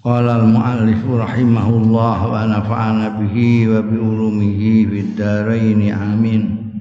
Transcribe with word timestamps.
Qala 0.00 0.40
al-muallif 0.40 1.04
rahimahullah 1.04 2.18
wa 2.24 2.48
nafa'ana 2.48 3.20
bihi 3.20 3.68
wa 3.68 3.84
bi 3.84 4.00
ulumihi 4.00 4.88
fid 4.88 5.12
dharain 5.12 5.92
amin. 5.92 6.72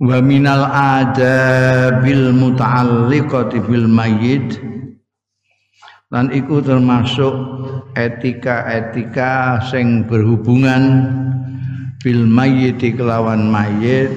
Wa 0.00 0.24
minal 0.24 0.64
adabil 0.72 2.32
muta'alliqati 2.32 3.60
bil 3.68 3.92
mayyit. 3.92 4.56
Lan 6.08 6.32
iku 6.32 6.64
termasuk 6.64 7.36
etika-etika 7.92 9.60
sing 9.68 10.08
berhubungan 10.08 11.12
bil 12.00 12.24
mayyit 12.24 12.80
kelawan 12.80 13.52
mayit 13.52 14.16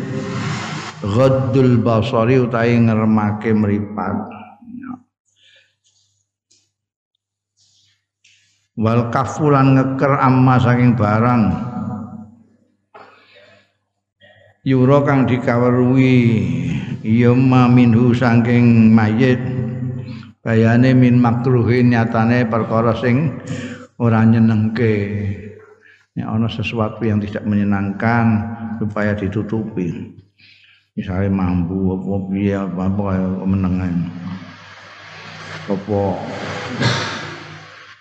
ghaddul 1.03 1.75
basari 1.83 2.39
utahe 2.39 2.79
ngremake 2.79 3.51
mripat 3.51 4.38
wal 8.79 9.11
kafulan 9.11 9.75
ngeker 9.75 10.15
amma 10.15 10.55
saking 10.55 10.95
barang. 10.95 11.43
Yura 14.63 15.03
kang 15.03 15.27
dikaweruhi 15.27 16.15
ya 17.03 17.35
minhu 17.67 18.15
saking 18.15 18.95
mayit. 18.95 19.39
Bayane 20.39 20.95
min 20.95 21.19
makruhin 21.19 21.91
nyatane 21.91 22.47
perkara 22.47 22.95
sing 22.95 23.43
ora 23.99 24.23
nyenengke. 24.23 24.95
Nek 26.15 26.27
ana 26.27 26.47
sesuatu 26.47 27.03
yang 27.03 27.19
tidak 27.19 27.43
menyenangkan 27.43 28.25
supaya 28.79 29.11
ditutupi. 29.19 30.15
Misalnya 30.95 31.31
mampu 31.31 31.95
apa 31.95 32.15
piye 32.31 32.55
apa 32.55 33.15
menengan. 33.43 33.95
Apa 35.67 35.99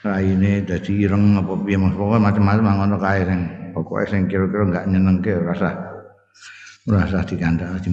raine 0.06 0.62
dadi 0.62 0.92
ireng 1.02 1.42
apa 1.42 1.54
piye 1.62 1.76
mas? 1.78 1.94
Pokoke 1.94 2.18
macam-macam 2.22 2.66
ngono 2.78 2.96
kae 3.02 3.20
sing 3.26 3.40
pokoke 3.74 4.04
sing 4.06 4.30
kira-kira 4.30 4.64
enggak 4.66 4.86
nyenengke 4.86 5.32
ora 5.34 5.54
usah 7.04 7.24
dikandani 7.26 7.90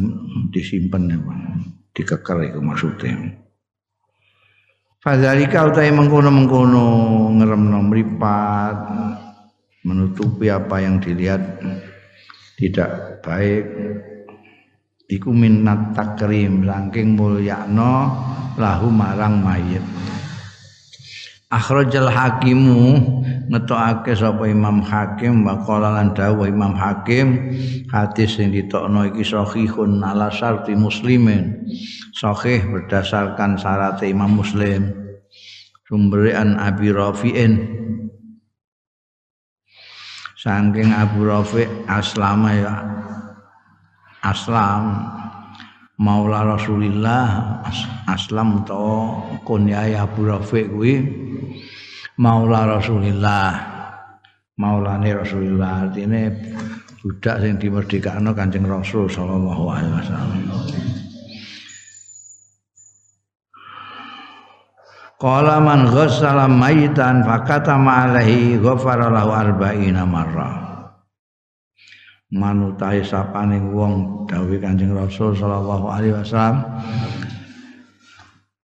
disimpen 0.55 1.11
dikeker 1.91 2.37
iku 2.47 2.59
maksudnya 2.63 3.11
Fadzalika 5.05 5.69
utai 5.69 5.93
mengkono-mengkono 5.93 6.87
ngeremno 7.37 7.77
mripat 7.85 8.77
menutupi 9.85 10.49
apa 10.49 10.81
yang 10.81 10.97
dilihat 10.97 11.61
tidak 12.57 13.21
baik 13.21 13.69
iku 15.05 15.29
minat 15.29 15.93
takrim 15.93 16.65
saking 16.65 17.13
mulyakno 17.13 18.17
lahu 18.57 18.89
marang 18.89 19.45
mayit 19.45 19.85
akhrajal 21.55 22.11
hakimu 22.11 22.99
ngetokake 23.47 24.11
sapa 24.11 24.43
Imam 24.51 24.83
Hakim 24.83 25.47
wa 25.47 25.63
qala 25.63 25.95
lan 25.95 26.11
dawuh 26.11 26.51
Imam 26.51 26.75
Hakim 26.75 27.55
hadis 27.87 28.35
sing 28.35 28.51
ditokno 28.51 29.07
iki 29.07 29.23
sahihun 29.23 30.03
ala 30.03 30.27
syarti 30.27 30.75
muslimin. 30.75 31.63
Sahih 32.11 32.63
berdasarkan 32.67 33.55
syarat 33.55 34.03
Imam 34.03 34.39
Muslim. 34.39 34.91
Sumberian 35.87 36.59
Abi 36.59 36.91
Rafi'in. 36.91 37.53
Saking 40.39 40.93
Abu 40.93 41.25
Rafi' 41.25 41.67
aslama 41.89 42.51
ya 42.53 42.75
aslam. 44.21 45.11
Maula 45.95 46.43
Rasulillah 46.43 47.63
aslam 48.11 48.67
to 48.67 49.15
kunyai 49.47 49.95
Abu 49.95 50.27
Rafiq 50.27 50.67
kuwi 50.67 50.99
Maula 52.15 52.79
Rasulillah. 52.79 53.49
Maulane 54.55 55.09
Rasulillah. 55.11 55.89
Artine 55.89 56.31
budak 57.03 57.43
sing 57.43 57.59
dimerdekakno 57.59 58.31
Kanjeng 58.31 58.63
Rasul 58.63 59.11
sallallahu 59.11 59.63
alaihi 59.67 59.93
wasallam. 59.99 60.41
Qala 65.15 65.63
man 65.63 65.87
ghassala 65.91 66.47
mayitan 66.47 67.23
fakatama 67.23 68.11
alaihi 68.11 68.59
ghafara 68.59 69.07
lahu 69.07 69.31
arba'ina 69.31 70.03
marrah 70.03 70.65
manutai 72.35 72.99
sapaning 72.99 73.71
wong 73.71 74.25
dawuh 74.27 74.59
Kanjeng 74.59 74.91
Rasul 74.91 75.31
sallallahu 75.37 75.85
alaihi 75.87 76.15
wasallam 76.19 76.67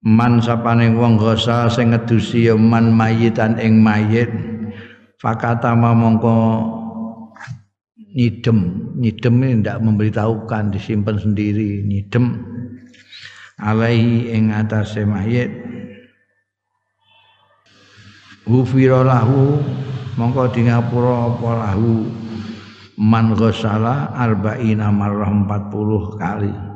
man 0.07 0.39
sapaning 0.39 0.95
wong 0.95 1.19
gosa 1.19 1.67
sing 1.67 1.91
ngedusi 1.91 2.47
man 2.55 2.95
mayitan 2.95 3.59
ing 3.59 3.83
mayit. 3.83 4.31
Fakata 5.19 5.75
mongko 5.75 6.63
nyidem. 8.15 8.59
Nyidem 9.03 9.35
ini 9.43 9.61
tidak 9.61 9.83
memberitahukan 9.83 10.71
disimpan 10.71 11.19
sendiri 11.19 11.83
nyidem. 11.83 12.39
Alaihi 13.59 14.31
ing 14.31 14.55
atase 14.55 15.03
mayit. 15.03 15.51
Hufira 18.47 19.03
lahu 19.03 19.59
mongko 20.15 20.55
di 20.55 20.71
ngapura 20.71 21.35
apa 21.35 21.51
lahu. 21.67 22.07
Man 22.97 23.35
ghasala 23.37 24.15
arba'ina 24.15 24.89
marrah 24.89 25.29
40 25.29 26.17
kali 26.17 26.76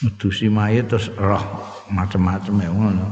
ngedusi 0.00 0.48
mayit 0.48 0.88
terus 0.88 1.12
roh 1.20 1.42
macam-macam 1.92 2.54
ya 2.60 2.70
ngono. 2.72 3.06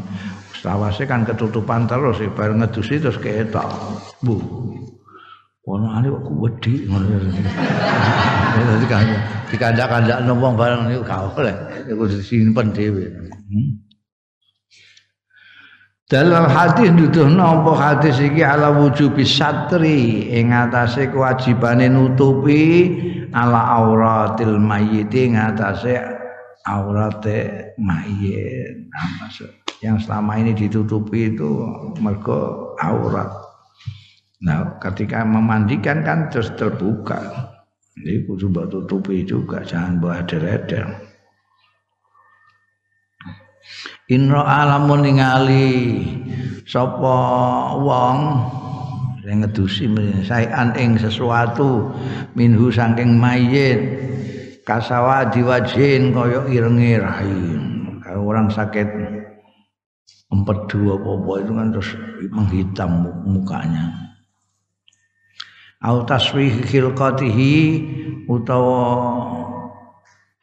Sawase 0.59 1.06
kan 1.06 1.22
ketutupan 1.22 1.87
terus 1.87 2.19
bareng 2.34 2.65
ngedusi 2.65 2.99
terus 2.99 3.21
ketok 3.21 3.69
bu 4.25 4.41
ono 5.69 5.87
ane 5.93 6.09
kok 6.09 6.32
wedi 6.41 6.88
ngono. 6.88 7.06
Dadi 8.59 8.87
kan 8.91 9.06
dikandak-kandak 9.53 10.19
wong 10.34 10.54
bareng 10.56 10.88
niku 10.88 11.04
gak 11.04 11.37
oleh. 11.37 11.54
Iku 11.87 12.04
disimpen 12.09 12.75
dhewe. 12.75 13.06
Hmm? 13.06 13.88
Dalam 16.09 16.48
hadis 16.48 16.88
nuduhno 16.88 17.60
apa 17.60 17.72
hadis 17.77 18.16
iki 18.16 18.41
ala 18.41 18.72
wujubi 18.72 19.28
satri 19.28 20.25
ing 20.32 20.56
atase 20.56 21.12
kewajibane 21.12 21.84
nutupi 21.93 22.97
ala 23.37 23.77
auratil 23.77 24.56
mayyit 24.56 25.12
ing 25.12 25.37
atase 25.37 26.18
aurate 26.67 27.73
mayit. 27.79 28.91
Nah, 28.91 29.31
yang 29.79 30.03
selama 30.03 30.43
ini 30.43 30.57
ditutupi 30.59 31.35
itu 31.35 31.63
mergo 32.03 32.75
aurat. 32.83 33.31
Nah, 34.43 34.79
ketika 34.83 35.23
memandikan 35.23 36.03
kan 36.03 36.31
terus 36.31 36.51
terbuka. 36.55 37.19
Jadi 37.99 38.23
kudu 38.31 38.55
tutupi 38.71 39.27
juga, 39.27 39.67
jangan 39.67 39.99
bawa 39.99 40.23
deret 40.23 40.71
Inro 44.09 44.41
alamun 44.41 45.05
ningali 45.05 46.01
sapa 46.65 47.19
wong 47.77 48.19
sing 49.21 49.45
ngedusi 49.45 49.84
sayan 50.25 50.72
ing 50.81 50.97
sesuatu 50.97 51.93
minhu 52.33 52.72
saking 52.72 53.21
mayit 53.21 53.77
kasawa 54.68 55.32
diwajin 55.32 56.12
kaya 56.12 56.44
irenge 56.53 57.00
rai 57.00 57.56
kalau 58.04 58.28
orang 58.28 58.53
sakit. 58.53 59.16
Empedu 60.28 60.92
apa-apa 60.92 61.41
itu 61.41 61.56
kan 61.56 61.72
terus 61.72 61.97
menghitam 62.28 63.09
mukanya. 63.24 64.12
Au 65.80 66.04
taswih 66.04 66.60
khilqatihi 66.68 67.56
utawa 68.28 68.84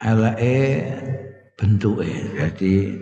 eleke 0.02 0.90
bentuke. 1.54 2.10
Jadi 2.34 2.98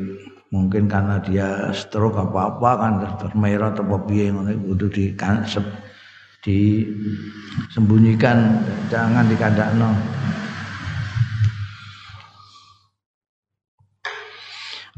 mungkin 0.52 0.92
karena 0.92 1.24
dia 1.24 1.72
stroke 1.72 2.20
apa 2.20 2.52
apa 2.52 2.70
kan 2.76 3.00
termerah 3.16 3.72
atau 3.72 3.88
piye 4.04 4.36
ngono 4.36 4.52
kudu 4.52 4.92
di 4.92 5.16
kan 5.16 5.48
disembunyikan 6.44 8.60
jangan 8.92 9.24
dikandakno 9.32 9.96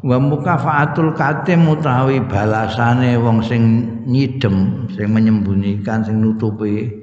wa 0.06 0.22
mukafaatul 0.22 1.18
katim 1.18 1.66
utawi 1.66 2.22
balasane 2.22 3.18
wong 3.18 3.42
sing 3.42 3.62
nyidem 4.06 4.86
sing 4.94 5.10
menyembunyikan 5.10 6.06
sing 6.06 6.22
nutupi. 6.22 6.94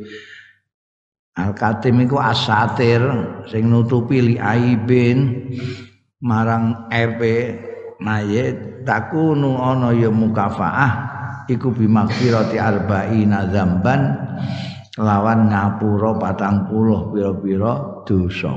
Al 1.34 1.50
katim 1.58 1.98
iku 2.06 2.22
asatir 2.22 3.02
sing 3.50 3.66
nutupi 3.66 4.22
li 4.22 4.34
aibin 4.38 5.50
marang 6.22 6.86
epe 6.94 7.58
mayit 7.98 8.86
takunu 8.86 9.58
ana 9.58 9.90
ya 9.90 10.12
mukafaah 10.12 10.92
iku 11.50 11.74
bimakfirati 11.74 12.60
arba'ina 12.60 13.50
zamban 13.50 14.14
lawan 14.94 15.50
ngapura 15.50 16.20
patang 16.22 16.70
puluh 16.70 17.10
pira-pira 17.10 18.04
dosa. 18.06 18.52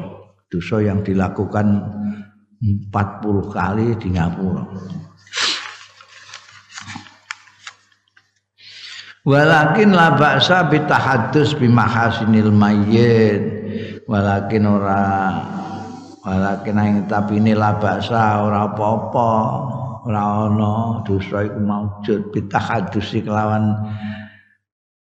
Dosa 0.46 0.78
yang 0.86 1.02
dilakukan 1.02 1.82
40 2.66 3.54
kali 3.54 3.94
di 4.02 4.08
ngapura. 4.18 4.64
Walakin 9.26 9.90
la 9.90 10.14
ba'sa 10.14 10.70
bitahadus 10.70 11.58
bimahasinil 11.58 12.54
mayyit. 12.54 13.42
Walakin 14.06 14.70
ora 14.70 15.06
walakin 16.22 16.78
ing 16.82 16.96
tapi 17.10 17.42
ini 17.42 17.58
la 17.58 17.74
ba'sa 17.74 18.46
ora 18.46 18.70
apa-apa 18.70 19.34
ora 20.06 20.46
ana 20.46 21.02
dosa 21.02 21.42
iku 21.42 21.58
maujud. 21.58 22.30
Bitahadusi 22.30 23.26
kelawan 23.26 23.74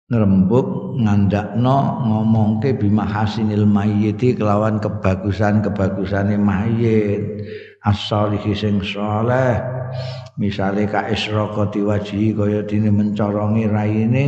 ngrembug 0.06 1.02
ngandakno 1.02 2.06
ngomongke 2.06 2.78
bimahasinil 2.78 3.66
mayyiti 3.66 4.38
kelawan 4.38 4.78
kebagusan-kebagusane 4.78 6.38
mayit 6.38 7.42
as-solihi 7.82 8.54
sing 8.54 8.86
saleh. 8.86 9.58
Misale 10.36 10.84
ka 10.86 11.08
israqati 11.08 11.80
wajhi 11.80 12.36
kaya 12.36 12.62
dene 12.68 12.92
mencorongi 12.92 13.66
raine 13.72 14.26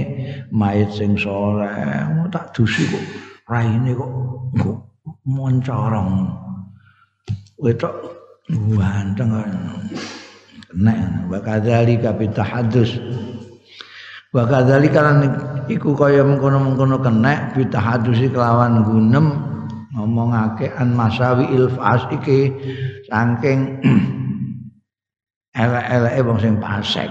mayit 0.49 0.89
sing 0.95 1.13
saleh. 1.13 1.69
Tak 2.33 2.57
dusi 2.57 2.87
kok 2.89 3.05
raine 3.45 3.93
kok 3.93 4.11
kok 4.57 4.77
mencorong. 5.29 6.31
Wetok 7.61 7.93
ganteng 8.49 9.29
nek 10.77 10.99
bakadali 11.27 11.97
kapitahadus 11.99 13.01
wa 14.31 14.43
kadzalika 14.45 15.01
iku 15.67 15.95
kaya 15.95 16.23
mengkono-mengkono 16.23 16.99
kenek 17.03 17.55
bitahadusi 17.55 18.31
kelawan 18.31 18.83
gunem 18.87 19.35
ngomongake 19.95 20.71
an 20.75 20.95
masawi 20.95 21.47
ilfas 21.51 22.07
iki 22.11 22.51
saking 23.07 23.79
elek-eleke 25.61 26.19
wong 26.23 26.37
sing 26.39 26.53
pasek. 26.61 27.09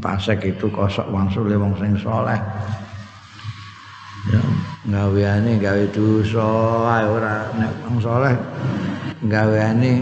Pasek 0.00 0.40
itu 0.48 0.70
kosok 0.72 1.12
wangsule 1.12 1.60
wong 1.60 1.76
sing 1.76 1.92
saleh 2.00 2.40
ya 4.32 4.40
gaweane 4.88 5.60
gawe 5.60 5.84
dosa 5.92 6.48
ae 6.96 7.04
ora 7.04 7.44
nek 7.60 7.72
wong 7.84 8.00
saleh 8.00 8.32
gaweane 9.28 10.00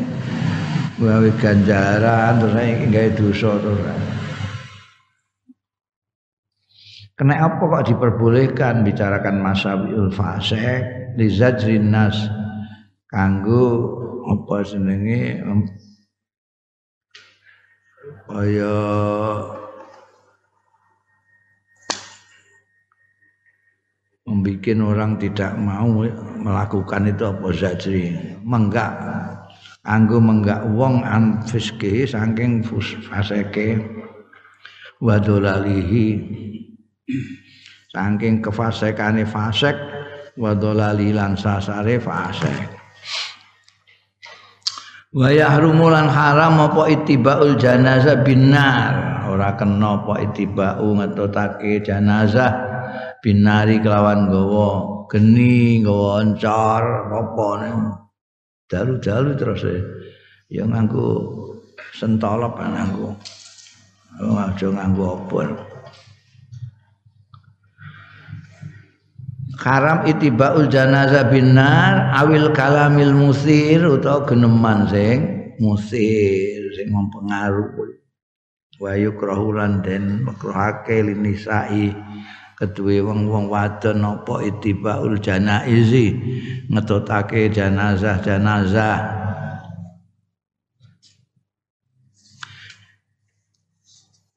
gawe 1.02 1.28
ganjaran 1.42 2.38
terus 2.38 2.54
gawe 2.86 3.10
dosa 3.18 3.50
terus 3.58 4.11
Kena 7.22 7.38
apa 7.38 7.62
kok 7.62 7.86
diperbolehkan 7.86 8.82
bicarakan 8.82 9.38
masawiul 9.38 10.10
fasek 10.10 11.14
li 11.14 11.30
zajrin 11.30 11.94
nas 11.94 12.18
kanggo 13.06 13.94
apa 14.26 14.66
senenge 14.66 15.38
kaya 18.26 18.74
membuat 24.26 24.78
orang 24.82 25.12
tidak 25.22 25.54
mau 25.62 26.02
melakukan 26.42 27.06
itu 27.06 27.22
apa 27.22 27.48
zajri 27.54 28.18
menggak 28.42 28.98
anggo 29.86 30.18
menggak 30.18 30.66
wong 30.74 31.06
an 31.06 31.38
fiske 31.46 32.02
saking 32.02 32.66
faseke 33.06 33.78
wadolalihi 34.98 36.42
saking 37.92 38.40
kefasekane 38.40 39.26
fasek 39.28 39.76
wa 40.38 40.52
dolali 40.56 41.12
lan 41.12 41.36
sasare 41.36 42.00
fasek. 42.00 42.80
Wa 45.12 45.28
yahrumu 45.28 45.92
lan 45.92 46.08
haram 46.08 46.56
apa 46.72 46.88
ittibaul 46.88 47.60
janazah 47.60 48.24
binar 48.24 49.12
ora 49.32 49.56
kena 49.56 50.04
apa 50.04 50.20
ittibau 50.20 50.92
ngetutake 50.92 51.80
janazah 51.80 52.52
binari 53.24 53.80
kelawan 53.80 54.28
gawa 54.28 54.68
geni 55.08 55.80
gawa 55.80 56.20
encor 56.20 56.84
apa 57.08 57.48
dalu-dalu 58.68 59.30
terus 59.36 59.64
ya 60.52 60.68
nganggo 60.68 61.32
sentolop 61.96 62.60
nganggo 62.60 63.16
aja 64.20 64.68
nganggo 64.68 65.04
obor 65.16 65.48
haram 69.62 70.02
itibaul 70.10 70.66
janazah 70.66 71.30
binar 71.30 72.10
awil 72.18 72.50
kalamil 72.50 73.14
musir 73.14 73.78
utawa 73.86 74.26
geneman 74.26 74.90
sing 74.90 75.18
musir 75.62 76.60
sing 76.74 76.90
mempengaruh 76.90 77.70
wa 78.82 78.92
yukrahulan 78.98 79.78
den 79.86 80.26
makruhake 80.26 81.06
linisai 81.06 81.94
kedue 82.58 82.98
wong-wong 83.06 83.46
wadon 83.46 84.02
apa 84.02 84.42
itibaul 84.42 85.14
janaizi 85.22 86.18
ngetutake 86.66 87.46
janazah 87.54 88.18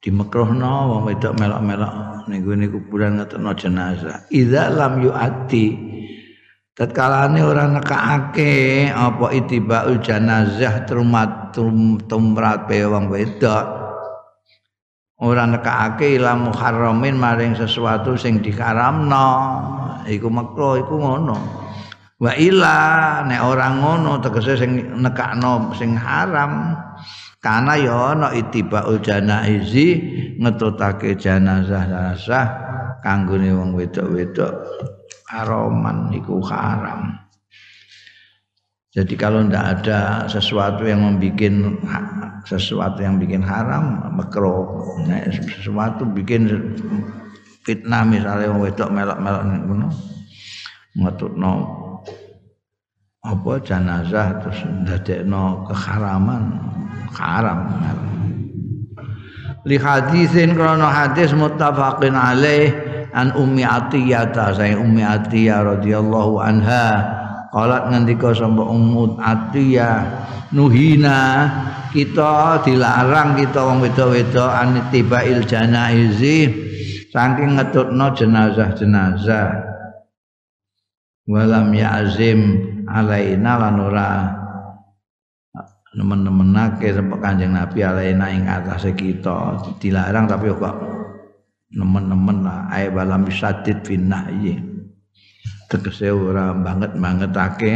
janazah 0.06 0.22
dimekruhno 0.30 0.74
wong 0.94 1.02
wedok 1.10 1.34
melok-melok 1.34 1.94
ning 2.30 2.46
gone 2.46 2.66
kuburan 2.70 3.18
ngetokno 3.18 3.50
jenazah. 3.58 4.22
Idza 4.30 4.70
lam 4.70 5.02
yuati 5.02 5.66
tatkalane 6.78 7.42
ora 7.42 7.66
nekake 7.66 8.86
apa 8.94 9.26
itibaul 9.34 9.98
janazah 9.98 10.86
trumat 10.86 11.50
tumrat 12.06 12.70
pe 12.70 12.86
wong 12.86 13.10
wedok. 13.10 13.66
Ora 15.16 15.48
nekake 15.48 16.20
ila 16.20 16.36
muharramin 16.38 17.16
maring 17.18 17.58
sesuatu 17.58 18.14
sing 18.14 18.38
dikaramno. 18.44 19.28
Iku 20.06 20.30
makruh 20.30 20.78
iku 20.86 21.02
ngono. 21.02 21.38
Wa 22.22 22.32
ila 22.38 22.78
nek 23.26 23.40
ora 23.42 23.74
ngono 23.74 24.22
tegese 24.22 24.54
sing 24.54 25.02
nekakno 25.02 25.74
sing 25.74 25.98
haram 25.98 26.78
karena 27.40 27.74
ya 27.78 27.96
ana 28.16 28.28
itibaul 28.34 28.98
janaizi 28.98 30.02
ngetutake 30.40 31.14
jenazah 31.14 31.86
jenazah 31.86 32.46
kanggone 33.04 33.54
wong 33.54 33.70
wedok-wedok 33.76 34.52
haroman 35.30 36.10
iku 36.14 36.42
haram. 36.42 37.18
Jadi 38.96 39.12
kalau 39.12 39.44
tidak 39.44 39.64
ada 39.76 40.24
sesuatu 40.24 40.88
yang 40.88 41.04
membuat 41.04 41.52
sesuatu 42.48 43.04
yang 43.04 43.20
bikin 43.20 43.44
haram, 43.44 44.08
makro. 44.16 44.80
Nah, 45.04 45.20
sesuatu 45.28 46.08
bikin 46.08 46.48
fitnah 47.60 48.08
misalnya 48.08 48.48
wong 48.48 48.64
wedok 48.64 48.88
melok-melok 48.88 49.42
ngono. 49.44 49.88
Ngetutno 50.96 51.52
apa 53.26 53.58
jenazah 53.58 54.38
terus 54.38 54.62
ndadekno 54.86 55.66
keharaman? 55.66 56.62
Haram. 57.10 57.66
Li 59.66 59.80
hadisin 59.80 60.54
krono 60.54 60.86
hadis 60.86 61.34
muttafaqin 61.34 62.14
alaih 62.14 62.70
an 63.10 63.34
ummi 63.34 63.66
atiyah 63.66 64.30
saya 64.54 64.78
ummi 64.78 65.02
atiyah 65.02 65.64
radhiyallahu 65.64 66.38
anha 66.38 66.86
qalat 67.50 67.90
ngendika 67.90 68.36
sapa 68.36 68.62
ummu 68.62 69.18
atiyah 69.18 70.06
nuhina 70.52 71.50
kita 71.90 72.62
dilarang 72.62 73.34
kita 73.40 73.64
wong 73.64 73.80
wedok-wedok 73.80 74.52
an 74.52 74.76
tibail 74.92 75.40
janaizi 75.42 76.52
saking 77.08 77.56
ngetutno 77.56 78.12
jenazah-jenazah. 78.12 79.66
Walam 81.26 81.74
ya'zim 81.74 82.75
alaina 82.88 83.52
lan 83.60 83.76
ora 83.78 84.08
nemen-nemenake 85.96 86.92
sampai 86.92 87.18
Kanjeng 87.20 87.52
Nabi 87.56 87.78
alaina 87.82 88.26
ing 88.30 88.44
atase 88.46 88.92
kita 88.92 89.58
dilarang 89.80 90.28
tapi 90.28 90.52
kok 90.52 90.76
nemen-nemen 91.72 92.46
lah 92.46 92.68
ae 92.70 92.92
balam 92.92 93.24
bisadid 93.24 93.82
finnahyi 93.82 94.60
tegese 95.66 96.12
ora 96.12 96.54
banget 96.54 96.94
bangetake 96.94 97.74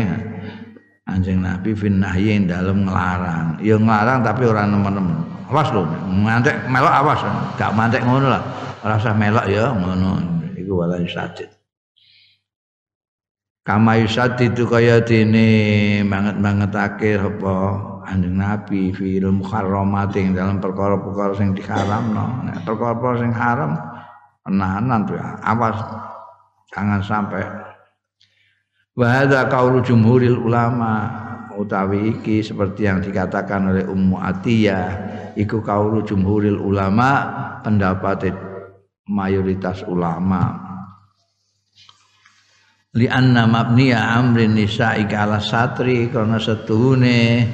Anjing 1.11 1.43
Nabi 1.43 1.75
fin 1.75 1.99
nahyi 1.99 2.39
dalam 2.47 2.87
ngelarang. 2.87 3.59
Ya 3.59 3.75
ngelarang 3.75 4.23
tapi 4.23 4.47
orang 4.47 4.71
nemen-nemen. 4.71 5.19
Awas 5.51 5.67
lho, 5.75 5.83
mantek 6.07 6.55
melok 6.71 6.95
awas. 7.03 7.21
Gak 7.59 7.75
mantek 7.75 8.07
ngono 8.07 8.31
lah. 8.31 8.43
Ora 8.87 8.95
usah 8.95 9.11
melok 9.19 9.47
ya 9.51 9.75
ngono. 9.75 10.23
Iku 10.55 10.79
wala 10.79 11.03
sadid. 11.11 11.51
Kama 13.61 14.01
itu 14.01 14.65
kaya 14.65 15.05
dene 15.05 15.49
banget-bangetake 16.09 17.21
apa? 17.21 17.57
Anjing 18.09 18.41
Nabi 18.41 18.91
fil 18.97 19.29
muharramat 19.29 20.17
ing 20.17 20.33
dalam 20.33 20.59
perkara-perkara 20.59 21.37
sing 21.37 21.53
diharamno. 21.53 22.49
Nek 22.49 22.65
perkara-perkara 22.65 23.17
sing 23.21 23.33
haram 23.37 23.77
penahanan 24.43 25.01
tuh 25.05 25.21
awas. 25.21 25.77
Jangan 26.73 27.01
sampai. 27.05 27.45
Wahada 28.97 29.47
kaulu 29.47 29.85
jumhuril 29.85 30.41
ulama 30.41 31.07
utawi 31.55 32.17
iki 32.17 32.41
seperti 32.41 32.89
yang 32.89 33.05
dikatakan 33.05 33.71
oleh 33.71 33.85
Ummu 33.85 34.17
Atiyah 34.19 34.89
iku 35.37 35.61
kaulu 35.61 36.01
jumhuril 36.03 36.59
ulama 36.59 37.29
pendapat 37.61 38.33
mayoritas 39.07 39.85
ulama 39.85 40.60
li 42.97 43.07
anna 43.07 43.47
mabniya 43.47 44.19
amrin 44.19 44.59
nisa'i 44.59 45.07
ala 45.07 45.39
satri 45.39 46.11
karena 46.11 46.43
setuhune 46.43 47.47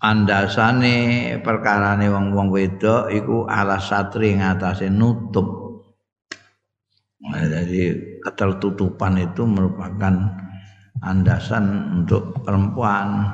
andasane 0.00 0.96
perkarane 1.44 2.08
wong-wong 2.08 2.48
wedok 2.48 3.12
iku 3.12 3.44
ala 3.44 3.76
satri 3.76 4.36
ngatasé 4.38 4.88
nutup 4.88 5.62
Nah, 7.22 7.46
jadi 7.46 7.94
ketertutupan 8.18 9.14
itu 9.14 9.46
merupakan 9.46 10.14
andasan 11.06 11.94
untuk 12.02 12.42
perempuan. 12.42 13.30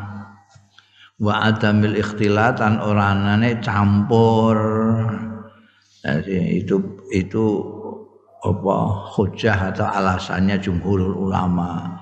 Wa 1.17 1.49
adamil 1.49 1.97
ikhtilatan 1.97 2.85
oranane 2.85 3.65
campur. 3.65 4.57
Jadi 6.05 6.63
itu 6.63 6.77
itu 7.11 7.45
apa 8.39 8.77
hujah 9.17 9.75
atau 9.75 9.87
alasannya 9.87 10.57
jumhur 10.63 11.15
ulama. 11.15 11.99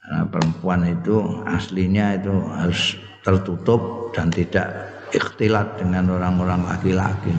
Karena 0.00 0.24
perempuan 0.28 0.88
itu 0.88 1.44
aslinya 1.44 2.16
itu 2.16 2.32
harus 2.32 2.96
tertutup 3.24 4.12
dan 4.16 4.32
tidak 4.32 4.68
ikhtilat 5.12 5.76
dengan 5.76 6.16
orang-orang 6.16 6.64
laki-laki. 6.64 7.32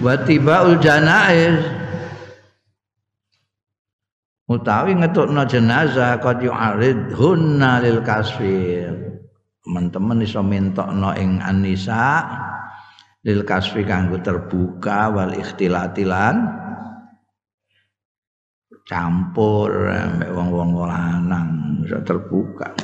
Wa 0.00 0.16
tibaul 0.24 0.80
janaiz. 0.80 1.60
Utawi 4.50 4.98
ngetukno 4.98 5.46
jenazah 5.46 6.18
qad 6.18 6.42
hunna 7.14 7.78
lil 7.78 8.02
kasfi 8.02 8.82
teman-teman 9.62 10.26
iso 10.26 10.42
mintokno 10.42 11.14
ing 11.14 11.38
anisa 11.38 12.26
lil 13.20 13.44
kasfi 13.44 13.84
kanggo 13.84 14.16
terbuka 14.24 15.12
wal 15.12 15.32
ikhtilatilan 15.36 16.36
campur 18.88 19.70
mbek 20.18 20.30
wong-wong 20.34 20.82
lanang 20.82 21.48
iso 21.86 22.00
terbuka. 22.02 22.74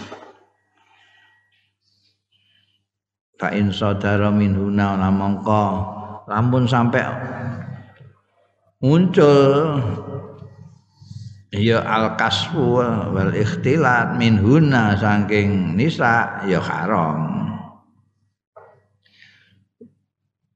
Fa 3.36 3.52
in 3.52 3.68
sadara 3.68 4.32
minhuna 4.32 4.96
mongko 5.12 5.64
lampun 6.24 6.64
sampai 6.64 7.04
muncul 8.80 9.76
ya 11.52 11.84
al 11.84 12.16
kasfu 12.16 12.80
wal 13.12 13.32
ikhtilat 13.36 14.16
min 14.16 14.40
huna 14.40 14.96
saking 14.96 15.76
nisa 15.76 16.44
ya 16.48 16.60
haram 16.64 17.35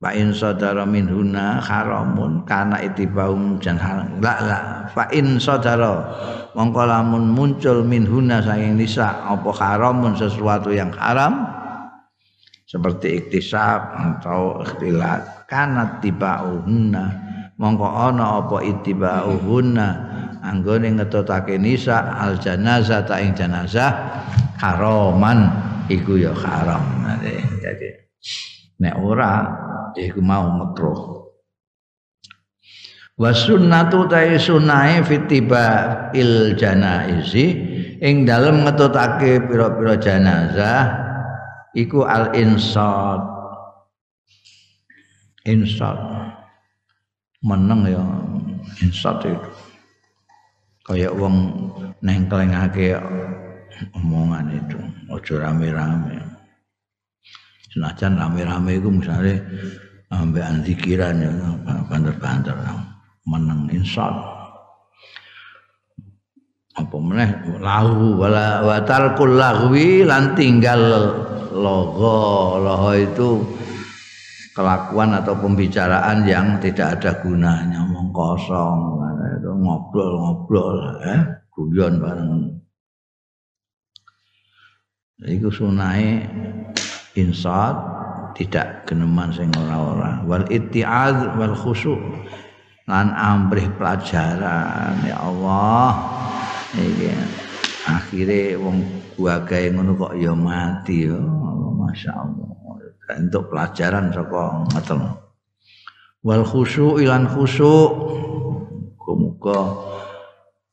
Fa 0.01 0.17
in 0.17 0.33
sadara 0.33 0.89
min 0.89 1.13
huna 1.13 1.61
haramun 1.61 2.49
kana 2.49 2.81
itibaum 2.81 3.61
jan 3.61 3.77
la 4.25 4.35
la. 4.41 4.59
Fa 4.89 5.13
in 5.13 5.37
sadara 5.37 5.93
mongko 6.57 6.89
lamun 6.89 7.29
muncul 7.29 7.85
min 7.85 8.09
huna 8.09 8.41
saking 8.41 8.81
nisa 8.81 9.29
apa 9.29 9.53
haramun 9.53 10.17
sesuatu 10.17 10.73
yang 10.73 10.89
haram? 10.97 11.45
Seperti 12.65 13.21
iktisab 13.21 13.93
atau 13.93 14.65
ikhtilat. 14.65 15.45
Kanat 15.45 16.01
tibauhunna 16.01 17.05
mongko 17.61 17.85
ana 17.85 18.41
apa 18.41 18.65
itibauhunna 18.65 19.89
anggone 20.41 20.97
ngetotake 20.97 21.61
nisa 21.61 22.09
al 22.17 22.41
janazah 22.41 23.05
ta 23.05 23.21
ing 23.21 23.37
janazah 23.37 23.93
haraman. 24.57 25.69
Iku 25.93 26.17
ya 26.17 26.33
haram. 26.33 27.05
Jadi. 27.61 28.01
Nek 28.81 28.97
ora 28.97 29.45
iku 29.99 30.21
mau 30.23 30.47
makruh 30.55 31.21
wa 33.21 33.37
sunnatu 33.37 34.09
ta 34.09 34.25
sunnahe 34.41 35.05
fitiba 35.05 36.09
il 36.17 36.57
janaizi. 36.57 37.77
Ing 38.01 38.25
dalem 38.25 38.65
ngetotake 38.65 39.45
pira-pira 39.45 40.01
janazah 40.01 40.89
iku 41.77 42.09
al 42.09 42.33
insad. 42.33 43.21
Insad 45.45 46.01
meneng 47.45 47.85
ya 47.93 48.01
insad 48.81 49.21
itu. 49.21 49.53
Kayak 50.81 51.13
wong 51.21 51.69
nengklengake 52.01 52.97
omongan 53.93 54.49
itu 54.49 54.81
ojo 55.13 55.35
rame-rame 55.37 56.40
senajan 57.71 58.19
rame-rame 58.19 58.79
itu 58.79 58.89
misalnya 58.91 59.39
ambek 60.11 60.43
antikiran 60.43 61.23
ya 61.23 61.31
banter-banter 61.87 62.55
meneng 63.27 63.71
insad 63.71 64.41
apa 66.81 66.97
meneh? 66.97 67.31
Lahu 67.61 68.17
wala 68.17 68.65
wa 68.65 68.79
tarkul 68.87 69.37
lahwi 69.37 70.07
lan 70.07 70.33
tinggal 70.39 70.81
logo. 71.53 72.57
Logo 72.63 72.93
itu 72.97 73.29
kelakuan 74.57 75.19
atau 75.19 75.35
pembicaraan 75.37 76.25
yang 76.25 76.57
tidak 76.63 77.01
ada 77.01 77.21
gunanya 77.21 77.85
omong 77.85 78.11
kosong. 78.15 79.03
Itu 79.41 79.51
ngobrol-ngobrol 79.57 81.01
eh 81.05 81.21
guyon 81.53 81.95
bareng. 82.01 82.33
Iku 85.21 85.53
sunai 85.53 86.25
insat 87.21 87.77
tidak 88.35 88.89
geneman 88.89 89.29
sing 89.35 89.53
ora-ora 89.53 90.25
wal 90.25 90.47
itti'ad 90.49 91.37
wal 91.37 91.57
khusyuk. 91.57 92.01
Lan 92.89 93.15
amrih 93.15 93.71
pelajaran 93.79 95.07
ya 95.07 95.21
Allah. 95.23 95.91
Iki 96.75 97.11
akhire 97.87 98.59
wong 98.59 98.83
guagae 99.15 99.71
ngono 99.71 99.95
kok 99.95 100.13
ya 100.19 100.35
mati 100.35 101.07
ya 101.07 101.19
Allah 101.19 102.41
untuk 103.19 103.51
pelajaran 103.51 104.15
saka 104.15 104.67
ngoten. 104.71 105.01
Wal 106.23 106.45
khusyuk 106.47 107.03
ilan 107.03 107.27
khusyuk. 107.31 107.91
Muga 109.11 109.75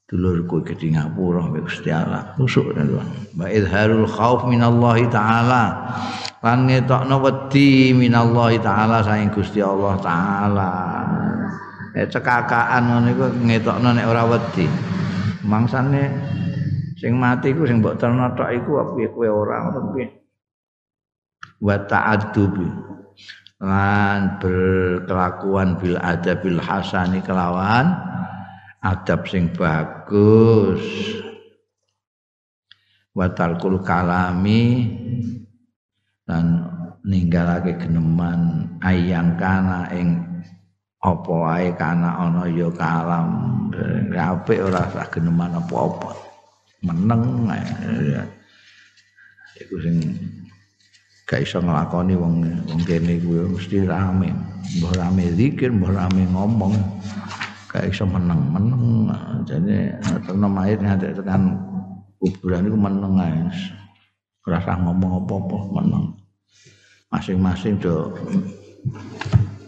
dulurku 0.05 0.61
ke 0.61 0.77
Singapura 0.77 1.49
Gusti 1.49 1.89
Allah. 1.89 2.37
Khusyuk 2.37 2.69
wa 3.33 3.49
izharul 3.49 4.05
khauf 4.05 4.45
minallahi 4.45 5.09
taala 5.09 5.89
lan 6.45 6.69
ngetokno 6.69 7.17
wedi 7.17 7.97
minallahi 7.97 8.61
taala 8.61 9.01
saing 9.01 9.33
Gusti 9.33 9.57
Allah 9.57 9.97
taala. 9.97 10.71
Eh 11.97 12.05
cekakaan 12.05 12.83
ngono 12.85 13.07
iku 13.09 13.25
ngetokno 13.41 13.89
nek 13.97 14.05
ora 14.05 14.23
wedi. 14.29 14.69
Mangsane 15.47 16.03
sing 16.99 17.17
mati 17.17 17.55
ku 17.57 17.65
sing 17.65 17.81
mbok 17.81 17.97
terno 17.97 18.29
tok 18.37 18.53
iku 18.53 18.77
piye? 18.93 19.09
Kowe 19.09 19.27
ora 19.29 19.65
ngono 19.65 19.79
piye? 19.97 20.05
Wa 21.57 21.77
ta'addub 21.89 22.53
lan 23.57 24.37
berkelakuan 24.37 25.81
bil 25.81 25.97
adabil 25.97 26.61
hasani 26.61 27.25
kelawan 27.25 27.97
adab 28.85 29.25
sing 29.25 29.49
bagus. 29.57 30.85
Wa 33.17 33.33
talkul 33.33 33.81
kalami 33.81 34.85
dan 36.27 36.67
ninggalake 37.07 37.79
geneman 37.79 38.67
ayang 38.83 39.39
kana 39.39 39.87
ing 39.95 40.19
apa 40.99 41.31
wae 41.31 41.71
kana 41.79 42.19
ana 42.19 42.43
ya 42.51 42.67
kalam 42.75 43.27
apik 44.11 44.59
ora 44.59 44.83
usah 44.91 45.07
geneman 45.07 45.55
apa-apa. 45.55 46.11
Meneng 46.83 47.47
ya. 47.47 48.23
iku 49.57 49.81
sing 49.81 49.97
gak 51.25 51.41
iso 51.41 51.57
nglakoni 51.57 52.13
wong 52.13 52.45
wong 52.69 52.81
kene 52.83 53.23
kuwi 53.23 53.47
mesti 53.55 53.87
rame. 53.87 54.29
Mbah 54.77 54.93
rame 54.99 55.31
zikir 55.37 55.71
mbah 55.71 55.95
rame 55.95 56.27
ngomong. 56.27 56.75
Kayak 57.71 57.93
iso 57.93 58.03
meneng 58.03 58.41
meneng. 58.51 58.83
Jadi 59.47 59.95
terus 60.27 60.37
mayit 60.37 60.83
ngadek 60.83 61.15
tekan 61.23 61.55
kuburan 62.19 62.67
itu 62.67 62.77
meneng 62.77 63.15
ae. 63.21 63.41
Rasa 64.47 64.75
ngomong 64.81 65.23
apa-apa 65.23 65.57
meneng 65.71 66.16
masing-masing 67.07 67.79
do 67.79 68.11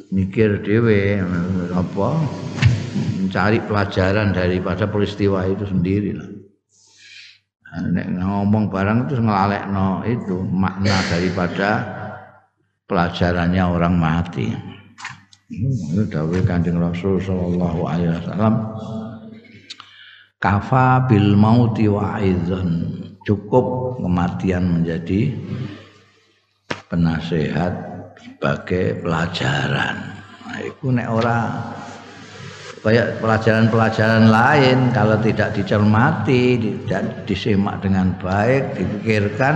mikir 0.09 0.59
dhewe 0.65 1.23
apa 1.71 2.09
mencari 3.21 3.61
pelajaran 3.61 4.33
daripada 4.33 4.89
peristiwa 4.89 5.45
itu 5.45 5.63
sendiri 5.69 6.17
lah. 6.17 6.29
Nek 7.69 8.17
ngomong 8.17 8.73
barang 8.73 9.05
itu 9.05 9.21
ngelalekno 9.21 10.01
itu 10.09 10.41
makna 10.41 10.97
daripada 11.13 11.69
pelajarannya 12.89 13.61
orang 13.61 13.93
mati. 13.93 14.49
Itu 15.53 16.09
dawuh 16.09 16.41
Kanjeng 16.45 16.81
Rasul 16.81 17.21
sallallahu 17.21 17.79
alaihi 17.85 18.13
wasallam 18.17 18.53
kafa 20.41 21.05
bil 21.05 21.37
mauti 21.37 21.85
wa'izan 21.85 22.69
cukup 23.27 23.97
kematian 24.01 24.81
menjadi 24.81 25.35
penasehat 26.89 27.73
sebagai 28.17 28.99
pelajaran. 28.99 29.95
Nah, 30.49 30.59
itu 30.65 30.89
nek 30.89 31.07
ora 31.07 31.39
kayak 32.81 33.21
pelajaran-pelajaran 33.21 34.27
lain 34.33 34.77
kalau 34.91 35.15
tidak 35.21 35.53
dicermati, 35.53 36.57
tidak 36.59 37.23
disimak 37.29 37.79
dengan 37.79 38.11
baik, 38.17 38.75
dipikirkan 38.75 39.55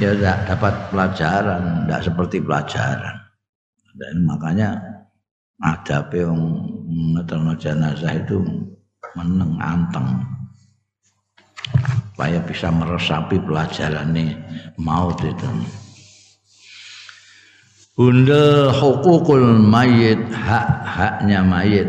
ya 0.00 0.12
tidak 0.16 0.38
dapat 0.48 0.74
pelajaran, 0.92 1.62
tidak 1.84 2.02
seperti 2.04 2.36
pelajaran. 2.40 3.16
Dan 3.96 4.16
makanya 4.28 4.70
ada 5.64 6.04
yang 6.12 6.36
ngeterno 7.16 7.56
jenazah 7.56 8.12
itu 8.12 8.44
meneng 9.16 9.56
anteng. 9.60 10.20
Supaya 12.12 12.40
bisa 12.44 12.72
meresapi 12.72 13.36
pelajaran 13.44 14.16
ini 14.16 14.32
maut 14.80 15.20
itu 15.20 15.48
Bunda 17.96 18.76
hukukul 18.76 19.56
mayit 19.56 20.20
hak-haknya 20.28 21.40
mayit. 21.40 21.88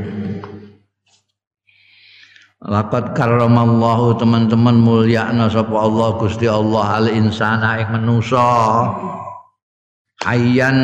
Lakat 2.63 3.11
karamallahu 3.11 4.15
teman-teman 4.15 4.79
mulia 4.79 5.27
sapa 5.51 5.75
Allah 5.75 6.15
Gusti 6.15 6.47
Allah 6.47 7.03
al 7.03 7.07
insana 7.11 7.83
ing 7.83 7.91
manusa. 7.91 8.47
Hayyan 10.23 10.79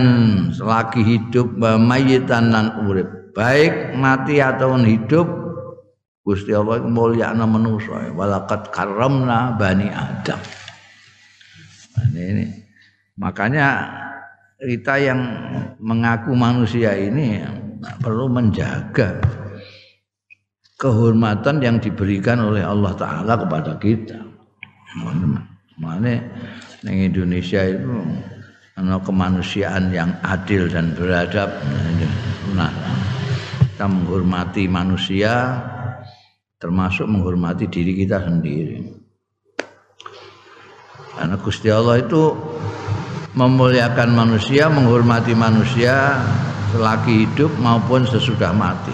selagi 0.52 1.00
hidup 1.08 1.56
mayitan 1.56 2.52
lan 2.52 2.84
urip. 2.84 3.32
Baik 3.32 3.96
mati 3.96 4.44
atau 4.44 4.76
hidup 4.76 5.24
Gusti 6.28 6.52
Allah 6.52 6.84
mulyana 6.84 7.48
manusa. 7.48 8.12
Walakat 8.12 8.76
karamna 8.76 9.56
bani 9.56 9.88
Adam. 9.88 10.44
Nah, 11.96 12.06
ini, 12.12 12.22
ini. 12.28 12.46
Makanya 13.18 13.68
kita 14.64 14.96
yang 14.96 15.20
mengaku 15.84 16.32
manusia 16.32 16.96
ini 16.96 17.44
perlu 18.00 18.32
menjaga 18.32 19.20
kehormatan 20.80 21.60
yang 21.60 21.78
diberikan 21.84 22.40
oleh 22.40 22.64
Allah 22.64 22.96
Taala 22.96 23.34
kepada 23.36 23.76
kita. 23.76 24.20
Mana 25.80 26.16
yang 26.84 26.98
Indonesia 27.12 27.60
itu 27.68 27.92
kemanusiaan 28.80 29.92
yang 29.92 30.16
adil 30.24 30.72
dan 30.72 30.96
beradab. 30.96 31.52
Nah 32.56 32.72
kita 33.74 33.86
menghormati 33.90 34.70
manusia 34.72 35.60
termasuk 36.56 37.04
menghormati 37.04 37.68
diri 37.68 38.00
kita 38.00 38.24
sendiri. 38.24 38.80
Karena 41.14 41.36
Gusti 41.38 41.68
Allah 41.68 42.00
itu 42.00 42.34
memuliakan 43.34 44.14
manusia 44.14 44.70
menghormati 44.70 45.34
manusia 45.34 46.22
selagi 46.74 47.30
hidup 47.30 47.54
maupun 47.62 48.06
sesudah 48.06 48.54
mati. 48.54 48.94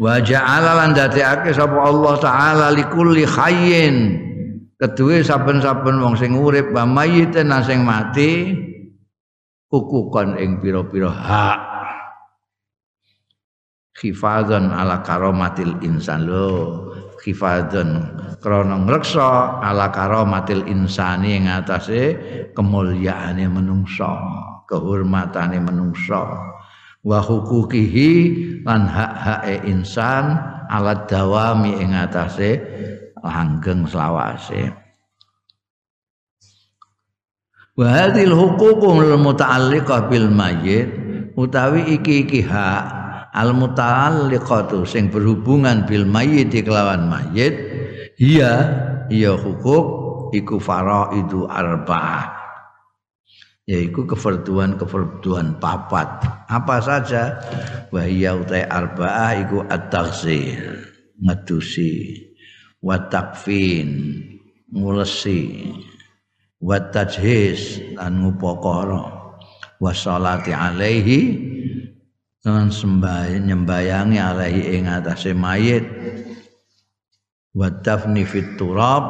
Wa 0.00 0.18
ja'ala 0.18 0.82
lan 0.82 0.90
dadekake 0.96 1.52
sapa 1.52 1.78
Allah 1.78 2.14
taala 2.20 2.66
likulli 2.72 3.28
khayyin. 3.28 3.96
Kedue 4.80 5.22
saben-saben 5.22 6.02
wong 6.02 6.18
sing 6.18 6.34
urip 6.34 6.74
wa 6.74 6.82
mayyiten 6.82 7.54
sing 7.62 7.86
mati 7.86 8.50
hukukan 9.70 10.42
ing 10.42 10.58
pira-pira 10.58 11.12
hak. 11.12 11.60
Khifadzan 13.94 14.74
ala 14.74 14.98
karomatil 15.06 15.78
insan. 15.86 16.26
Lo 16.26 16.90
khifadzan 17.22 18.18
krana 18.42 18.82
ngreksa 18.82 19.62
ala 19.62 19.94
karomatil 19.94 20.66
insani 20.66 21.38
ing 21.38 21.46
atase 21.46 22.18
kemuliaane 22.50 23.46
menungsa 23.46 24.10
kehormatane 24.66 25.62
menungsa. 25.62 26.50
Wa 27.02 27.18
hukukihi 27.18 28.10
lan 28.62 28.86
hak-hake 28.86 29.66
insan 29.66 30.38
ala 30.70 31.02
dawami 31.06 31.78
ing 31.82 31.94
atase 31.94 32.62
langgeng 33.20 33.86
selawase. 33.90 34.70
Wa 37.74 37.86
hadhil 37.88 38.36
huququl 38.36 39.18
muta'alliqah 39.18 40.06
bil 40.06 40.30
mayyit 40.30 40.86
utawi 41.34 41.98
iki-iki 41.98 42.44
hak 42.46 43.01
al 43.32 43.56
muta'alliqatu 43.56 44.84
sing 44.84 45.08
berhubungan 45.08 45.88
bil 45.88 46.04
mayyit 46.04 46.52
kelawan 46.52 47.08
mayit 47.08 47.56
iya 48.20 48.52
iya 49.08 49.32
hukuk 49.32 50.02
iku 50.36 50.56
faraidu 50.60 51.48
arba'ah. 51.48 52.40
Yaitu 53.62 54.02
kefarduan-kefarduan 54.10 55.62
papat. 55.62 56.26
Apa 56.50 56.82
saja? 56.82 57.38
Wahia 57.94 58.34
utai 58.34 58.66
arba'ah 58.66 59.38
iku 59.38 59.62
at-taghzir 59.70 60.82
ngedusi 61.22 62.18
wa 62.82 62.98
takfin 63.06 64.18
ngulesi 64.74 65.70
wa 66.58 66.82
tajhiz 66.90 67.78
lan 67.94 68.26
ngupakara 68.26 69.04
wa 69.78 69.92
alaihi 69.94 71.51
lan 72.42 72.74
sembahyang 72.74 73.46
nyembayangi 73.46 74.18
alaihi 74.18 74.62
ing 74.78 74.90
atase 74.90 75.30
mayit. 75.30 75.86
Wa 77.52 77.68
dafni 77.84 78.26
fit 78.26 78.56
turab 78.58 79.04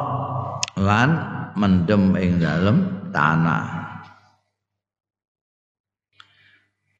lan 0.77 1.09
mendem 1.57 2.13
ing 2.19 2.37
dalem 2.37 3.09
tanah. 3.09 3.65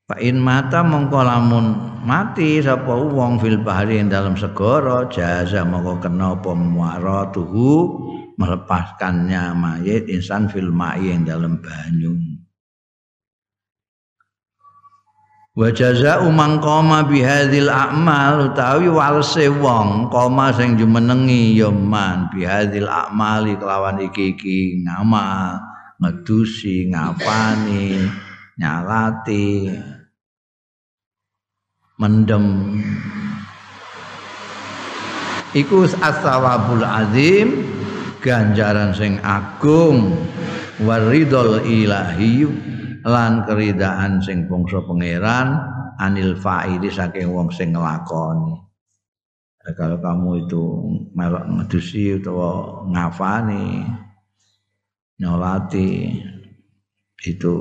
Fa 0.03 0.19
in 0.19 0.39
mata 0.39 0.83
mongko 0.83 1.19
lamun 1.23 1.65
mati 2.03 2.59
sapa 2.59 2.91
wong 2.91 3.39
fil 3.39 3.63
bahri 3.63 4.03
ing 4.03 4.11
dalam 4.11 4.35
segara 4.35 5.07
jaza 5.07 5.63
mongko 5.63 6.03
kena 6.03 6.35
apa 6.35 6.51
muaratuhu 6.51 7.71
melepaskannya 8.35 9.55
mayit 9.55 10.11
insan 10.11 10.51
fil 10.51 10.73
ma'i 10.73 11.13
ing 11.13 11.23
dalam 11.23 11.61
banyu 11.63 12.42
wa 15.53 15.69
jazaa'u 15.69 16.33
man 16.33 16.57
qama 16.57 17.05
bi 17.05 17.21
hadzal 17.21 17.69
a'mal 17.69 18.49
utawi 18.49 18.89
walse 18.89 19.45
wong 19.53 20.09
koma 20.09 20.49
sing 20.49 20.73
jumenengi 20.81 21.61
ya 21.61 21.69
man 21.69 22.25
bi 22.33 22.41
hadzal 22.41 22.89
a'mali 22.89 23.53
kelawan 23.61 24.01
iki-iki 24.01 24.81
ngamal 24.81 25.61
ngedusi 26.01 26.89
ngapani 26.89 28.01
nyalati 28.57 29.77
mendem. 32.01 32.81
Iku 35.53 35.85
as-sawabul 35.85 36.81
azim 36.81 37.61
ganjaran 38.25 38.89
sing 38.97 39.21
agung 39.21 40.17
waridol 40.81 41.61
ilahi 41.61 42.49
lan 43.03 43.43
keridaan 43.47 44.23
sing 44.23 44.47
bangsa 44.47 44.83
pangeran 44.83 45.59
anil 45.99 46.35
fa'ili 46.39 46.87
saking 46.87 47.31
wong 47.31 47.51
sing 47.51 47.75
nglakoni 47.75 48.63
kalau 49.71 49.95
kamu 49.95 50.43
itu 50.43 50.63
melok 51.15 51.47
ngedusi 51.47 52.19
utawa 52.19 52.83
ngafani 52.91 53.87
nyolati 55.23 56.19
itu 57.23 57.53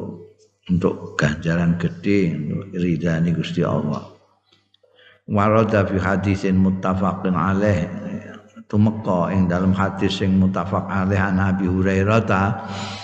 untuk 0.66 1.14
ganjaran 1.14 1.78
gede 1.78 2.34
untuk 2.34 2.74
ridhani 2.74 3.30
Gusti 3.30 3.62
Allah. 3.62 4.02
Warada 5.30 5.86
fi 5.86 5.96
hadisin 6.02 6.58
muttafaqin 6.58 7.38
alaih 7.38 7.86
tumeka 8.66 9.30
ing 9.30 9.46
dalam 9.46 9.70
hadis 9.70 10.18
sing 10.18 10.34
muttafaq 10.34 10.90
alaih 10.90 11.22
an 11.22 11.38
Abi 11.38 11.70
Hurairah 11.70 12.42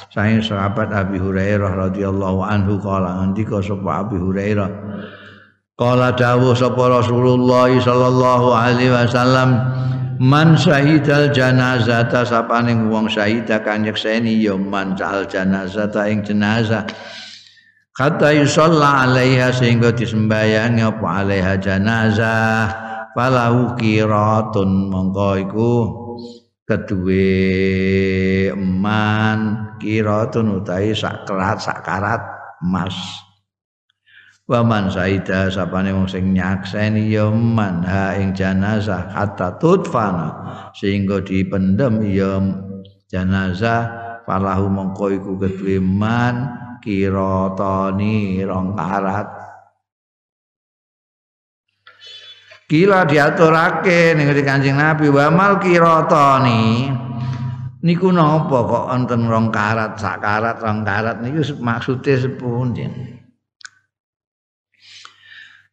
ta 0.08 0.24
saking 0.24 0.40
sahabat 0.40 0.88
Abi 0.88 1.20
Hurairah 1.20 1.92
radhiyallahu 1.92 2.40
anhu 2.40 2.80
kala 2.80 3.20
ngendika 3.20 3.60
sapa 3.60 4.08
Abi 4.08 4.16
Hurairah? 4.16 4.68
Kala 5.76 6.16
dawuh 6.16 6.56
sapa 6.56 6.80
Rasulullah 6.88 7.68
sallallahu 7.68 8.48
alaihi 8.56 8.88
wasallam 8.88 9.68
man 10.16 10.56
syahidal 10.56 11.28
janazata 11.30 12.24
sapaning 12.24 12.88
wong 12.88 13.06
syahida 13.12 13.60
kang 13.60 13.84
nyekseni 13.84 14.40
ya 14.40 14.56
man 14.56 14.96
al 14.96 15.28
janazata 15.28 16.08
ing 16.08 16.24
jenazah. 16.24 16.88
Kata 17.92 18.32
yusalla 18.32 19.04
alaiha 19.04 19.52
sehingga 19.52 19.92
disembayangi 19.92 20.88
apa 20.88 21.06
alaiha 21.20 21.54
janazah. 21.60 22.64
Falahu 23.12 23.74
qiratun 23.76 24.88
mongko 24.88 25.30
iku 25.42 25.72
kedue 26.68 28.52
eman 28.52 29.72
qiratun 29.80 30.60
utahe 30.60 30.92
sak 30.92 31.24
kerat 31.24 31.56
sak 31.64 31.80
karat 31.80 32.20
emas. 32.60 33.24
Waman 34.48 34.88
saida 34.88 35.48
sapane 35.52 35.92
wong 35.92 36.08
sing 36.08 36.32
nyakseni 36.32 37.12
ya 37.12 37.28
man 37.28 37.84
ha 37.84 38.16
ing 38.16 38.32
janazah 38.32 39.12
hatta 39.12 39.60
tudfana 39.60 40.28
sehingga 40.72 41.20
dipendem 41.20 42.00
ya 42.08 42.40
janazah 43.12 43.92
falahu 44.24 44.72
mongko 44.72 45.20
iku 45.20 45.32
kedue 45.36 45.80
man 45.84 46.48
kiratani 46.80 48.40
rong 48.44 48.72
karat 48.72 49.47
Kila 52.68 53.08
diaturake 53.08 54.12
ning 54.12 54.28
Kanjeng 54.44 54.76
Nabi 54.76 55.08
wa 55.08 55.32
mal 55.32 55.56
kiratani 55.56 56.92
niku 57.80 58.12
napa 58.12 58.60
kok 58.60 58.86
wonten 58.92 59.24
rong 59.24 59.48
karat 59.48 59.96
sak 59.96 60.20
karat 60.20 60.60
rong 60.60 60.84
karat 60.84 61.16
niku 61.24 61.40
maksude 61.64 62.12
sepundi 62.20 62.84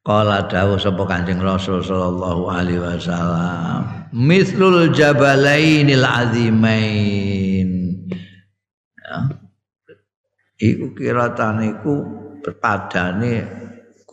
Kala 0.06 0.46
dawuh 0.46 0.78
sapa 0.78 1.02
Kanjeng 1.10 1.42
Rasul 1.42 1.82
sallallahu 1.82 2.46
alaihi 2.46 2.78
wasallam, 2.78 4.06
"Mithlul 4.14 4.94
jabalainil 4.94 6.06
azimain." 6.06 7.70
Ya. 9.02 9.18
Iku 10.62 10.94
kiratan 10.94 11.74
iku 11.74 12.06
padane 12.62 13.65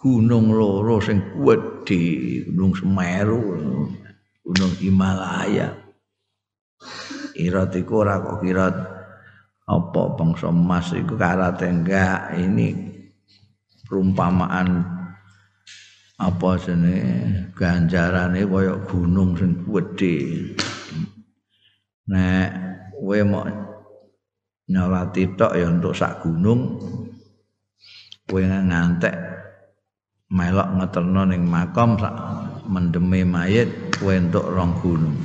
gunung 0.03 0.51
loro 0.51 0.99
sing 0.99 1.23
gedhe, 1.39 2.43
Gunung 2.51 2.75
Semeru, 2.75 3.43
Gunung 4.43 4.75
Himalaya. 4.83 5.79
Kirat 7.33 7.71
iku 7.79 8.03
ora 8.03 8.19
kok 8.19 8.43
kirat 8.43 8.75
apa 9.63 10.03
bangsa 10.19 10.51
emas 10.51 10.91
iku 10.91 11.15
karate 11.15 11.71
enggak 11.71 12.35
ini 12.35 12.75
perumpamaan 13.87 14.83
apa 16.19 16.51
jenenge 16.61 17.55
ganjarane 17.55 18.43
kaya 18.43 18.75
gunung 18.91 19.39
sing 19.39 19.63
gedhe 19.65 20.17
nek 22.11 22.51
kowe 22.93 23.19
mau 23.23 23.47
nyolati 24.67 25.23
tok 25.39 25.57
ya 25.57 25.71
untuk 25.71 25.95
sak 25.97 26.21
gunung 26.27 26.77
kowe 28.29 28.43
ngantek 28.43 29.32
melok 30.33 30.69
ngeterno 30.81 31.23
ning 31.29 31.45
makam 31.45 32.01
sak 32.01 32.15
mendeme 32.65 33.21
mayit 33.29 33.69
kowe 34.01 34.17
entuk 34.17 34.49
rong 34.49 34.73
gunung 34.81 35.17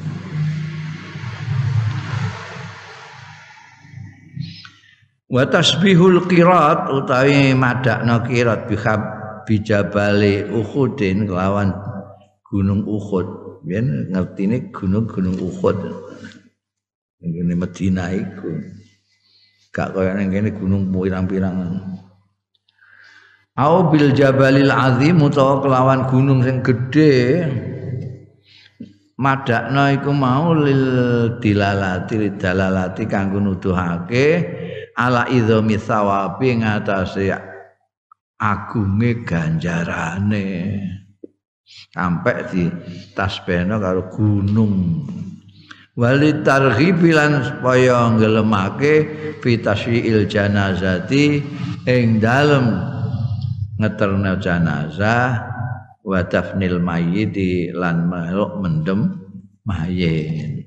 wa 5.32 5.44
tasbihul 5.48 6.28
qirat 6.28 6.92
utawi 6.92 7.56
madakna 7.56 8.28
qirat 8.28 8.68
bihab 8.68 9.02
bijabali 9.48 10.44
Uhudin 10.52 11.24
kelawan 11.24 11.72
gunung 12.44 12.84
Uhud. 12.84 13.28
Biyen 13.64 14.12
ngertine 14.12 14.72
gunung-gunung 14.72 15.40
Uhud. 15.40 15.78
Ini 17.24 17.56
Medina 17.56 18.12
iku. 18.12 18.52
Gak 19.72 19.96
kaya 19.96 20.16
ning 20.20 20.30
kene 20.30 20.52
gunung 20.56 20.92
pirang-pirang. 20.92 21.56
Au 23.58 23.90
bil 23.90 24.14
jabalil 24.14 24.70
azim 24.70 25.18
utawa 25.18 25.66
kelawan 25.66 26.06
gunung 26.06 26.46
sing 26.46 26.62
gedhe. 26.62 27.42
Madakna 29.18 29.98
iku 29.98 30.14
mau 30.14 30.54
lil 30.54 30.86
dilalati 31.42 32.38
dalalati 32.38 33.10
kanggo 33.10 33.42
nuduhake 33.42 34.46
ala 34.94 35.26
idzami 35.26 35.74
thawabi 35.74 36.62
ngatasé 36.62 37.34
agunge 38.38 39.26
ganjarane. 39.26 40.78
Sampai 41.66 42.46
di 42.54 42.70
tasbihna 43.18 43.82
karo 43.82 44.06
gunung. 44.14 45.02
Wali 45.98 46.46
targhibilan 46.46 47.42
supaya 47.42 48.06
ngelemake 48.14 48.94
fi 49.42 49.58
tasyiil 49.58 50.30
janazati 50.30 51.42
ing 51.90 52.22
dalem 52.22 52.97
ngeterna 53.78 54.42
janazah 54.42 55.54
wa 56.02 56.20
dafnil 56.26 56.82
mayyiti 56.82 57.70
lan 57.72 58.10
melok 58.10 58.58
mendem 58.62 59.22
mayit. 59.64 60.66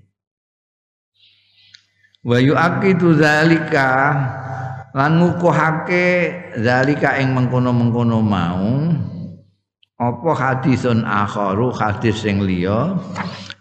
Wa 2.20 2.36
yuaqidu 2.36 3.16
zalika 3.16 3.88
lan 4.92 5.18
ngukuhake 5.18 6.06
zalika 6.60 7.16
ing 7.18 7.32
mengkono-mengkono 7.34 8.20
mau. 8.20 8.92
Apa 10.00 10.30
hadisun 10.32 11.04
akharu 11.04 11.76
hadis 11.76 12.24
sing 12.24 12.40
liya? 12.40 12.96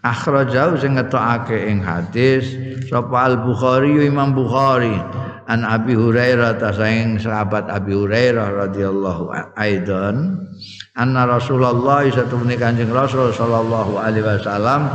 Akhrajau 0.00 0.80
sing 0.80 0.96
ngetokake 0.96 1.68
ing 1.68 1.84
hadis 1.84 2.56
sapa 2.88 3.28
al 3.28 3.44
bukhari 3.44 4.08
imam 4.08 4.32
bukhari 4.32 4.96
an 5.50 5.66
abi 5.66 5.98
hurairah 5.98 6.62
ta 6.62 6.70
saing 6.70 7.18
sahabat 7.18 7.66
abi 7.66 7.90
hurairah 7.90 8.70
radhiyallahu 8.70 9.34
aidan 9.58 10.46
anna 10.94 11.26
rasulullah 11.26 12.06
satune 12.06 12.54
kanjeng 12.54 12.94
rasul 12.94 13.34
sallallahu 13.34 13.98
alaihi 13.98 14.22
wasallam 14.22 14.86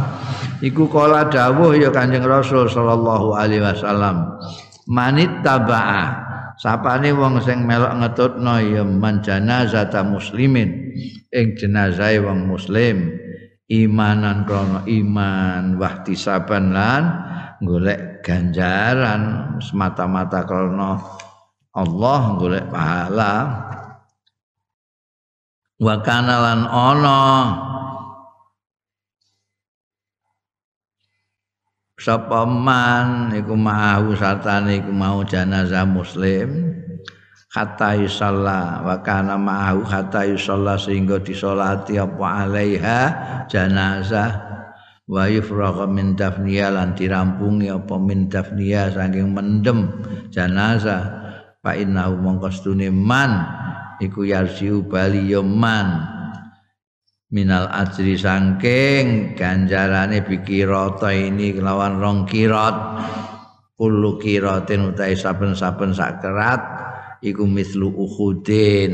iku 0.63 0.87
kala 0.87 1.27
dawuh 1.27 1.75
ya 1.75 1.91
kanjeng 1.91 2.23
rasul 2.23 2.71
sallallahu 2.71 3.35
alaihi 3.35 3.59
wasallam 3.59 4.39
manit 4.87 5.41
tabaa. 5.41 6.23
Sapane 6.55 7.11
wong 7.11 7.43
sing 7.43 7.67
melok 7.67 7.99
ngetutno 7.99 8.55
ya 8.63 8.87
man 8.87 9.19
janazata 9.19 10.07
muslimin. 10.07 10.95
Ing 11.27 11.59
jenazahe 11.59 12.23
wong 12.23 12.47
muslim 12.47 13.11
imanan 13.67 14.47
krana 14.47 14.87
iman 14.87 15.75
wahtisaban 15.75 16.71
lan 16.71 17.03
golek 17.59 18.14
ganjaran. 18.25 19.55
Semata-mata 19.61 20.41
krana 20.41 20.97
Allah 21.77 22.21
golek 22.41 22.65
pahala. 22.73 23.33
Wa 25.77 25.95
kana 26.01 26.35
lan 26.41 26.61
ana. 26.65 27.21
Sapa 31.95 32.45
man 32.45 33.33
iku 33.33 33.57
mau 33.57 34.13
satane 34.13 34.77
iku 34.77 34.93
mau 34.93 35.25
jenazah 35.25 35.85
muslim 35.85 36.75
hatta 37.49 37.97
yusalla. 37.97 38.83
Wa 38.85 39.01
kana 39.01 39.35
ma'ahu 39.35 39.83
hatta 39.83 40.27
yusalla 40.27 40.77
sehingga 40.77 41.17
disolati 41.19 41.97
apa 41.97 42.45
alaiha 42.45 42.99
jenazah 43.49 44.54
wa 45.05 45.29
yufragha 45.29 45.85
min 45.85 46.17
dafniya 46.17 46.73
lan 46.73 46.97
dirampungi 46.97 47.69
apa 47.69 47.95
min 48.01 48.25
dafniya 48.25 48.93
saking 48.93 49.33
mendem 49.33 50.01
jenazah. 50.33 51.23
Fa 51.65 51.73
innahu 51.73 52.21
mongko 52.21 52.77
man 52.93 53.31
iku 53.97 54.25
yarjiu 54.25 54.85
bali 54.85 55.33
man. 55.41 56.13
Minal 57.33 57.67
ajri 57.73 58.13
sangking 58.15 59.33
ganjarane 59.33 60.21
bikirata 60.21 61.09
ini 61.09 61.57
kelawan 61.57 61.97
rong 61.97 62.19
kirat. 62.29 63.01
Kullu 63.75 64.15
kiratin 64.21 64.93
utai 64.93 65.17
saben-saben 65.19 65.91
sakerat 65.91 66.61
iku 67.25 67.43
mislu 67.49 67.91
uhudin. 67.91 68.93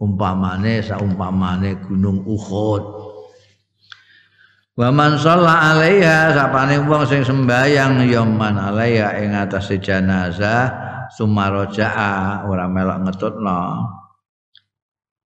Umpamane 0.00 0.80
saumpamane 0.80 1.76
gunung 1.84 2.24
uhud 2.24 2.99
wa 4.80 4.88
man 4.88 5.12
shalla 5.20 5.76
alaiha 5.76 6.32
sapane 6.32 6.80
wong 6.88 7.04
sing 7.04 7.20
sembayang 7.20 8.00
ya 8.08 8.24
man 8.24 8.56
alaiha 8.56 9.12
ing 9.20 9.36
atas 9.36 9.76
jenazah 9.76 10.72
sumaraja 11.12 11.92
ora 12.48 12.64
melok 12.64 13.04
ngetutno. 13.04 13.60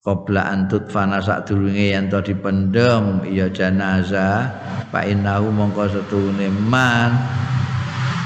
Qabla 0.00 0.54
an 0.54 0.70
tutfana 0.70 1.18
sadurunge 1.18 1.92
yen 1.92 2.06
to 2.06 2.22
dipendem 2.22 3.26
ya 3.26 3.50
jenazah 3.50 4.48
fa 4.88 5.02
innahu 5.02 5.50
mongko 5.50 5.98
setune 5.98 6.46
man 6.70 7.10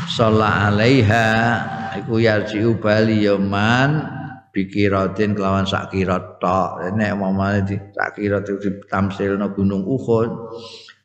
shalla 0.07 0.69
alaiha 0.69 1.27
iku 2.05 2.21
yarji'u 2.21 2.77
bali 2.79 3.25
ya 3.25 3.41
man 3.41 4.07
bikiratin 4.53 5.33
kelawan 5.33 5.65
sak 5.65 5.89
kirat 5.89 6.37
tok. 6.37 6.85
Nek 6.95 7.17
mamane 7.17 7.65
di 7.65 7.75
sak 7.97 8.21
kirat 8.21 8.45
ditamsilno 8.45 9.51
gunung 9.57 9.89
Uhud 9.89 10.31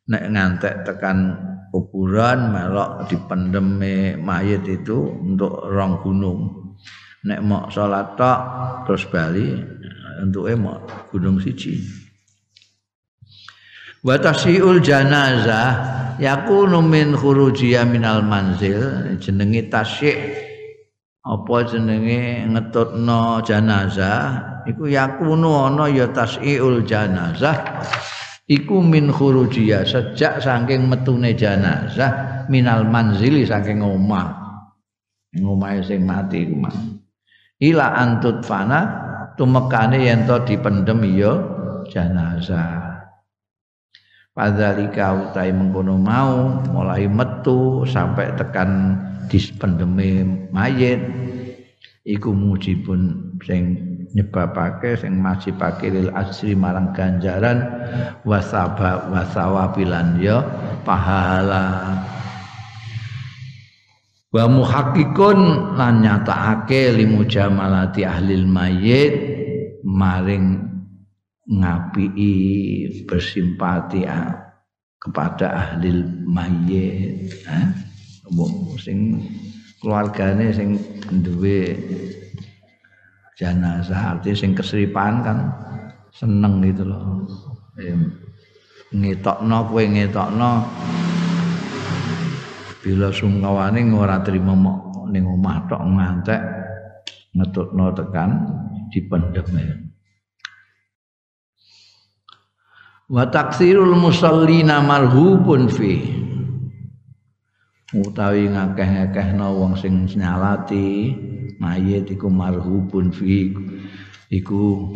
nek 0.09 0.23
ngantek 0.33 0.89
tekan 0.89 1.37
kuburan 1.69 2.49
melok 2.49 3.05
dipendeme 3.05 4.17
mayit 4.17 4.65
itu 4.65 5.05
untuk 5.05 5.69
rong 5.69 6.01
gunung. 6.01 6.39
Nek 7.29 7.39
mau 7.45 7.69
salat 7.69 8.17
tok 8.17 8.39
terus 8.89 9.05
bali 9.05 9.53
untuk 10.23 10.49
mau 10.57 10.81
gunung 11.13 11.37
siji. 11.37 11.77
Wa 13.99 14.15
tasiul 14.15 14.79
janazah 14.79 15.69
yakunu 16.17 16.79
min 16.79 17.13
khurujiyya 17.13 17.85
minal 17.85 18.25
manzil 18.25 19.13
jenenge 19.21 19.69
tasyik. 19.69 20.17
Apa 21.19 21.67
jenenge 21.67 22.47
ngetutno 22.47 23.43
jenazah 23.43 24.63
iku 24.65 24.87
yakunu 24.87 25.67
ana 25.67 25.91
ya 25.91 26.07
tas'iul 26.09 26.87
jenazah 26.87 27.59
iku 28.49 28.81
min 28.81 29.13
khurujia 29.13 29.85
sejak 29.85 30.41
saking 30.41 30.89
metune 30.89 31.37
jenazah 31.37 32.43
minal 32.49 32.83
manzili 32.89 33.45
saking 33.45 33.85
omah. 33.85 34.35
Omahe 35.37 35.85
sing 35.85 36.09
mati 36.09 36.41
iku 36.41 36.57
mah 36.57 36.73
ila 37.61 37.93
antut 38.01 38.41
fana 38.41 38.81
tumekane 39.37 40.01
yen 40.01 40.25
to 40.25 40.41
dipendem 40.47 41.05
ya 41.13 41.37
jenazah. 41.85 42.89
Padhalika 44.33 45.29
utai 45.29 45.51
mengkono 45.51 45.99
mau 45.99 46.63
mulai 46.71 47.11
metu 47.11 47.83
sampai 47.83 48.31
tekan 48.39 48.95
dispendeme 49.27 50.23
mayit. 50.49 51.03
Iku 52.07 52.31
mujibun 52.31 53.35
sing 53.43 53.88
nyebabake 54.13 54.97
sing 54.97 55.21
majibake 55.21 55.93
lil 55.93 56.09
asri 56.17 56.57
marang 56.57 56.93
ganjaran 56.97 57.61
wasaba 58.25 59.09
wasawabilan 59.13 60.17
ya 60.17 60.41
pahala 60.81 61.97
wa 64.29 64.45
muhakkikun 64.45 65.39
lan 65.77 66.05
nyatakake 66.05 66.93
limu 66.93 67.25
jamalati 67.25 68.05
ahli 68.05 68.45
mayit 68.45 69.13
maring 69.85 70.69
ngapii 71.49 73.05
bersimpati 73.09 74.05
kepada 75.01 75.47
ahli 75.49 76.05
mayit 76.29 77.29
eh? 77.49 77.65
sing 78.77 79.17
keluargane 79.81 80.53
sing 80.53 80.77
duwe 81.25 81.73
jenazah 83.39 84.19
arti 84.19 84.35
sing 84.35 84.51
keseripan 84.51 85.23
kan 85.23 85.37
seneng 86.11 86.59
gitu 86.59 86.83
loh. 86.83 87.23
Ngetokno 88.91 89.57
kowe 89.71 89.83
ngetokno. 89.87 90.51
Bila 92.83 93.07
sungkawane 93.15 93.79
ora 93.95 94.19
trima 94.19 94.55
ning 95.07 95.23
omah 95.23 95.57
tok 95.71 95.83
ngantek 95.83 96.41
ngetutno 97.33 97.85
tekan 97.95 98.29
dipendem 98.89 99.45
wa 103.09 103.25
taksirul 103.25 103.97
musallina 103.97 104.81
marhubun 104.85 105.65
fi 105.65 105.97
utawi 107.93 108.45
ngakeh-ngakehno 108.53 109.49
wong 109.57 109.73
sing 109.73 110.05
nyalati 110.13 111.17
mayit 111.57 112.05
iku 112.05 112.29
marhubun 112.29 113.09
fi 113.09 113.49
iku 114.29 114.93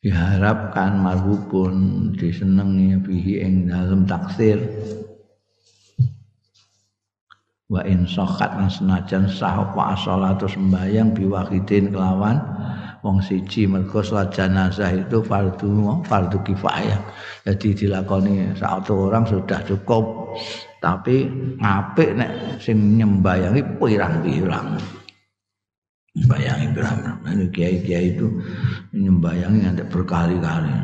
diharapkan 0.00 0.96
marhubun 1.00 2.08
disenengi 2.16 2.96
bihi 3.04 3.44
ing 3.44 3.68
dalem 3.68 4.08
taksir 4.08 4.56
wa 7.68 7.80
in 7.84 8.08
sokhat 8.08 8.52
senajan 8.72 9.28
sah 9.28 9.68
apa 9.68 9.96
salatu 10.00 10.48
sembayang 10.48 11.12
biwahidin 11.12 11.92
kelawan 11.92 12.40
wong 13.04 13.20
siji 13.20 13.68
mergo 13.68 14.00
salat 14.00 14.32
jenazah 14.32 14.88
itu 14.96 15.20
fardu 15.20 16.00
fardu 16.08 16.40
kifayah. 16.40 17.00
Jadi 17.44 17.84
dilakoni 17.84 18.56
satu 18.56 19.12
orang 19.12 19.28
sudah 19.28 19.60
cukup. 19.68 20.32
Tapi 20.84 21.24
ngapik 21.64 22.12
nek 22.12 22.60
sing 22.60 23.00
nyembayangi 23.00 23.64
pirang-pirang. 23.80 24.76
Bayangi 26.28 26.66
pirang. 26.76 27.24
Ini 27.24 27.48
kiai-kiai 27.48 28.12
itu 28.12 28.28
nyembayangi 28.92 29.64
nanti 29.64 29.82
berkali-kali. 29.88 30.76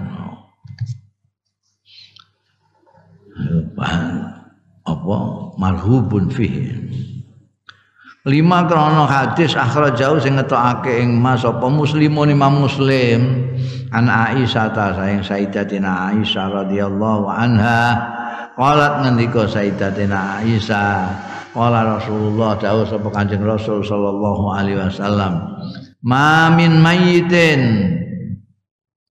Apa 4.88 5.16
marhubun 5.60 6.32
fihi. 6.32 6.80
lima 8.28 8.68
krono 8.68 9.08
hadis 9.08 9.56
jauh 9.96 10.20
sing 10.20 10.36
ngetokake 10.36 11.00
ing 11.00 11.16
mas 11.16 11.40
apa 11.40 11.72
muslimun 11.72 12.28
imam 12.28 12.68
muslim 12.68 13.48
an 13.96 14.12
Aisyah 14.12 14.76
ta 14.76 14.92
sayang 14.92 15.24
Sayyidatina 15.24 16.12
Aisyah 16.12 16.52
radhiyallahu 16.52 17.32
anha 17.32 18.19
qalat 18.58 19.06
ngendika 19.06 19.46
Sayyidatina 19.46 20.42
Aisyah 20.42 20.98
qala 21.54 21.98
Rasulullah 21.98 22.54
dawuh 22.58 22.86
sapa 22.86 23.08
Kanjeng 23.10 23.42
Rasul 23.42 23.82
sallallahu 23.82 24.54
alaihi 24.54 24.78
wasallam 24.78 25.42
ma 26.06 26.48
min 26.54 26.78
mayyitin 26.78 27.60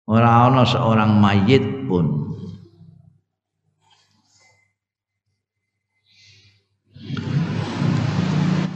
ora 0.08 0.48
ana 0.48 0.64
seorang 0.64 1.20
mayit 1.20 1.64
pun. 1.84 2.28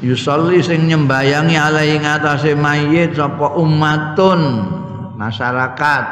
Yusolli 0.03 0.59
sing 0.66 0.90
nyembayangi 0.90 1.55
alaihi 1.55 2.03
ngatasé 2.03 2.59
mayit 2.59 3.14
sapa 3.14 3.55
ummatun 3.55 4.66
masyarakat 5.14 6.05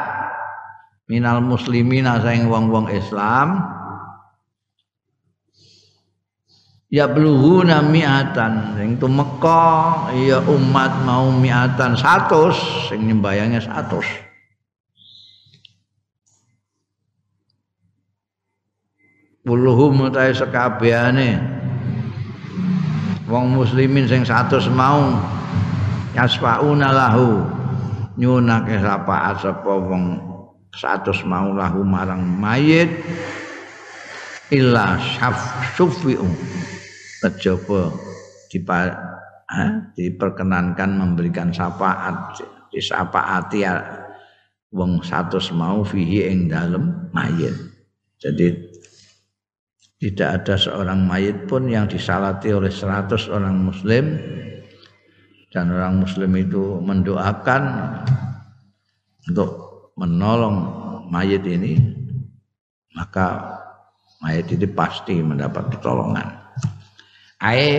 minal 1.11 1.43
muslimin 1.43 2.07
saing 2.23 2.47
wong-wong 2.47 2.87
Islam 2.87 3.59
ya 6.91 7.07
bluhuna 7.07 7.79
mi'atan. 7.79 8.75
Sing 8.75 8.99
tumeka 8.99 10.11
ya 10.13 10.43
umat 10.43 10.91
mau 11.07 11.31
mi'atan. 11.31 11.95
100 11.95 12.91
sing 12.91 13.07
nyembayangi 13.07 13.63
100 13.63 14.29
Puluhum 19.41 20.05
utai 20.05 20.37
sekabehane 20.37 21.41
wong 23.25 23.57
muslimin 23.57 24.05
sing 24.05 24.21
satu 24.21 24.61
mau 24.69 25.17
yasfauna 26.13 26.93
lahu. 26.93 27.41
Nyunake 28.21 28.77
syafaat 28.77 29.41
sapa 29.41 29.73
wong 29.81 30.21
satu 30.77 31.09
mau 31.25 31.57
lahu 31.57 31.81
marang 31.81 32.21
mayit. 32.21 33.01
Illa 34.53 34.99
syaf 34.99 35.33
sufiu 35.73 36.27
kejaba 37.21 37.93
dipa, 38.49 38.91
diperkenankan 39.93 40.89
memberikan 40.97 41.53
syafaat 41.53 42.41
disapaati 42.73 43.61
wong 44.71 45.03
satu 45.03 45.37
mau 45.53 45.83
fihi 45.83 46.31
ing 46.31 46.49
dalem 46.49 47.11
mayit. 47.11 47.53
Jadi 48.17 48.71
tidak 50.01 50.41
ada 50.41 50.55
seorang 50.57 51.05
mayit 51.05 51.45
pun 51.45 51.69
yang 51.69 51.85
disalati 51.85 52.49
oleh 52.49 52.73
seratus 52.73 53.29
orang 53.29 53.69
muslim 53.69 54.17
dan 55.53 55.69
orang 55.69 56.01
muslim 56.01 56.31
itu 56.39 56.79
mendoakan 56.81 57.63
untuk 59.29 59.51
menolong 59.99 60.57
mayit 61.11 61.45
ini 61.45 61.77
maka 62.97 63.59
mayit 64.25 64.49
ini 64.49 64.65
pasti 64.65 65.21
mendapat 65.21 65.69
pertolongan 65.69 66.40
ae 67.41 67.69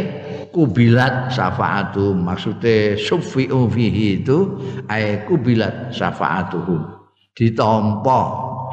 kubilat 0.50 1.30
syafaatu 1.30 2.12
maksudnya 2.18 2.98
sufi'u 2.98 3.70
fihi 3.70 4.22
itu 4.22 4.58
ae 4.90 5.22
kubilat 5.24 5.94
syafaatuhu. 5.94 7.00
Ditompo 7.32 8.20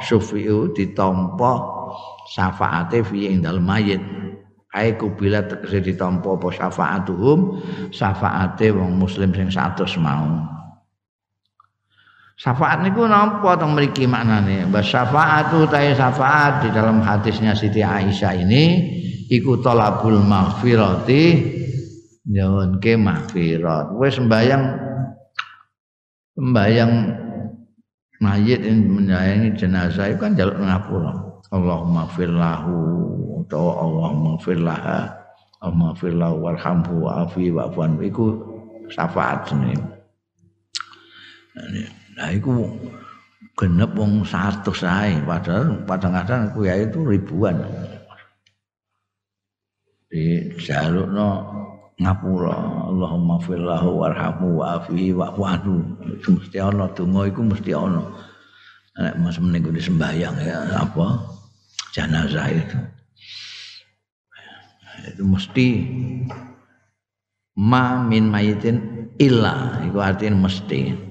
sufi'u 0.04 0.74
ditompo 0.76 1.54
syafaate 2.28 3.06
fi 3.06 3.30
ing 3.30 3.46
dalem 3.46 3.64
mayit. 3.64 4.02
Ae 4.70 4.94
kubila 4.94 5.42
tegese 5.50 5.82
ditampa 5.82 6.38
apa 6.38 6.54
syafaatuhum 6.54 7.40
syafaate 7.90 8.70
wong 8.70 9.02
muslim 9.02 9.34
sing 9.34 9.50
100 9.50 9.98
mau. 9.98 10.46
Syafaat 12.38 12.86
niku 12.86 13.04
napa 13.10 13.58
to 13.58 13.66
mriki 13.66 14.06
maknane? 14.06 14.70
Bas 14.70 14.86
syafaatu 14.86 15.66
ta 15.68 15.82
syafaat 15.82 16.64
di 16.64 16.70
dalam 16.70 17.02
hadisnya 17.02 17.58
Siti 17.58 17.82
Aisyah 17.82 18.34
ini 18.46 18.64
iku 19.30 19.62
talabul 19.62 20.20
maghfirati. 20.20 21.24
Nyuwun 22.30 22.78
ke 22.84 22.94
maghfirat. 22.94 23.96
Wis 23.98 24.18
sembayang 24.18 24.64
sembahyang 26.38 26.94
mayit 28.22 28.62
yang 28.62 28.86
menyayangi 28.86 29.50
jenazah 29.58 30.12
itu 30.12 30.20
kan 30.22 30.38
jaluk 30.38 30.60
ngapura. 30.60 31.14
Allahumma 31.50 32.06
firlahu 32.14 32.78
atau 33.50 33.74
Allahumma 33.74 34.38
firlaha 34.38 35.10
Allahumma 35.58 35.98
firlahu 35.98 36.38
warhamhu 36.46 37.10
wa'afi 37.10 37.50
wa'fuan 37.50 37.98
itu 37.98 38.38
syafaat 38.94 39.50
ini 39.58 39.74
nah 42.14 42.30
itu 42.30 42.70
genep 43.58 43.92
wong 43.98 44.22
satu 44.22 44.70
sae 44.70 45.18
padahal 45.26 45.82
kadang-kadang 45.90 46.54
kiai 46.54 46.86
itu 46.86 47.02
ribuan 47.02 47.58
di 50.10 50.50
jalukno 50.58 51.46
ngapura 52.02 52.90
Allahumma 52.90 53.38
firlahu 53.46 54.02
warhamhu 54.02 54.58
wa'afihi 54.58 55.14
wa'fu 55.14 55.42
anhu. 55.46 55.76
Mesti 56.18 56.58
ana 56.58 56.90
donga 56.98 57.30
iku 57.30 57.46
mesti 57.46 57.72
ana. 57.78 58.02
Nek 59.00 59.16
mas 59.22 59.38
di 59.40 59.80
sembahyang 59.80 60.36
ya 60.44 60.66
apa? 60.76 61.08
Jenazah 61.94 62.48
itu. 62.52 62.80
Itu 65.14 65.24
mesti 65.24 65.68
ma 67.56 68.02
min 68.04 68.28
mayitin 68.28 69.08
illa 69.22 69.80
itu 69.86 69.98
artinya 70.02 70.50
mesti. 70.50 71.08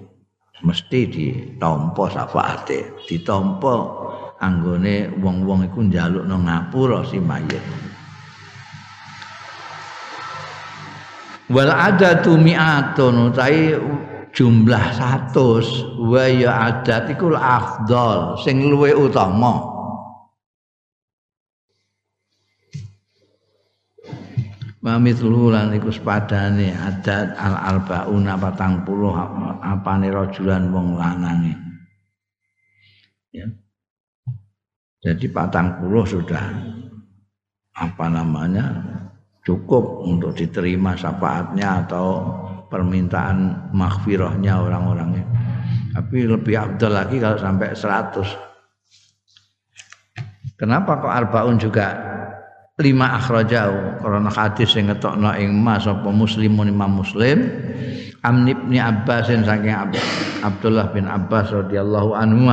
Mesti 0.59 1.01
ditampa 1.07 2.11
syafaate 2.11 3.07
ditampa 3.07 3.75
anggone 4.43 5.15
wong-wong 5.23 5.71
iku 5.71 5.87
njalukno 5.87 6.35
ngapura 6.35 7.07
si 7.07 7.23
mayit 7.23 7.63
wal 11.49 11.73
adatu 11.73 12.37
mi'atun 12.37 13.33
utahe 13.33 13.77
jumlah 14.37 14.85
100 15.33 15.99
wa 15.99 16.25
ya 16.29 16.53
adat 16.69 17.11
iku 17.11 17.33
afdal 17.35 18.37
sing 18.45 18.69
luwih 18.69 18.95
utama. 18.95 19.77
Wa 24.79 24.95
mithlu 24.95 25.51
lan 25.51 25.75
iku 25.75 25.91
sepadane 25.91 26.71
adat 26.71 27.35
al 27.35 27.57
arbauna 27.77 28.39
40 28.39 29.65
apane 29.65 30.07
rajulan 30.07 30.71
wong 30.71 30.95
lanange. 30.95 31.55
Ya. 33.35 33.49
Jadi 34.99 35.31
patang 35.31 35.79
puluh 35.79 36.03
sudah 36.03 36.43
apa 37.79 38.07
namanya 38.11 38.67
cukup 39.49 40.05
untuk 40.05 40.37
diterima 40.37 40.93
syafaatnya 40.93 41.89
atau 41.89 42.21
permintaan 42.69 43.73
maghfirahnya 43.73 44.61
orang-orangnya. 44.61 45.25
Tapi 45.97 46.29
lebih 46.29 46.53
abdul 46.53 46.93
lagi 46.93 47.17
kalau 47.17 47.41
sampai 47.41 47.73
100 47.73 50.61
kenapa 50.61 51.01
kok 51.01 51.09
arbaun 51.09 51.57
juga 51.57 51.97
lima 52.79 53.19
akhrajau 53.19 53.99
karena 54.05 54.31
hadis 54.31 54.71
yang 54.77 54.93
ngetokno 54.93 55.33
ing 55.35 55.51
mas 55.57 55.89
apa 55.89 56.13
muslimun 56.13 56.69
imam 56.69 57.01
muslim. 57.01 57.49
Amni 58.19 58.51
bin 58.51 58.83
Abbas 58.83 59.31
saking 59.31 59.71
Abdullah 60.43 60.91
bin 60.91 61.07
Abbas 61.07 61.55
radhiyallahu 61.55 62.19
anhu 62.19 62.51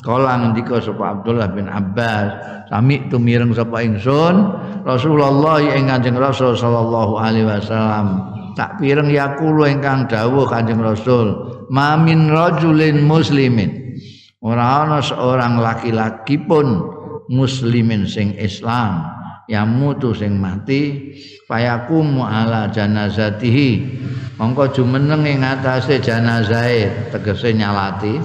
kala 0.00 0.40
ngendika 0.40 0.80
sapa 0.80 1.20
Abdullah 1.20 1.52
bin 1.52 1.68
Abbas 1.68 2.32
sami 2.72 3.04
tu 3.12 3.20
mireng 3.20 3.52
sapa 3.52 3.84
ingsun 3.84 4.56
Rasulullah 4.86 5.58
ing 5.58 5.90
Kanjeng 5.90 6.14
Rasul 6.14 6.54
sallallahu 6.54 7.18
alaihi 7.18 7.42
wasallam. 7.42 8.22
Tak 8.54 8.78
pireng 8.78 9.10
yakulu 9.10 9.66
ingkang 9.66 10.06
dawuh 10.06 10.46
Kanjeng 10.46 10.78
Rasul 10.78 11.34
mamin 11.68 12.30
rajulin 12.30 13.02
muslimin. 13.02 13.98
Ora 14.38 14.86
ana 14.86 15.02
seorang 15.02 15.58
laki-laki 15.58 16.38
pun 16.38 16.86
muslimin 17.26 18.06
sing 18.06 18.38
Islam 18.38 19.10
yamutu 19.50 20.14
sing 20.14 20.38
mati 20.38 21.10
fayakumu 21.50 22.22
ala 22.22 22.70
janazatihi. 22.70 23.98
Mongko 24.38 24.70
jumeneng 24.70 25.26
ing 25.26 25.42
atase 25.42 25.98
janazahe 25.98 27.10
tegese 27.10 27.58
nyalati 27.58 28.22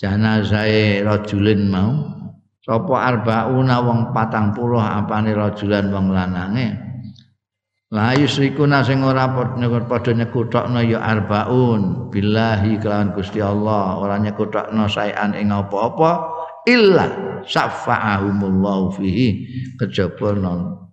janazahe 0.00 1.04
rajulin 1.04 1.68
mau 1.68 1.92
sapa 2.64 2.96
arbauna 2.96 3.84
wong 3.84 4.16
40 4.16 4.56
apane 4.80 5.30
rajulan 5.36 5.92
wong 5.92 6.16
lanange? 6.16 6.80
La 7.94 8.10
yusrikuna 8.10 8.82
sing 8.82 9.06
ora 9.06 9.30
padha 9.30 10.10
nyekutokno 10.10 10.82
ya 10.82 10.98
arbaun 10.98 12.10
billahi 12.10 12.82
kelawan 12.82 13.14
Gusti 13.14 13.38
Allah. 13.38 14.02
Ora 14.02 14.18
nyekutokno 14.18 14.90
saean 14.90 15.30
ing 15.38 15.54
apa-apa 15.54 16.26
illa 16.66 17.06
syafa'ahumullahu 17.46 18.98
fihi. 18.98 19.28
Kejaba 19.78 20.34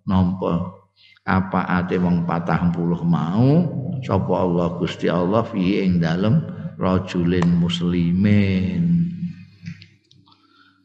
nampa 0.05 0.77
apa 1.25 1.65
ate 1.81 1.97
wong 1.97 2.21
40 2.29 3.01
mau 3.01 3.49
sapa 4.05 4.33
Allah 4.37 4.67
Gusti 4.77 5.09
Allah 5.09 5.41
fihi 5.41 5.81
ing 5.81 6.05
dalem 6.05 6.37
rajulin 6.77 7.49
muslimin. 7.57 9.09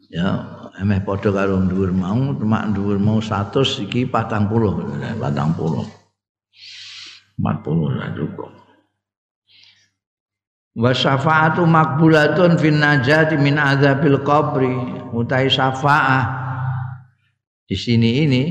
Ya 0.09 0.56
emeh 0.81 1.01
padha 1.01 1.33
karo 1.33 1.57
dhuwur 1.65 1.93
mau 1.93 2.33
mak 2.37 2.77
dhuwur 2.77 3.01
mau 3.01 3.19
100 3.21 3.89
iki 3.89 4.09
40 4.09 5.21
40 5.21 5.97
40 7.37 8.01
lah 8.01 8.09
cukup. 8.17 8.53
Wa 10.77 10.93
syafaatu 10.93 11.65
makbulatun 11.65 12.61
fin 12.61 12.81
najati 12.81 13.41
min 13.41 13.57
adzabil 13.57 14.21
qabri. 14.25 14.73
Utai 15.13 15.49
syafaah. 15.49 16.45
Di 17.67 17.77
sini 17.77 18.11
ini 18.25 18.43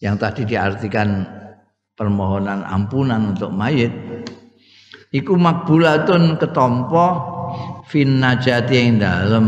yang 0.00 0.16
tadi 0.16 0.44
diartikan 0.48 1.24
permohonan 1.94 2.66
ampunan 2.66 3.32
untuk 3.32 3.54
mayit 3.54 3.92
iku 5.14 5.38
makbulatun 5.38 6.36
ketompo 6.42 7.06
fin 7.86 8.18
najati 8.18 8.74
yang 8.74 8.98
dalam 8.98 9.46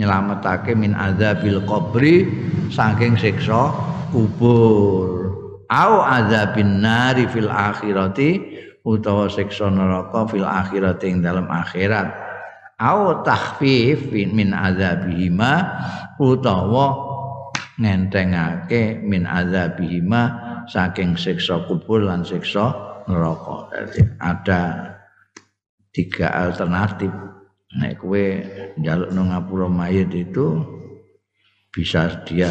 nyelametake 0.00 0.72
min 0.72 0.96
adzabil 0.96 1.60
qabri 1.68 2.24
saking 2.72 3.20
siksa 3.20 3.68
kubur. 4.08 5.28
Au 5.68 6.02
adzabin 6.02 6.80
nari 6.80 7.28
fil 7.28 7.52
akhirati 7.52 8.40
utawa 8.82 9.28
siksa 9.28 9.68
neraka 9.68 10.26
fil 10.32 10.48
akhirat 10.48 11.04
ing 11.04 11.20
dalam 11.20 11.46
akhirat. 11.46 12.08
Au 12.80 13.20
takhfif 13.20 14.08
min 14.10 14.56
adzabihima 14.56 15.52
utawa 16.16 17.12
ngentengake 17.76 19.04
min 19.04 19.28
adzabihima 19.28 20.22
saking 20.64 21.14
siksa 21.14 21.68
kubur 21.68 22.08
lan 22.08 22.24
siksa 22.24 22.72
neraka. 23.04 23.68
Ada 24.16 24.96
tiga 25.92 26.32
alternatif 26.34 27.12
nek 27.70 28.02
kowe 28.02 28.24
njaluk 28.74 29.10
nang 29.14 29.30
ngapura 29.30 29.70
mayit 29.70 30.10
itu 30.10 30.58
bisa 31.70 32.26
dia 32.26 32.50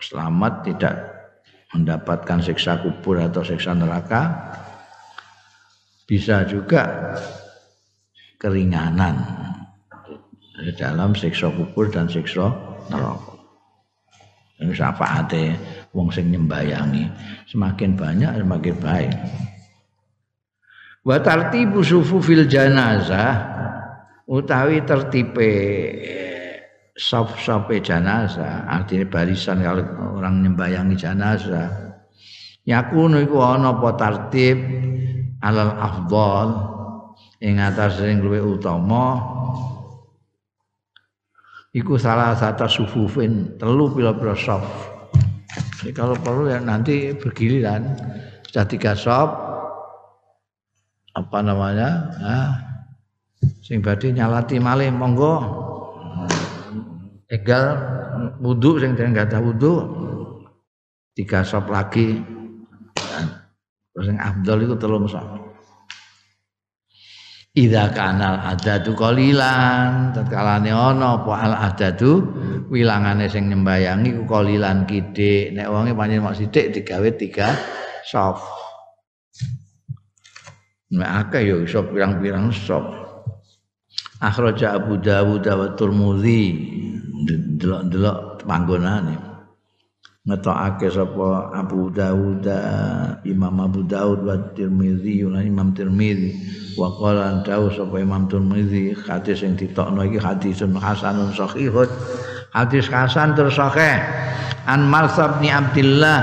selamat 0.00 0.72
tidak 0.72 0.94
mendapatkan 1.76 2.40
siksa 2.40 2.80
kubur 2.80 3.20
atau 3.20 3.44
siksa 3.44 3.76
neraka 3.76 4.32
bisa 6.08 6.48
juga 6.48 7.12
keringanan 8.40 9.20
dalam 10.76 11.12
siksa 11.12 11.52
kubur 11.52 11.90
dan 11.92 12.08
siksa 12.08 12.48
neraka. 12.88 13.32
Ini 14.62 14.70
syafaate 14.70 15.44
wong 15.90 16.14
sing 16.14 16.30
nyembayangi 16.30 17.10
semakin 17.50 17.98
banyak 17.98 18.30
semakin 18.38 18.74
baik. 18.78 19.12
Wa 21.02 21.18
tartibu 21.18 21.82
sufufil 21.82 22.46
janazah 22.46 23.51
utawi 24.32 24.80
tertipe 24.88 25.52
saf-safe 26.96 27.84
janazah 27.84 28.64
artinya 28.64 29.04
barisan 29.12 29.60
kalau 29.60 29.84
orang 30.16 30.40
nyembayangi 30.40 30.96
janazah 30.96 31.68
yakunu 32.64 33.20
iku 33.20 33.44
ana 33.44 33.76
apa 33.76 33.88
tertib 34.00 34.56
alal 35.44 35.76
afdal 35.76 36.72
ing 37.42 37.58
atas 37.58 37.98
sing 37.98 38.22
luwih 38.22 38.56
utama. 38.56 39.18
Iku 41.72 41.96
salah 41.96 42.36
satu 42.36 42.68
sufufin 42.68 43.56
telu 43.56 43.88
pira-pira 43.96 44.36
jadi 44.36 45.90
kalau 45.96 46.14
perlu 46.14 46.46
ya 46.52 46.60
nanti 46.60 47.16
bergiliran. 47.16 47.96
Sudah 48.46 48.68
tiga 48.68 48.92
saf 48.92 49.32
apa 51.16 51.38
namanya 51.40 51.88
nah, 52.20 52.52
sing 53.62 53.78
badhe 53.78 54.10
nyalati 54.10 54.58
malih 54.58 54.90
monggo. 54.90 55.34
Egal 57.30 57.64
wudhu 58.42 58.76
sing 58.82 58.92
enggak 58.98 59.32
ada 59.32 59.38
wudhu 59.40 59.86
tiga 61.16 61.46
sop 61.46 61.70
lagi. 61.70 62.20
Terus 63.92 64.06
yang 64.10 64.20
abdul 64.20 64.58
itu 64.66 64.74
telung 64.76 65.06
sok. 65.06 65.24
Idza 67.52 67.92
kanal 67.92 68.40
adadu 68.40 68.96
qalilan 68.96 70.16
tatkalane 70.16 70.72
ana 70.72 71.20
apa 71.20 71.32
al 71.36 71.54
adadu 71.68 72.24
wilangane 72.72 73.28
sing 73.28 73.52
nyembayangi 73.52 74.16
ku 74.16 74.22
qalilan 74.24 74.88
kidik. 74.88 75.52
Nek 75.52 75.68
wonge 75.68 75.92
pancen 75.92 76.24
mok 76.24 76.36
sithik 76.36 76.72
digawe 76.72 77.08
tiga 77.16 77.52
sop 78.08 78.40
nek 80.92 81.10
akeh 81.24 81.42
ya 81.48 81.56
iso 81.60 81.80
pirang-pirang 81.88 82.52
sop 82.52 83.01
akhraja 84.22 84.78
Abu 84.78 85.02
Dawud 85.02 85.42
wa 85.42 85.74
Tirmidzi 85.74 86.42
delok-delok 87.58 88.46
panggonane. 88.46 89.18
Ngetokake 90.22 90.86
sapa 90.86 91.50
Abu 91.50 91.90
Dawud 91.90 92.46
Imam 93.26 93.58
Abu 93.58 93.82
Dawud 93.82 94.22
wa 94.22 94.38
Tirmizi 94.54 95.26
lan 95.26 95.42
Imam 95.42 95.74
Tirmizi 95.74 96.38
wa 96.78 96.94
qala 96.94 97.42
dawu 97.42 97.74
sapa 97.74 97.98
Imam 97.98 98.30
Tirmizi 98.30 98.94
hadis 99.02 99.42
sing 99.42 99.58
ditokno 99.58 100.06
iki 100.06 100.22
hadisun 100.22 100.78
hasanun 100.78 101.34
sahihun. 101.34 101.90
Hadis 102.54 102.86
hasan 102.86 103.34
terus 103.34 103.58
sahih. 103.58 103.98
An 104.70 104.86
Marsab 104.86 105.42
bin 105.42 105.50
Abdullah 105.50 106.20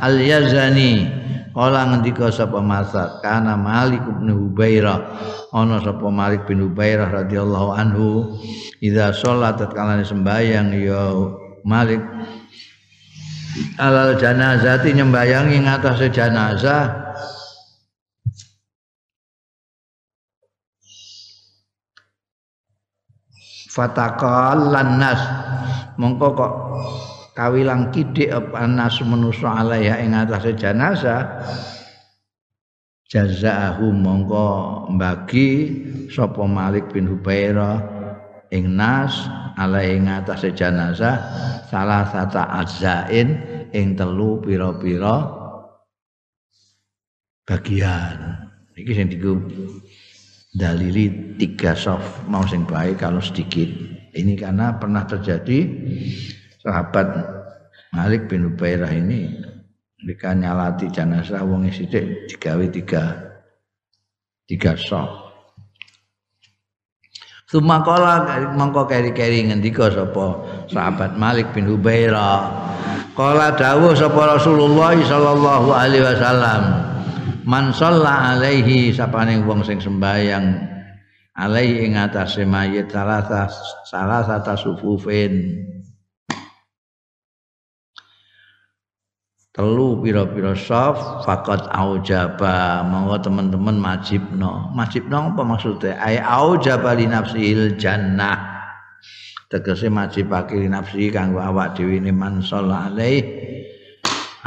Al-Yazani 0.00 1.21
Kala 1.52 1.84
ngendika 1.92 2.32
sapa 2.32 2.64
Marsab 2.64 3.20
kana 3.20 3.54
Malik 3.60 4.00
bin 4.04 4.32
Hubairah. 4.32 4.98
Ana 5.52 5.84
sapa 5.84 6.08
Malik 6.08 6.48
bin 6.48 6.64
Hubairah 6.64 7.12
radhiyallahu 7.12 7.68
anhu 7.76 8.40
idza 8.80 9.12
sholat 9.12 9.60
tatkala 9.60 10.00
sembayang 10.00 10.72
ya 10.80 11.12
Malik 11.62 12.00
alal 13.76 14.16
janazati 14.16 14.96
nyembayangi 14.96 15.60
ngatas 15.60 16.00
jenazah 16.08 17.12
fatakal 23.72 24.72
lannas 24.72 25.20
mongko 25.96 26.28
kok 26.36 26.52
kawilang 27.32 27.92
kidik 27.92 28.32
apa 28.32 28.68
nas 28.68 29.00
manusa 29.04 29.60
alaiha 29.60 30.00
ing 30.00 30.12
atase 30.16 30.52
jenazah. 30.56 31.44
Jazaahu 33.12 33.92
mongko 33.92 34.48
mbagi 34.96 35.48
sapa 36.08 36.48
Malik 36.48 36.96
bin 36.96 37.04
Hubairah 37.04 37.76
ing 38.48 38.72
nas 38.72 39.28
alaihi 39.60 40.00
ngatasé 40.00 40.56
jenazah. 40.56 41.20
Salah 41.68 42.08
satu 42.08 42.40
azain 42.40 43.36
ing 43.72 43.96
telu 43.96 44.40
pira-pira 44.40 45.28
bagian. 47.44 48.48
Iki 48.72 48.92
sing 48.96 49.06
diku 49.12 49.36
dalili 50.56 51.36
tiga 51.36 51.76
soft 51.76 52.24
mau 52.28 52.44
sing 52.48 52.64
baik 52.64 53.00
kalau 53.00 53.20
sedikit. 53.20 53.68
Ini 54.12 54.36
karena 54.36 54.76
pernah 54.76 55.04
terjadi 55.08 55.58
sahabat 56.62 57.06
Malik 57.92 58.30
bin 58.30 58.54
Ubairah 58.54 58.88
ini 58.94 59.28
ketika 59.98 60.32
nyalati 60.32 60.88
jenazah 60.88 61.42
wong 61.42 61.68
sithik 61.68 62.30
digawe 62.30 62.66
tiga 62.70 63.04
tiga 64.46 64.72
soft 64.78 65.22
Sumakola 67.52 68.24
mongko 68.56 68.88
keri-keri 68.88 69.44
ngendika 69.44 69.92
sapa 69.92 70.40
sahabat 70.72 71.20
Malik 71.20 71.52
bin 71.52 71.68
Hubairah. 71.68 72.48
Kala 73.12 73.52
dawuh 73.52 73.92
sapa 73.92 74.40
Rasulullah 74.40 74.96
sallallahu 74.96 75.68
alaihi 75.68 76.00
wasallam. 76.00 76.62
Man 77.44 77.68
shalla 77.76 78.32
alaihi 78.32 78.96
sapane 78.96 79.44
wong 79.44 79.60
sing 79.68 79.84
sembayang 79.84 80.64
alaihi 81.36 81.92
ing 81.92 82.00
atase 82.00 82.48
mayit 82.48 82.88
salah 82.88 83.20
salah 83.84 84.24
satu 84.24 84.56
sufufin 84.56 85.60
telu 89.52 90.00
pira-pira 90.00 90.56
saf 90.56 91.24
faqat 91.24 91.68
aujaba. 91.72 92.84
Monggo 92.88 93.20
teman-teman 93.20 93.76
majibno. 93.76 94.72
Majibno 94.72 95.32
apa 95.32 95.42
maksudnya? 95.44 96.00
Ai 96.00 96.16
aujaba 96.18 96.96
li 96.96 97.06
nafsil 97.06 97.76
jannah. 97.76 98.50
Tegese 99.52 99.92
majibake 99.92 100.56
li 100.56 100.68
nafsi 100.68 101.12
kanggo 101.12 101.40
awak 101.40 101.76
dhewe 101.76 102.00
ne 102.00 102.12
man 102.12 102.40
alai 102.40 103.20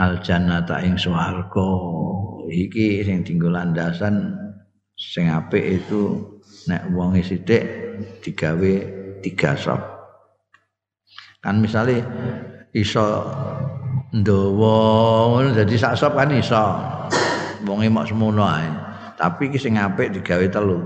al 0.02 0.18
jannata 0.26 0.82
ing 0.82 0.98
swarga. 0.98 1.70
Iki 2.50 3.06
sing 3.06 3.22
tinggal 3.26 3.58
landasan 3.58 4.46
sing 4.98 5.30
apik 5.30 5.84
itu 5.84 6.34
nek 6.72 6.88
wonge 6.96 7.22
sithik 7.22 7.64
digawe 8.24 8.74
tiga 9.20 9.54
sop 9.60 9.82
kan 11.44 11.62
misalnya 11.62 12.02
iso 12.74 13.22
ndawa 14.16 14.76
ngono 15.28 15.52
dadi 15.52 15.76
sak 15.76 16.00
sop 16.00 16.16
kan 16.16 16.32
iso. 16.32 16.66
Wong 17.68 17.84
mok 17.92 18.08
semono 18.08 18.48
ae. 18.48 18.68
Tapi 19.20 19.52
iki 19.52 19.60
sing 19.60 19.76
apik 19.76 20.16
digawe 20.16 20.48
telu. 20.48 20.80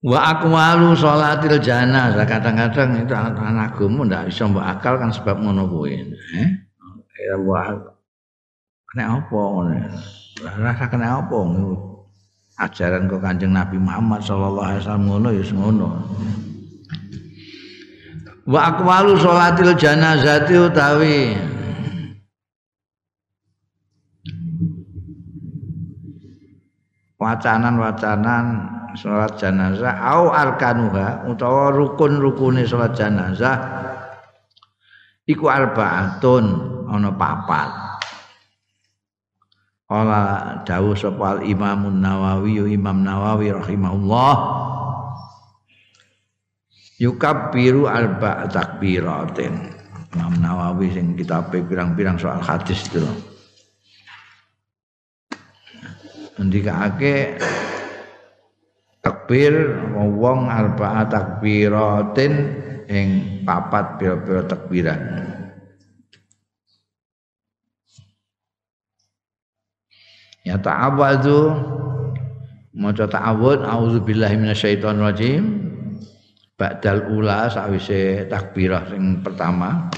Wa 0.00 0.32
aqwalu 0.32 0.96
sholatil 0.96 1.60
janazah 1.60 2.24
kadang-kadang 2.24 3.04
itu 3.04 3.12
anak 3.12 3.76
agama 3.76 4.08
ndak 4.08 4.32
iso 4.32 4.48
mbok 4.48 4.64
akal 4.64 4.96
kan 4.96 5.12
sebab 5.12 5.36
ngono 5.38 5.68
kuwi. 5.68 6.00
Eh? 6.40 6.48
Ya 7.20 7.36
mbok 7.36 7.94
kena 8.90 9.20
apa 9.20 9.38
ngono? 9.38 9.76
Rasa 10.40 10.84
kena 10.88 11.20
apa 11.20 11.36
ajaran 12.60 13.08
kok 13.08 13.20
Kanjeng 13.24 13.52
Nabi 13.52 13.76
Muhammad 13.76 14.24
sallallahu 14.24 14.68
alaihi 14.68 14.80
wasallam 14.84 15.04
ngono 15.08 15.28
ya 15.32 15.44
ngono 15.52 15.88
wa 18.50 18.74
aqwalu 18.74 19.14
salatil 19.14 19.78
janazati 19.78 20.54
utawi. 20.58 21.38
Wacanan-wacanan 27.20 28.46
salat 28.96 29.36
jenazah 29.36 29.92
au 30.02 30.32
arkanuha 30.32 31.28
utawa 31.28 31.68
rukun-rukune 31.68 32.64
salat 32.64 32.96
jenazah 32.96 33.60
iku 35.28 35.46
arbaatun 35.46 36.44
ana 36.90 37.12
papat. 37.12 37.70
Kala 39.90 40.22
dawuh 40.62 40.94
sapa 40.94 41.42
Imam 41.42 41.98
Nawawi 41.98 42.62
Imam 42.72 43.02
Nawawi 43.02 43.50
rahimahullah 43.52 44.34
yukabbiru 47.00 47.88
arba 47.88 48.44
takbiratin. 48.52 49.72
Imam 50.12 50.36
Nawawi 50.42 50.92
sing 50.92 51.16
kita 51.16 51.48
pirang-pirang 51.48 52.18
soal 52.18 52.42
hadis 52.42 52.82
itu 52.90 53.00
ngendikake 56.34 57.38
takbir 59.00 59.54
wong 59.94 60.50
arba 60.50 61.06
takbiratin 61.06 62.32
ing 62.90 63.08
papat 63.46 64.02
pira-pira 64.02 64.42
takbiran. 64.48 65.00
Ya 70.42 70.56
ta'awudzu 70.58 71.38
maca 72.74 73.04
ta'awud 73.06 73.62
auzubillahi 73.62 74.40
minasyaitonir 74.40 75.04
rajim 75.12 75.69
ba'dal 76.60 77.08
ula 77.16 77.48
sawise 77.48 78.28
takbirah 78.28 78.92
sing 78.92 79.24
pertama. 79.24 79.88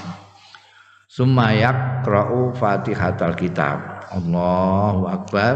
Sumayak 1.11 2.07
qra'u 2.07 2.55
fatihatal 2.55 3.35
kitab. 3.35 4.07
Allahu 4.15 5.11
akbar. 5.11 5.53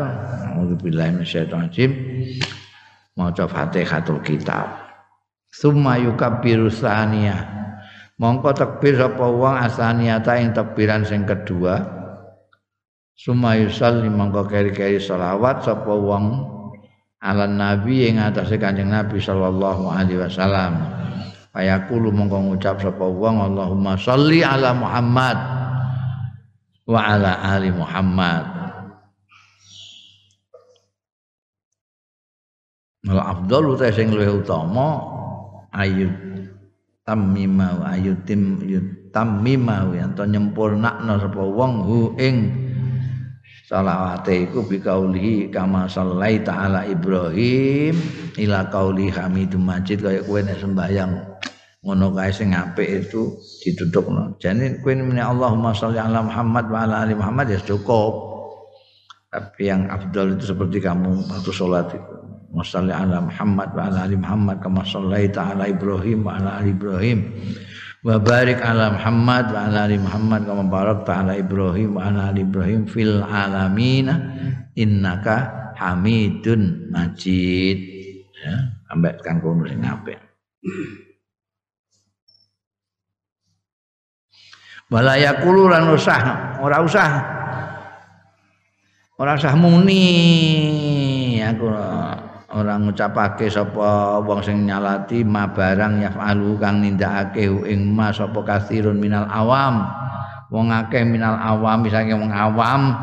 Auzubillahi 0.60 1.16
minasyaitonir 1.16 1.91
maca 3.16 3.47
fatihatul 3.47 4.20
kitab. 4.22 4.68
Summa 5.47 5.95
yukabbiru 5.97 6.68
saniyah 6.68 7.58
mongko 8.20 8.53
takbir 8.53 8.99
sapa 8.99 9.26
wong 9.26 9.55
asaniyata 9.58 10.38
ing 10.43 10.51
takbiran 10.53 11.08
sing 11.08 11.24
kedua. 11.24 11.82
Summa 13.18 13.58
yusalli 13.58 14.12
mongko 14.12 14.45
keri-keri 14.45 15.01
selawat 15.01 15.66
sapa 15.66 15.89
wong 15.89 16.57
ala 17.22 17.49
nabi 17.49 18.09
ing 18.09 18.22
atase 18.22 18.61
kanjeng 18.61 18.93
nabi 18.93 19.18
sallallahu 19.18 19.89
alaihi 19.89 20.22
wasallam. 20.22 20.78
Ayakulu 21.57 22.13
mongko 22.13 22.38
ngucap 22.53 22.78
sapa 22.78 23.01
wong 23.01 23.41
Allahumma 23.41 23.97
sholli 23.97 24.45
ala 24.45 24.78
Muhammad 24.78 25.38
wa 26.86 26.99
ala 27.01 27.34
ali 27.41 27.74
Muhammad. 27.74 28.45
Mal 33.09 33.20
afdalu 33.24 33.74
ta 33.74 33.89
sing 33.89 34.13
luwih 34.13 34.38
utama 34.43 35.01
ayu 35.74 36.13
tamimau 37.07 37.82
ayu 37.88 38.13
tim 38.28 38.59
tamimau 39.09 39.95
yen 39.95 40.13
to 40.13 40.28
nyempurnakno 40.30 41.18
sapa 41.18 41.41
wong 41.41 41.74
hu 41.88 41.99
ing 42.22 42.66
Salawate 43.68 44.47
iku 44.47 44.63
bi 44.63 44.80
kaulihi 44.80 45.51
kama 45.51 45.91
sallaita 45.91 46.55
ala 46.55 46.88
Ibrahim 46.88 47.99
ila 48.39 48.72
kauli 48.72 49.11
Hamidum 49.11 49.68
Majid 49.68 50.07
kaya 50.07 50.24
kowe 50.24 50.39
nek 50.39 50.63
sembahyang 50.63 51.11
ngono 51.84 52.15
kae 52.15 52.32
sing 52.32 52.55
apik 52.55 52.88
itu 52.88 53.36
ditutupno. 53.68 54.39
Jane 54.39 54.80
kowe 54.80 54.95
meni 54.95 55.20
Allahumma 55.20 55.76
sholli 55.76 55.99
ala 55.99 56.24
Muhammad 56.24 56.72
wa 56.72 56.80
ala 56.88 56.95
ali 57.03 57.11
Muhammad 57.11 57.51
ya 57.51 57.59
cukup. 57.59 58.39
Tapi 59.36 59.68
yang 59.68 59.91
afdal 59.91 60.39
itu 60.39 60.47
seperti 60.47 60.80
kamu 60.80 61.28
waktu 61.28 61.51
sholat 61.51 61.91
itu. 61.91 62.15
Wasalli 62.55 62.95
ala 62.95 63.20
Muhammad 63.20 63.76
wa 63.76 63.84
ala 63.91 64.07
ali 64.07 64.15
Muhammad 64.15 64.63
kama 64.63 64.88
sallaita 64.88 65.43
ala 65.51 65.68
Ibrahim 65.68 66.24
wa 66.24 66.39
ala 66.39 66.63
ali 66.63 66.72
Ibrahim 66.72 67.20
wa 68.05 68.15
barik 68.21 68.61
ala 68.61 68.93
Muhammad 68.93 69.49
wa 69.49 69.59
ala 69.65 69.89
ali 69.89 69.97
Muhammad 69.97 70.45
kama 70.45 70.63
barakta 70.69 71.25
ala 71.25 71.33
Ibrahim 71.33 71.97
wa 71.97 72.05
ala 72.05 72.29
ali 72.29 72.45
Ibrahim 72.45 72.85
fil 72.85 73.23
alamin 73.25 74.07
innaka 74.77 75.67
Hamidun 75.77 76.89
Majid. 76.89 77.77
Ya 78.37 78.55
ambek 78.89 79.21
kang 79.21 79.41
kono 79.41 79.65
sing 79.65 79.81
apik. 79.85 80.17
Wala 84.87 85.19
yaqulu 85.19 85.69
lan 85.69 85.89
usah 85.93 86.21
ora 86.63 86.81
usah. 86.81 87.09
Ora 89.17 89.33
usah 89.37 89.53
muni. 89.57 91.41
Aku 91.41 91.65
orang 92.47 92.87
ngucapake 92.87 93.51
sapa 93.51 94.23
wong 94.23 94.39
sing 94.39 94.63
nyalati 94.63 95.19
ma 95.27 95.51
barang 95.51 95.99
yafalu 95.99 96.55
kang 96.55 96.79
nindakake 96.79 97.43
ing 97.67 97.91
ma 97.91 98.15
sapa 98.15 98.39
kasirun 98.39 98.95
minal 98.95 99.27
awam 99.27 99.83
wong 100.47 100.71
akeh 100.71 101.03
minal 101.03 101.35
awam 101.35 101.83
misalnya 101.83 102.15
wong 102.15 102.31
awam 102.31 102.95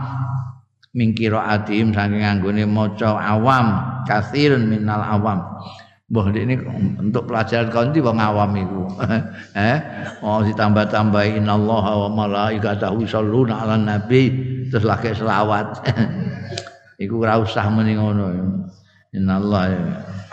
mingkira 0.97 1.45
adim 1.45 1.93
saking 1.93 2.25
anggone 2.25 2.65
maca 2.65 3.21
awam 3.21 4.01
kasirun 4.09 4.65
minal 4.65 5.05
awam 5.05 5.45
Mbah 6.05 6.37
ini 6.37 6.61
untuk 7.01 7.33
pelajaran 7.33 7.73
konti 7.73 7.99
wong 8.05 8.21
awam 8.21 8.53
iku. 8.61 8.85
eh, 9.57 9.79
oh 10.21 10.45
ditambah-tambahi 10.45 11.41
innallaha 11.41 12.07
wa 12.07 12.09
malaikatahu 12.13 13.09
yusholluna 13.09 13.65
'alan 13.65 13.89
nabi 13.89 14.29
terus 14.69 14.85
lagi 14.85 15.17
selawat. 15.17 15.81
iku 17.03 17.25
ora 17.25 17.41
usah 17.41 17.67
ngono. 17.73 18.31
Inallah 19.15 19.71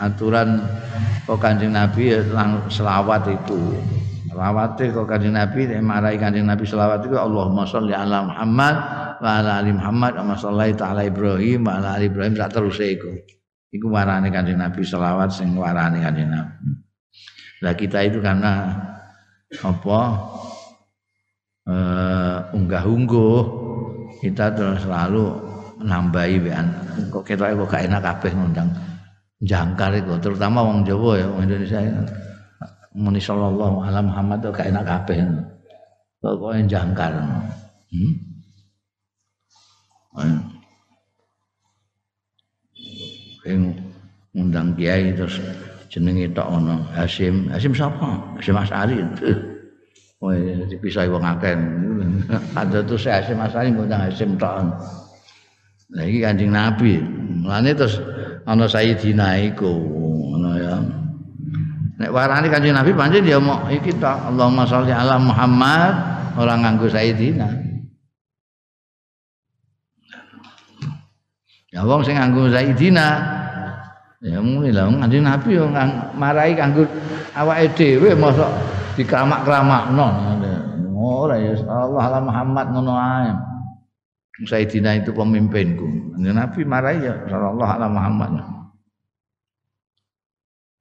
aturan 0.02 0.58
kok 1.30 1.38
Kanjeng 1.38 1.78
Nabi 1.78 2.18
ya 2.18 2.26
selawat 2.66 3.30
itu. 3.30 3.78
Selawate 4.26 4.90
kok 4.90 5.06
Kanjeng 5.06 5.38
Nabi 5.38 5.70
marahi 5.78 6.18
Kanjeng 6.18 6.50
Nabi 6.50 6.66
selawat 6.66 7.06
itu 7.06 7.14
Allahumma 7.14 7.62
sholli 7.70 7.94
ala 7.94 8.26
Muhammad 8.26 8.76
wa 9.22 9.30
ala 9.38 9.62
ali 9.62 9.70
Muhammad 9.70 10.18
kama 10.18 10.34
shallaita 10.34 10.90
ala 10.90 11.06
Ibrahim 11.06 11.70
wa 11.70 11.78
ala 11.78 12.02
ali 12.02 12.10
Ibrahim 12.10 12.34
sak 12.34 12.58
terus 12.58 12.82
iku. 12.82 13.14
Iku 13.70 13.88
warane 13.88 14.34
Kanjeng 14.34 14.58
Nabi 14.58 14.82
selawat 14.82 15.30
sing 15.30 15.54
warane 15.54 16.02
Kanjeng 16.02 16.34
Nabi. 16.34 16.82
Lah 17.62 17.78
kita 17.78 18.02
itu 18.02 18.18
karena 18.18 18.74
apa 19.62 20.00
uh, 21.70 22.38
unggah-ungguh 22.56 23.40
kita 24.26 24.58
terus 24.58 24.82
selalu 24.88 25.51
nambahi 25.84 26.36
wean 26.42 26.68
kok 27.10 27.24
ketok 27.26 27.54
kok 27.66 27.70
gak 27.74 27.86
enak 27.90 28.02
kabeh 28.02 28.32
ngundang 28.34 28.70
jangkar 29.42 29.92
itu 29.98 30.14
terutama 30.22 30.62
wong 30.62 30.86
Jawa 30.86 31.18
ya 31.18 31.26
wong 31.28 31.42
Indonesia 31.50 31.80
ya. 31.82 31.94
muni 32.94 33.18
sallallahu 33.18 33.82
alaihi 33.82 34.06
Muhammad 34.06 34.38
kok 34.46 34.56
gak 34.62 34.70
enak 34.70 34.84
kabeh 34.86 35.18
pokoke 36.22 36.62
jangkar 36.70 37.14
hmm? 37.90 38.14
Yang 43.42 43.74
ngundang 44.38 44.76
kiai 44.78 45.16
terus 45.16 45.42
jenenge 45.90 46.30
tok 46.36 46.48
ono 46.62 46.84
Hasim 46.94 47.50
Hasim 47.50 47.74
sapa 47.74 48.22
Hasim 48.38 48.56
Asari 48.56 49.00
Oh, 50.22 50.30
dipisah 50.70 51.10
wong 51.10 51.26
akeh. 51.26 51.58
Ada 52.54 52.86
tuh 52.86 52.94
saya 52.94 53.26
Hasim 53.26 53.42
Asari 53.42 53.74
ngundang 53.74 54.06
Hasim 54.06 54.38
tok. 54.38 54.78
Lah 55.92 56.04
iki 56.08 56.24
Kanjeng 56.24 56.52
Nabi. 56.56 57.04
Mulane 57.44 57.76
terus 57.76 58.00
ana 58.48 58.66
Sayyidina 58.68 59.36
iku 59.52 59.72
ngono 60.32 60.52
ya. 60.56 60.76
Nek 62.00 62.10
warani 62.16 62.48
Kanjeng 62.48 62.74
Nabi 62.74 62.96
pancen 62.96 63.28
dia 63.28 63.38
mau 63.38 63.68
iki 63.68 63.92
tok 64.00 64.32
Allahumma 64.32 64.64
sholli 64.64 64.96
ala 64.96 65.20
Muhammad 65.20 65.94
orang 66.40 66.64
nganggo 66.64 66.88
Sayyidina. 66.88 67.48
Ya 71.72 71.84
wong 71.84 72.04
sing 72.08 72.16
nganggo 72.16 72.48
Sayyidina 72.48 73.08
ya 74.24 74.40
muni 74.40 74.72
lah 74.72 74.88
Kanjeng 74.88 75.28
Nabi 75.28 75.60
yo 75.60 75.68
marai 76.16 76.56
kanggo 76.56 76.88
awake 77.36 77.68
dhewe 77.76 78.16
mosok 78.16 78.48
dikeramak-keramakno. 78.96 80.08
Ora 81.02 81.36
ya 81.36 81.52
Allah 81.68 82.04
ala 82.08 82.20
Muhammad 82.24 82.66
ngono 82.72 82.94
ae. 82.96 83.51
Sayyidina 84.40 85.04
itu 85.04 85.12
pemimpinku. 85.12 86.16
Nabi 86.18 86.64
marah 86.64 86.96
ya 86.96 87.14
sallallahu 87.28 87.72
alaihi 87.72 87.94
Muhammad. 87.94 88.32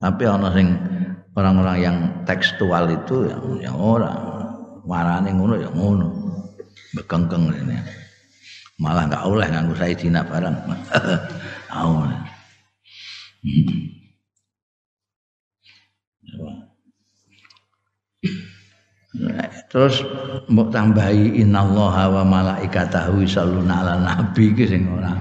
Tapi 0.01 0.23
orang 0.25 0.55
sing 0.57 0.69
orang-orang 1.37 1.77
yang 1.83 1.97
tekstual 2.25 2.89
itu 2.89 3.29
yang, 3.29 3.43
yang 3.61 3.77
orang 3.77 4.17
marane 4.87 5.35
ngono 5.35 5.55
ya 5.61 5.69
ngono. 5.75 6.09
Bekengkeng 6.95 7.51
ini. 7.53 7.77
Malah 8.81 9.11
enggak 9.11 9.27
oleh 9.29 9.47
nganggo 9.51 9.75
Sayyidina 9.77 10.25
barang. 10.25 10.57
Au. 11.75 12.01
hmm. 13.45 14.00
Terus 19.71 20.03
mbok 20.51 20.75
tambahi 20.75 21.47
innallaha 21.47 22.11
wa 22.11 22.27
malaikatahu 22.27 23.23
yusholluna 23.23 23.87
ala 23.87 24.03
nabi 24.03 24.51
iki 24.51 24.67
sing 24.67 24.83
ora 24.91 25.15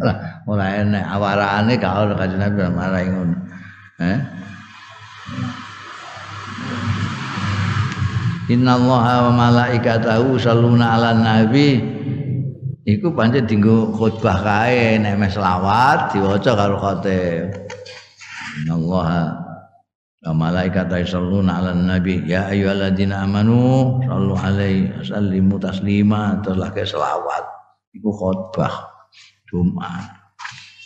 ora 0.00 0.12
ora 0.48 0.66
enek 0.80 1.04
awarane 1.04 1.76
gak 1.76 1.92
ono 1.92 2.16
kanjeng 2.16 2.40
Nabi 2.40 2.72
marahi 2.72 3.08
ngono. 3.12 3.36
Eh? 4.00 4.18
Innallaha 8.56 9.28
wa 9.28 9.32
malaikatahu 9.44 10.40
yusholluna 10.40 10.96
ala 10.96 11.12
nabi 11.12 11.76
iku 12.88 13.12
pancen 13.12 13.44
dienggo 13.44 13.92
khutbah 13.92 14.40
kae 14.40 14.96
nek 14.96 15.20
mes 15.20 15.36
selawat 15.36 16.16
diwaca 16.16 16.52
karo 16.56 16.80
khatib. 16.80 17.52
Innallaha 18.64 19.45
malaikat 20.34 20.90
yusalluna 20.90 21.62
'alan 21.62 21.86
nabi 21.86 22.24
ya 22.26 22.50
ayyuhalladzina 22.50 23.22
amanu 23.22 24.00
sallu 24.02 24.34
alaihi 24.34 24.90
wasallimu 24.98 25.60
taslima. 25.62 26.42
Terus 26.42 26.58
lagi 26.58 26.82
selawat. 26.82 27.44
Iku 27.94 28.10
khotbah 28.10 28.72
Jumat. 29.46 30.10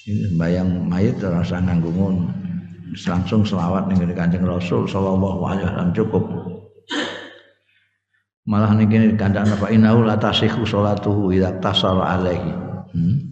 Ini 0.04 0.36
bayang 0.36 0.90
mayit 0.90 1.22
rasa 1.22 1.62
nganggo 1.62 1.92
langsung 3.06 3.46
selawat 3.46 3.86
ning 3.86 4.02
Kanjeng 4.12 4.42
Rasul 4.42 4.84
sallallahu 4.90 5.40
alaihi 5.46 5.66
wasallam 5.70 5.90
cukup. 5.94 6.24
Malah 8.50 8.74
niki 8.74 9.14
kandhane 9.14 9.54
fa 9.54 9.70
innahu 9.70 10.02
la 10.02 10.18
tasihhu 10.18 10.66
salatuhu 10.66 11.30
idza 11.30 11.54
tasara 11.62 12.18
alaihi. 12.18 12.50
Hmm? 12.90 13.29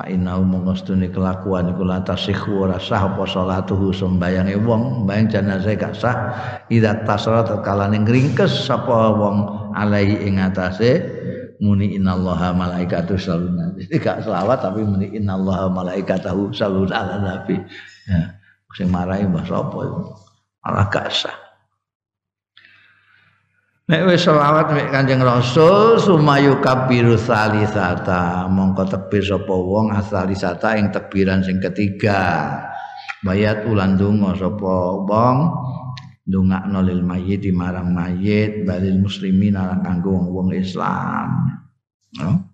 Fa 0.00 0.08
innahu 0.08 0.48
mengostune 0.48 1.12
kelakuan 1.12 1.76
iku 1.76 1.84
lantas 1.84 2.24
sikhu 2.24 2.64
ora 2.64 2.80
sah 2.80 3.04
apa 3.04 3.20
salatuhu 3.28 3.92
sembayange 3.92 4.56
wong 4.64 5.04
mbayang 5.04 5.28
jenazah 5.28 5.76
gak 5.76 5.92
sah. 5.92 6.16
Idza 6.72 7.04
tasara 7.04 7.44
kalane 7.60 8.00
ngringkes 8.00 8.64
sapa 8.64 9.12
wong 9.12 9.68
alai 9.76 10.24
ing 10.24 10.40
atase 10.40 11.04
muni 11.60 12.00
innallaha 12.00 12.56
malaikatu 12.56 13.20
salluna 13.20 13.76
jadi 13.76 14.00
gak 14.00 14.18
selawat 14.24 14.64
tapi 14.64 14.80
muni 14.88 15.12
innallaha 15.12 15.68
malaikatahu 15.68 16.48
salluna 16.56 16.96
ala 16.96 17.16
nabi. 17.20 17.60
Ya 18.08 18.40
sing 18.72 18.88
marahi 18.88 19.28
mbah 19.28 19.44
sapa 19.44 19.84
malah 20.64 20.86
gak 20.88 21.12
sah 21.12 21.36
Nek 23.90 24.06
wis 24.06 24.22
selawat 24.22 24.70
mek 24.70 24.94
Kanjeng 24.94 25.18
Rasul 25.18 25.98
sumayu 25.98 26.62
kabiru 26.62 27.18
salisata 27.18 28.46
mongko 28.46 28.86
tekbir 28.86 29.18
sapa 29.18 29.50
wong 29.50 29.90
asalisata 29.90 30.78
ing 30.78 30.94
tekbiran 30.94 31.42
sing 31.42 31.58
ketiga. 31.58 32.54
Bayat 33.26 33.66
ulan 33.66 33.98
donga 33.98 34.38
sapa 34.38 34.94
wong 34.94 35.36
ndongakno 36.22 36.86
lil 36.86 37.02
mayyit 37.02 37.42
marang 37.50 37.90
mayit 37.90 38.62
balil 38.62 38.94
muslimin 39.02 39.58
lan 39.58 39.82
kanggo 39.82 40.14
wong 40.22 40.54
Islam. 40.54 41.50
No? 42.14 42.46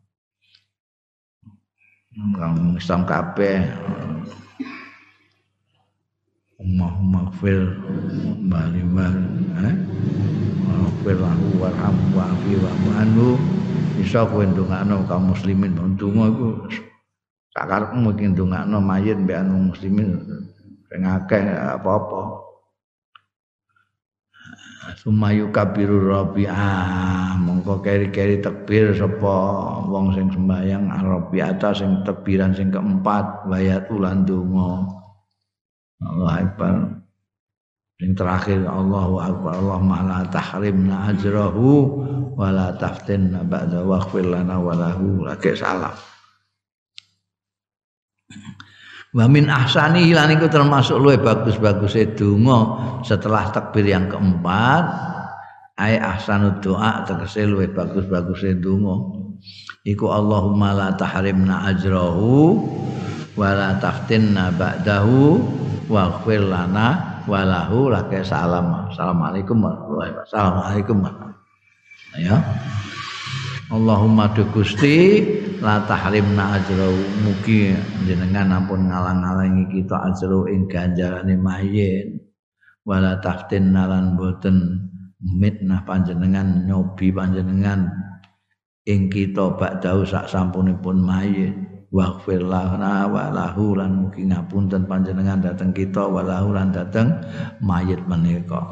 Wong 2.17 2.81
Islam 2.81 3.05
kabeh 3.05 3.61
Allahumma 6.57 7.29
fil 7.37 7.69
bali 8.49 8.81
bali 8.81 9.29
eh 9.61 9.77
Maghfir 10.65 11.17
lahu 11.21 11.47
warhamhu 11.61 12.17
wa'afi 12.17 12.53
wa'fu 12.57 12.89
anhu 12.97 13.29
iso 14.01 14.25
kowe 14.25 14.41
ndongakno 14.41 15.05
kaum 15.05 15.37
muslimin 15.37 15.77
ndonga 15.77 16.25
iku 16.33 16.47
sakarepmu 17.53 18.09
mungkin 18.09 18.33
ndongakno 18.33 18.81
mayit 18.81 19.21
mbek 19.21 19.37
anu 19.37 19.69
muslimin 19.69 20.17
sing 20.89 21.05
akeh 21.05 21.45
apa-apa. 21.77 22.49
Sumayu 24.97 25.53
kabiru 25.53 26.09
rabi'ah 26.09 27.37
mongko 27.37 27.85
keri-keri 27.85 28.41
tekbir 28.41 28.97
sapa 28.97 29.37
wong 29.85 30.17
sing 30.17 30.33
sembayang 30.33 30.89
arabiata 30.89 31.77
sing 31.77 32.01
tekbiran 32.07 32.57
sing 32.57 32.73
keempat 32.73 33.45
bayat 33.45 33.91
ulan 33.93 34.25
donga 34.25 35.05
Allah 36.05 36.33
akbar. 36.45 36.75
Sing 37.97 38.13
terakhir 38.13 38.61
Allahu 38.69 39.17
akbar. 39.17 39.57
Allah 39.57 39.81
la 40.05 40.21
tahrimna 40.29 41.17
ajrahu 41.17 41.69
wa 42.37 42.53
la 42.53 42.77
taftinna 42.77 43.41
ba'da 43.41 43.81
waghfir 43.81 44.29
lana 44.29 44.61
wa 44.61 44.77
lahu. 44.77 45.25
Lagi 45.25 45.57
salam. 45.57 45.97
Wa 49.17 49.25
min 49.33 49.49
ahsani 49.49 50.13
iku 50.13 50.45
termasuk 50.53 51.01
luwih 51.01 51.17
bagus-bagus 51.17 51.97
donga 52.21 52.61
setelah 53.01 53.49
takbir 53.49 53.89
yang 53.89 54.13
keempat 54.13 54.85
ai 55.81 55.97
ahsanu 55.97 56.61
doa 56.61 57.01
tegese 57.09 57.49
luwih 57.49 57.73
bagus-bagus 57.73 58.45
donga. 58.61 59.25
Iku 59.89 60.13
Allahumma 60.13 60.77
la 60.77 60.89
tahrimna 60.93 61.65
ajrahu 61.73 62.61
wa 63.41 63.49
la 63.57 63.81
taftinna 63.81 64.53
ba'dahu 64.53 65.41
waghfir 65.87 66.43
lana 66.43 67.23
walahu 67.31 67.91
lake 67.91 68.23
salam. 68.23 68.91
Assalamualaikum 68.91 69.59
warahmatullahi 69.63 70.83
wabarakatuh. 70.83 71.35
Ya. 72.23 72.37
Allahumma 73.67 74.31
du 74.31 74.47
Gusti 74.55 75.27
la 75.59 75.83
tahrimna 75.91 76.55
ajra 76.55 76.87
mugi 77.27 77.75
jenengan 78.07 78.63
ampun 78.63 78.87
ngalang-alangi 78.87 79.67
kita 79.75 80.07
ajra 80.07 80.47
ing 80.55 80.71
ganjarane 80.71 81.35
mayit 81.35 82.15
wala 82.87 83.19
taftin 83.19 83.75
nalan 83.75 84.15
boten 84.15 84.87
mitnah 85.19 85.83
panjenengan 85.83 86.63
nyobi 86.71 87.11
panjenengan 87.11 87.91
ing 88.87 89.11
kita 89.11 89.59
ba'dau 89.59 90.07
sak 90.07 90.31
sampunipun 90.31 91.03
mayit 91.03 91.66
waghfir 91.97 92.45
lana 92.45 93.09
wa 93.09 93.33
lahu 93.33 93.73
lan 93.73 94.05
mugi 94.05 94.29
ngapunten 94.29 94.85
panjenengan 94.85 95.41
dateng 95.41 95.73
kita 95.73 96.05
wa 96.05 96.21
lahu 96.21 96.53
lan 96.53 96.69
dateng 96.69 97.09
mayit 97.65 98.05
menika. 98.05 98.69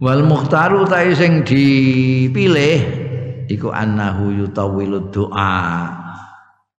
Wal 0.00 0.24
mukhtaru 0.24 0.84
ta 0.88 1.04
sing 1.16 1.44
dipilih 1.44 2.78
iku 3.48 3.72
annahu 3.72 4.32
yutawilu 4.44 5.08
doa. 5.08 5.96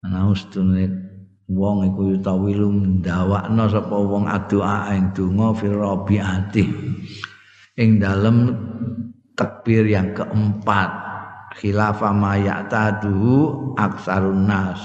Ana 0.01 0.29
ustune 0.29 0.89
wong 1.49 1.93
iku 1.93 2.17
yutawilu 2.17 3.01
ndawakno 3.01 3.69
sapa 3.69 3.97
wong 3.97 4.25
adoa 4.25 4.93
ing 4.97 5.13
donga 5.13 5.53
fil 5.57 5.77
rabiati. 5.77 6.65
Ing 7.77 8.01
dalem 8.01 8.57
takbir 9.37 9.85
yang 9.89 10.17
keempat 10.17 11.10
khilafa 11.59 12.15
ma 12.15 12.39
ya'tadu 12.39 13.75
aksarun 13.75 14.47
nas. 14.47 14.79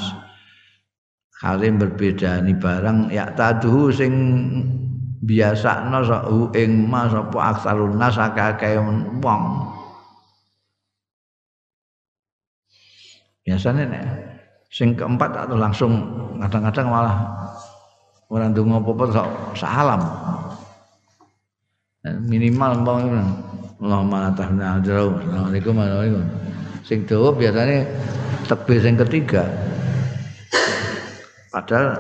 Halim 1.43 1.77
berbeda 1.77 2.41
nih 2.41 2.57
barang 2.57 3.11
ya 3.11 3.29
taduhu 3.35 3.91
sing 3.91 4.13
biasakno 5.21 5.99
sak 6.01 6.25
ing 6.55 6.87
mas 6.87 7.11
apa 7.11 7.37
aksarun 7.53 7.99
nas 7.99 8.17
akeh 8.17 8.79
wong. 9.21 9.43
Biasanya 13.45 13.83
nek 13.85 14.05
sing 14.73 14.97
keempat 14.97 15.45
atau 15.45 15.53
langsung 15.59 15.91
kadang-kadang 16.41 16.87
malah 16.89 17.17
orang 18.31 18.55
donga 18.57 18.81
apa-apa 18.81 19.05
salam. 19.53 20.01
Minimal 22.05 22.85
mbong 22.85 23.05
Allahumma 23.81 24.29
tahna 24.37 24.77
ajrau 24.77 25.17
Assalamualaikum 25.17 25.73
warahmatullahi 25.73 26.54
sing 26.85 27.03
dawa 27.09 27.33
biasanya 27.33 27.89
tebih 28.45 28.77
sing 28.79 28.95
ketiga. 28.95 29.49
Padahal 31.49 31.97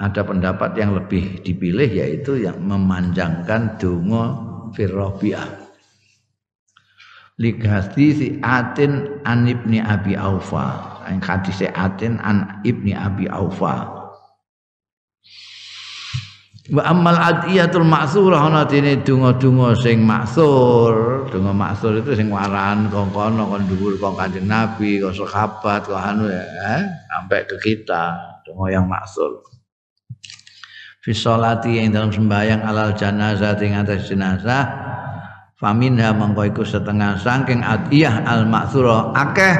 ada 0.00 0.22
pendapat 0.24 0.70
yang 0.78 0.96
lebih 0.96 1.44
dipilih 1.44 1.90
yaitu 1.90 2.40
yang 2.40 2.56
memanjangkan 2.62 3.76
donga 3.76 4.38
firrobiah 4.72 5.60
ligasi 7.40 8.06
si 8.12 8.28
atin 8.44 9.20
an 9.24 9.48
ibni 9.48 9.80
abi 9.80 10.14
aufa. 10.14 10.88
Yang 11.08 11.20
hadis 11.26 11.58
atin 11.74 12.20
an 12.22 12.60
ibni 12.62 12.92
abi 12.94 13.26
aufa 13.26 13.99
wa 16.70 16.82
amal 16.86 17.18
adiyatul 17.18 17.82
maksurah 17.82 18.46
ana 18.46 18.62
dene 18.62 19.02
donga-donga 19.02 19.74
sing 19.74 20.06
maksur. 20.06 21.26
Donga 21.26 21.50
maksur 21.50 21.98
itu 21.98 22.14
sing 22.14 22.30
waran 22.30 22.86
kongkono 22.86 23.50
kon 23.50 23.66
dhuwur 23.66 23.98
kong 23.98 24.14
kanjeng 24.14 24.46
nabi 24.46 25.02
kok 25.02 25.14
sahabat 25.18 25.82
kok 25.82 25.98
anu 25.98 26.30
ya 26.30 26.42
eh? 26.78 26.82
sampai 27.10 27.42
ke 27.50 27.56
kita 27.58 28.14
donga 28.46 28.66
yang 28.70 28.86
maksur. 28.86 29.42
Fi 31.02 31.10
sholati 31.10 31.80
yang 31.80 31.90
dalam 31.90 32.14
sembahyang 32.14 32.62
alal 32.62 32.94
janazah 32.94 33.58
ing 33.58 33.74
atas 33.74 34.06
jenazah. 34.06 34.64
Faminha 35.60 36.16
mengko 36.16 36.48
iku 36.48 36.64
setengah 36.64 37.20
saking 37.20 37.60
adiyah 37.60 38.24
al 38.24 38.48
maksura. 38.48 39.12
Akeh 39.12 39.54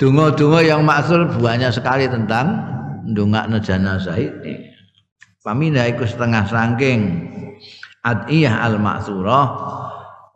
donga-donga 0.00 0.64
yang 0.64 0.80
maksur 0.82 1.28
banyak 1.38 1.70
sekali 1.70 2.08
tentang 2.08 2.58
ndongakno 3.06 3.60
jenazah 3.60 4.16
ini 4.16 4.49
faminha 5.40 5.88
iku 5.88 6.04
setengah 6.04 6.44
saking 6.48 7.00
adiyah 8.04 8.64
al 8.64 8.76
maksura 8.76 9.42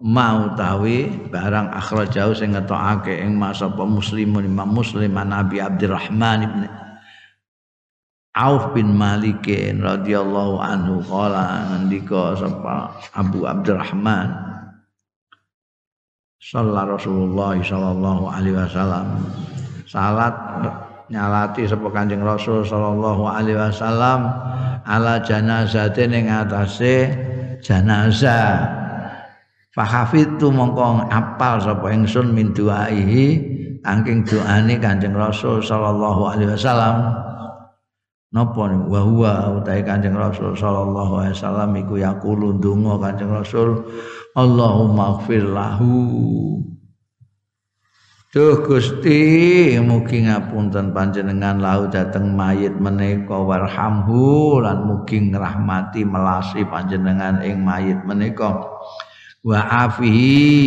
mau 0.05 0.53
tawi 0.59 1.09
barang 1.33 1.73
akhrajau 1.73 2.37
sing 2.37 2.53
ngetokake 2.53 3.25
ing 3.25 3.41
masa 3.41 3.71
muslimun 3.73 4.45
Imam 4.45 4.69
Muslim 4.75 5.17
Nabi 5.17 5.65
Abdurrahman 5.65 6.39
ibn 6.45 6.61
Auf 8.35 8.75
bin 8.75 8.99
Malik 8.99 9.47
radhiyallahu 9.79 10.59
anhu 10.59 10.99
qala 11.07 11.71
ngendika 11.71 12.35
sapa 12.35 12.91
Abu 13.15 13.47
Abdurrahman 13.47 14.27
sallallahu 16.43 16.99
Rasulullah 16.99 17.55
sallallahu 17.57 18.25
alaihi 18.29 18.59
wasallam. 18.59 19.07
Salat 19.87 20.35
nyalati 21.11 21.69
sapa 21.69 21.89
Kanjeng 21.93 22.25
Rasul 22.25 22.65
sallallahu 22.65 23.29
alaihi 23.29 23.59
wasallam 23.59 24.31
ala 24.85 25.21
janazatin 25.21 26.13
ing 26.17 26.27
atase 26.33 27.13
janazah 27.61 28.69
fahafitu 29.75 30.49
mongko 30.49 31.09
apal 31.13 31.61
sapa 31.61 31.93
ingsun 31.93 32.33
min 32.33 32.57
duaihi 32.57 33.55
angking 33.85 34.25
doane 34.25 34.81
Kanjeng 34.81 35.13
Rasul 35.13 35.61
sallallahu 35.61 36.33
alaihi 36.33 36.51
wasallam. 36.57 36.97
Napa 38.35 38.67
wa 38.67 38.99
huwa 39.07 39.63
utahe 39.63 39.87
Kanjeng 39.87 40.19
Rasul 40.19 40.59
sallallahu 40.59 41.23
alaihi 41.23 41.39
wasallam 41.39 41.71
iku 41.79 41.95
yaqulu 42.03 42.59
ndonga 42.59 42.99
Kanjeng 42.99 43.31
Rasul 43.31 43.87
Allahumma 44.35 45.23
ighfir 45.23 45.47
lahu 45.55 45.95
Duh 48.35 48.67
Gusti 48.67 49.79
mugi 49.79 50.27
ngapunten 50.27 50.91
panjenengan 50.91 51.63
lahu 51.63 51.87
dateng 51.87 52.35
mayit 52.35 52.75
menika. 52.83 53.39
Warhamhu 53.39 54.59
lan 54.59 54.91
mugi 54.91 55.31
ngrahmati 55.31 56.03
melasi 56.03 56.67
panjenengan 56.67 57.47
ing 57.47 57.63
mayit 57.63 58.03
menika. 58.03 58.75
Wa 59.39 59.87
afihi 59.87 60.67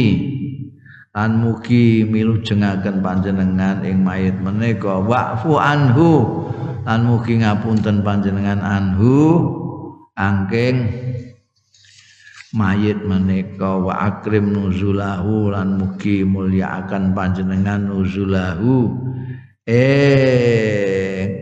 lan 1.11 1.43
mugi 1.43 2.07
milujengaken 2.07 3.03
panjenengan 3.03 3.84
ing 3.84 3.99
mayit 3.99 4.39
menika. 4.39 5.03
Wa'fu 5.03 5.59
anhu 5.59 6.47
lan 6.88 7.03
mugi 7.03 7.43
ngapunten 7.43 7.99
panjenengan 7.99 8.63
anhu 8.63 9.43
angking 10.15 11.07
mayit 12.58 12.97
menika 13.05 13.78
wa 13.78 13.93
akrim 14.10 14.49
nuzulahu 14.49 15.53
lan 15.53 15.78
mugi 15.78 16.26
mulyakaken 16.26 17.14
panjenengan 17.14 17.86
nuzulahu. 17.86 18.97
Eh 19.70 21.38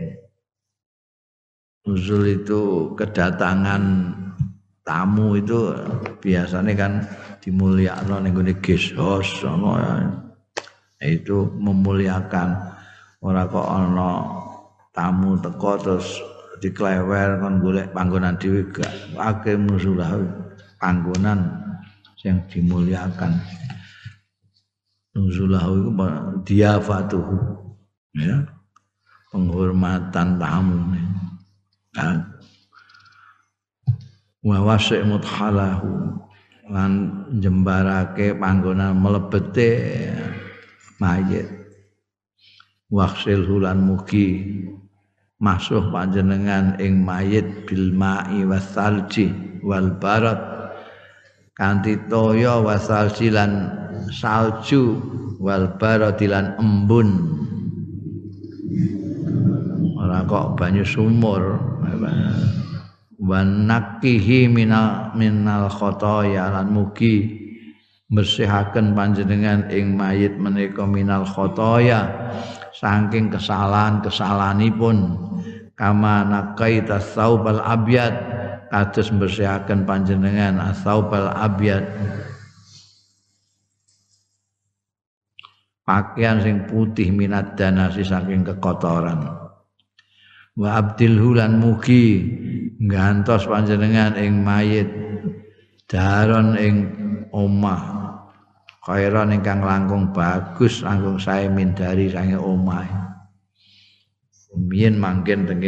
nuzul 1.88 2.42
itu 2.42 2.92
kedatangan 2.98 4.12
tamu 4.84 5.40
itu 5.40 5.72
biasanya 6.20 6.72
kan 6.76 6.92
dimuliakan 7.40 8.26
ning 8.26 8.34
ngene 8.34 8.58
guest 8.58 8.92
house 8.98 9.46
itu 10.98 11.46
memuliakan 11.62 12.58
ora 13.22 13.46
kok 13.46 13.68
ana 13.68 14.10
tamu 14.90 15.38
teko 15.38 15.72
terus 15.78 16.08
diklewer 16.58 17.38
kon 17.38 17.62
golek 17.62 17.92
panggonan 17.94 18.34
dhewe 18.40 18.66
gak. 18.74 18.90
Akeh 19.14 19.54
musulah 19.54 20.16
panggonan 20.86 21.66
yang 22.22 22.38
dimuliakan. 22.46 23.42
Nuzulahu 25.18 25.74
itu 25.82 25.90
diafatuhu. 26.46 27.36
Ya. 28.14 28.46
Penghormatan 29.34 30.38
tamu 30.38 30.78
ya. 30.94 32.06
wa 34.46 34.78
muthalahu. 34.78 36.22
Lan 36.70 36.92
jembarake 37.42 38.38
panggonan 38.38 38.94
melebete 38.94 39.70
mayit. 41.02 41.50
Waksil 42.86 43.42
hulan 43.50 43.82
mugi 43.82 44.62
masuh 45.42 45.90
panjenengan 45.90 46.78
ing 46.78 47.02
mayit 47.02 47.66
bil 47.66 47.90
ma'i 47.90 48.46
wasalji 48.46 49.34
wal 49.66 49.90
barat 49.98 50.55
kanthi 51.56 51.96
toya 52.12 52.60
wasalji 52.60 53.32
lan 53.32 53.72
salju 54.12 55.00
wal 55.40 55.72
barat 55.80 56.20
lan 56.28 56.52
embun. 56.60 57.08
Ora 59.96 60.20
kok 60.28 60.60
banyu 60.60 60.84
sumur. 60.84 61.56
Wa 63.16 63.40
minal 64.52 65.16
minal 65.16 65.64
khotoya 65.72 66.52
lan 66.52 66.68
mugi 66.68 67.42
bersihaken 68.12 68.94
panjenengan 68.94 69.72
ing 69.72 69.96
mayit 69.96 70.36
menika 70.36 70.84
minal 70.84 71.24
khotoya. 71.24 72.30
Saking 72.76 73.32
kesalahan-kesalahanipun. 73.32 75.16
Kama 75.76 76.24
nakaita 76.28 77.00
saubal 77.00 77.60
abyad 77.64 78.16
kados 78.68 79.08
bersihaken 79.14 79.86
panjenengan. 79.86 80.58
Asaubal 80.60 81.30
abyad. 81.30 81.84
Pakaian 85.86 86.42
sing 86.42 86.66
putih 86.66 87.14
minat 87.14 87.54
danasi 87.54 88.02
saking 88.02 88.42
kekotoran. 88.42 89.22
Wa 90.58 90.68
abdil 90.82 91.14
hulan 91.20 91.62
mugi 91.62 92.26
ngantos 92.82 93.46
panjenengan 93.46 94.18
ing 94.18 94.42
mayit. 94.42 94.88
Daron 95.86 96.58
ing 96.58 96.74
omah. 97.30 97.94
Khairan 98.82 99.34
ingkang 99.34 99.62
langkung 99.66 100.10
bagus 100.14 100.82
langkung 100.82 101.18
sae 101.18 101.46
min 101.50 101.74
dari 101.74 102.10
sange 102.10 102.38
omah. 102.38 103.06
Biyen 104.56 104.96
mangken 104.96 105.44
teng 105.44 105.60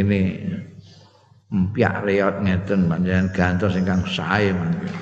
mpiak 1.49 2.05
reot 2.05 2.45
ngeten 2.45 2.85
panjenengan 2.85 3.33
gantos 3.33 3.73
ingkang 3.73 4.05
sae 4.05 4.53
mangken 4.53 4.93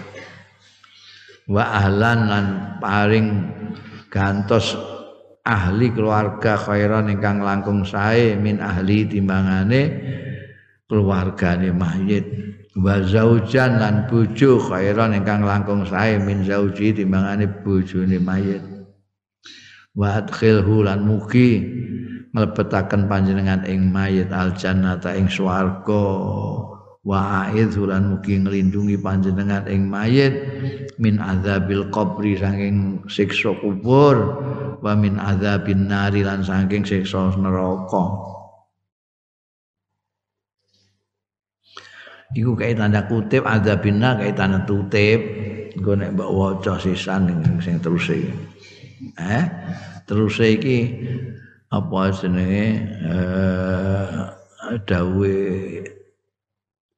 wa 1.48 1.64
ahlan 1.64 2.20
lan 2.28 2.46
paring 2.80 3.28
gantos 4.08 4.76
ahli 5.48 5.88
keluarga 5.96 6.60
khairan 6.60 7.08
ingkang 7.08 7.40
langkung 7.40 7.88
sae 7.88 8.36
min 8.36 8.60
ahli 8.60 9.08
timbangane 9.08 9.82
keluargane 10.88 11.72
mayit. 11.72 12.26
Wa 12.78 13.02
zaujan 13.02 13.82
lan 13.82 13.96
bojo 14.08 14.60
khairan 14.60 15.16
ingkang 15.16 15.44
langkung 15.44 15.88
sae 15.88 16.20
min 16.20 16.44
zauji 16.48 16.96
timbangane 16.96 17.48
bojone 17.64 18.18
mayit. 18.20 18.64
Wa 19.98 20.24
adkhilhu 20.24 20.86
lan 20.86 21.04
mugi 21.08 21.64
mlebetaken 22.36 23.08
panjenengan 23.08 23.64
ing 23.68 23.92
mayit 23.92 24.32
al 24.34 24.56
jannata 24.56 25.16
ing 25.16 25.28
swarga. 25.32 26.08
Wa 27.08 27.48
aidhu 27.48 27.88
lan 27.88 28.12
mugi 28.12 28.36
nglindungi 28.36 29.00
panjenengan 29.00 29.64
ing 29.72 29.88
mayit. 29.88 30.34
Min 31.00 31.24
azabil 31.24 31.88
qabri 31.94 32.36
saking 32.36 33.08
siksa 33.08 33.56
kubur. 33.64 34.18
Wa 34.84 34.92
min 34.98 35.16
adzabin 35.16 35.88
nari 35.88 36.28
lan 36.28 36.44
saking 36.44 36.84
siksa 36.84 37.32
neraka. 37.40 38.36
Iku 42.36 42.60
kae 42.60 42.76
tanda 42.76 43.08
kutip 43.08 43.48
adzabin 43.48 44.04
nar 44.04 44.20
kae 44.20 44.36
tanda 44.36 44.68
tutip. 44.68 45.20
Engko 45.80 45.96
nek 45.96 46.12
mbok 46.12 46.32
waca 46.36 46.76
sisan 46.76 47.32
sing 47.64 47.80
terus 47.80 48.12
iki. 48.12 48.34
Eh? 49.16 49.46
Terus 50.04 50.36
iki 50.44 50.78
apa 51.68 52.00
jenenge? 52.16 52.68
Eh 53.08 54.38
dawe 54.84 55.36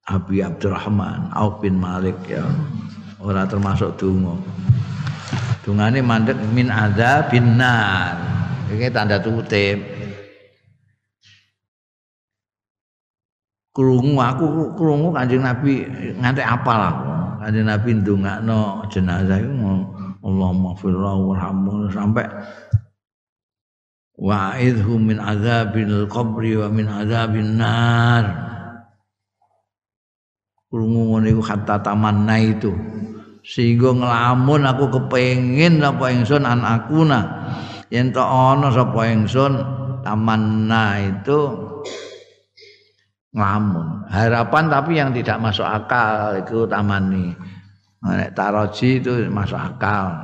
Abi 0.09 0.41
Abdurrahman 0.41 1.29
Auf 1.37 1.61
bin 1.61 1.77
Malik 1.77 2.17
ya. 2.25 2.45
Ora 3.21 3.45
termasuk 3.45 3.99
donga. 3.99 4.33
Dungane 5.61 6.01
mandek 6.01 6.39
min 6.55 6.71
ada 6.73 7.29
binar 7.29 8.17
ini 8.73 8.89
tanda 8.89 9.21
kutip 9.21 9.77
krungu 13.75 14.17
aku 14.17 14.73
krungu 14.73 15.13
kanjeng 15.13 15.45
nabi 15.45 15.85
nganti 16.17 16.41
apal 16.41 16.79
aku. 16.79 17.05
Kanjeng 17.43 17.67
nabi 17.69 17.89
ndongakno 18.01 18.87
jenazah 18.89 19.37
iku 19.37 19.53
Allahumma 20.19 20.75
firlahu 20.75 21.31
warhamhu 21.31 21.87
sampai 21.93 22.27
wa'idhu 24.19 24.99
min 24.99 25.17
azabil 25.17 26.05
qabri 26.11 26.59
wa 26.59 26.67
min 26.67 26.85
azabin 26.91 27.55
nar. 27.55 28.25
Krungu 30.69 31.17
ngene 31.17 31.33
iku 31.33 31.41
hatta 31.41 31.81
tamanna 31.81 32.35
itu. 32.37 32.69
Sehingga 33.41 33.95
ngelamun 33.95 34.67
aku 34.67 34.85
kepengin 34.99 35.81
apa 35.81 36.13
ingsun 36.13 36.45
an 36.45 36.61
akuna. 36.61 37.21
Yen 37.89 38.13
to 38.13 38.21
ana 38.21 38.69
sapa 38.69 39.09
ingsun 39.09 39.57
tamanna 40.05 41.01
itu 41.01 41.39
ngelamun. 43.33 44.05
Harapan 44.13 44.63
tapi 44.69 44.91
yang 44.99 45.09
tidak 45.15 45.41
masuk 45.41 45.65
akal 45.65 46.37
itu 46.37 46.69
tamani 46.69 47.33
nek 47.99 48.31
taroji 48.31 49.03
itu 49.03 49.27
masuk 49.27 49.59
akal 49.59 50.15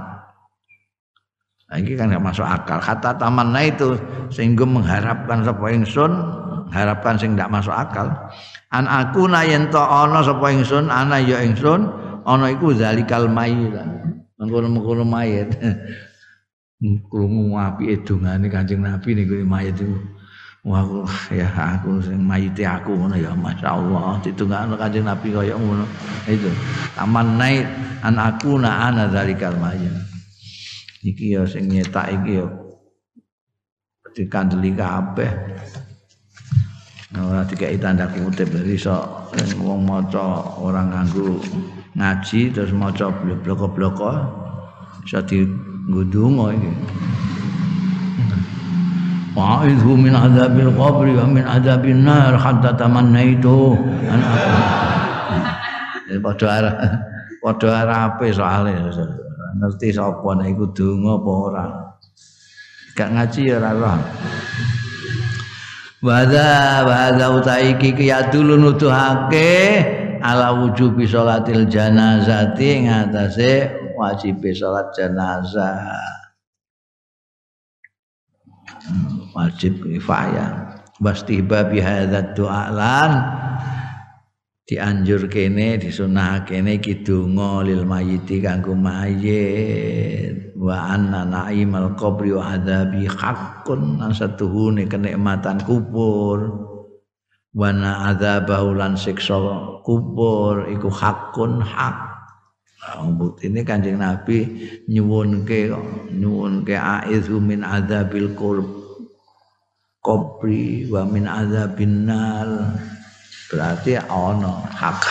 ini 1.74 1.98
kan 1.98 2.14
nggak 2.14 2.22
masuk 2.22 2.46
akal. 2.46 2.78
Kata 2.78 3.18
tamanna 3.18 3.66
itu 3.66 3.98
sehingga 4.30 4.70
mengharapkan 4.70 5.42
sapa 5.42 5.66
ingsun 5.74 6.12
harapkan 6.70 7.18
sing 7.18 7.34
tidak 7.34 7.50
masuk 7.58 7.74
akal. 7.74 8.06
An 8.70 8.86
aku 8.86 9.26
yen 9.34 9.74
to 9.74 9.82
ana 9.82 10.22
sapa 10.22 10.54
ingsun 10.54 10.94
ana 10.94 11.18
ya 11.18 11.42
ingsun 11.42 11.90
ana 12.22 12.54
iku 12.54 12.70
zalikal 12.78 13.26
mayit 13.26 13.74
mengkono-mengkono 14.38 15.02
mayit 15.08 15.58
krungu 17.10 17.58
apike 17.58 18.04
dongane 18.06 18.46
Kanjeng 18.46 18.86
Nabi 18.86 19.18
niku 19.18 19.42
mayit 19.42 19.74
iku. 19.82 19.98
Wah 20.66 20.86
ya 21.30 21.50
aku 21.50 22.02
sing 22.02 22.22
mayite 22.22 22.62
aku 22.62 22.94
ngono 22.94 23.18
ya 23.18 23.34
masyaallah. 23.34 24.22
Ditungakno 24.22 24.78
Kanjeng 24.78 25.10
Nabi 25.10 25.34
kaya 25.34 25.58
ngono. 25.58 25.86
Itu 26.30 26.50
taman 26.94 27.42
naik 27.42 27.66
an 28.06 28.22
aku 28.22 28.62
na 28.62 28.94
ana 28.94 29.10
zalikal 29.10 29.58
mayit 29.58 30.05
iki 31.06 31.38
ya 31.38 31.46
sing 31.46 31.70
nyetak 31.70 32.10
iki 32.10 32.42
ya. 32.42 32.48
Dikandeli 34.16 34.74
kabeh. 34.74 35.32
Ora 37.16 37.46
dikai 37.46 37.78
tanda 37.78 38.10
kutip. 38.10 38.50
Iso 38.66 39.30
wong 39.62 39.86
maca 39.86 40.58
orang 40.58 40.90
nganggo 40.90 41.38
ngaji 41.96 42.52
terus 42.52 42.74
maca 42.74 43.14
bloko-bloko 43.46 44.12
iso 45.06 45.22
digundungo 45.24 46.50
iki. 46.52 46.72
Wa'idhu 49.36 50.00
min 50.00 50.16
azabil 50.16 50.72
qabri 50.74 51.12
wa 51.12 51.28
min 51.28 51.44
azabin 51.44 52.08
nar 52.08 52.40
hatta 52.40 52.72
tamannaitu. 52.74 53.78
An 54.10 54.20
aku. 54.24 54.54
Padha 56.16 56.48
arah 56.48 56.76
padha 57.44 57.70
arape 57.84 58.32
soalé 58.32 58.72
ngerti 59.56 59.96
sapa 59.96 60.30
nek 60.36 60.48
iku 60.52 60.66
donga 60.76 61.12
apa 61.20 61.32
ora. 61.32 61.66
Gak 62.96 63.10
ngaji 63.12 63.42
ya 63.48 63.56
ora 63.60 63.72
roh. 63.76 64.00
Wadha 66.06 66.86
wadha 66.86 67.28
utaiki 67.34 67.96
kiyadulu 67.98 68.62
nuduhake 68.62 69.56
ala 70.22 70.54
wujubi 70.54 71.10
sholatil 71.10 71.66
janazati 71.66 72.86
ngatasé 72.86 73.54
wajib 73.96 74.44
salat 74.54 74.92
jenazah 74.94 76.04
wajib 79.34 79.82
kifayah 79.82 80.78
wastihba 81.00 81.68
bihadzat 81.68 82.38
doa 82.38 82.70
lan 82.72 83.12
dianjur 84.66 85.30
kene 85.30 85.78
disunah 85.78 86.42
kene 86.42 86.82
iki 86.82 87.06
donga 87.06 87.62
lil 87.62 87.86
mayiti 87.86 88.42
kanggo 88.42 88.74
mayit. 88.74 90.58
Wa 90.58 90.98
anna 90.98 91.22
naimal 91.22 91.94
qabri 91.94 92.34
wa 92.34 92.58
adzabi 92.58 93.06
haqqun 93.06 94.02
satuhune 94.10 94.90
kenikmatan 94.90 95.62
kubur. 95.62 96.50
Wana 97.56 98.12
adzabahu 98.12 98.76
lan 98.76 99.00
siksa 99.00 99.40
kubur 99.86 100.68
iku 100.68 100.92
hakun 100.92 101.64
hak. 101.64 102.12
Ini 103.42 103.66
Kanjeng 103.66 103.98
Nabi 103.98 104.46
nyuwunke 104.86 105.74
nyuwunke 106.14 106.78
aizu 106.78 107.42
min 107.42 107.66
adzabil 107.66 108.38
qabri 110.06 110.86
wa 110.86 111.02
min 111.10 111.26
adzabin 111.26 112.06
nar 112.06 112.78
berarti 113.52 113.98
ana 114.00 114.66
hak. 114.70 115.02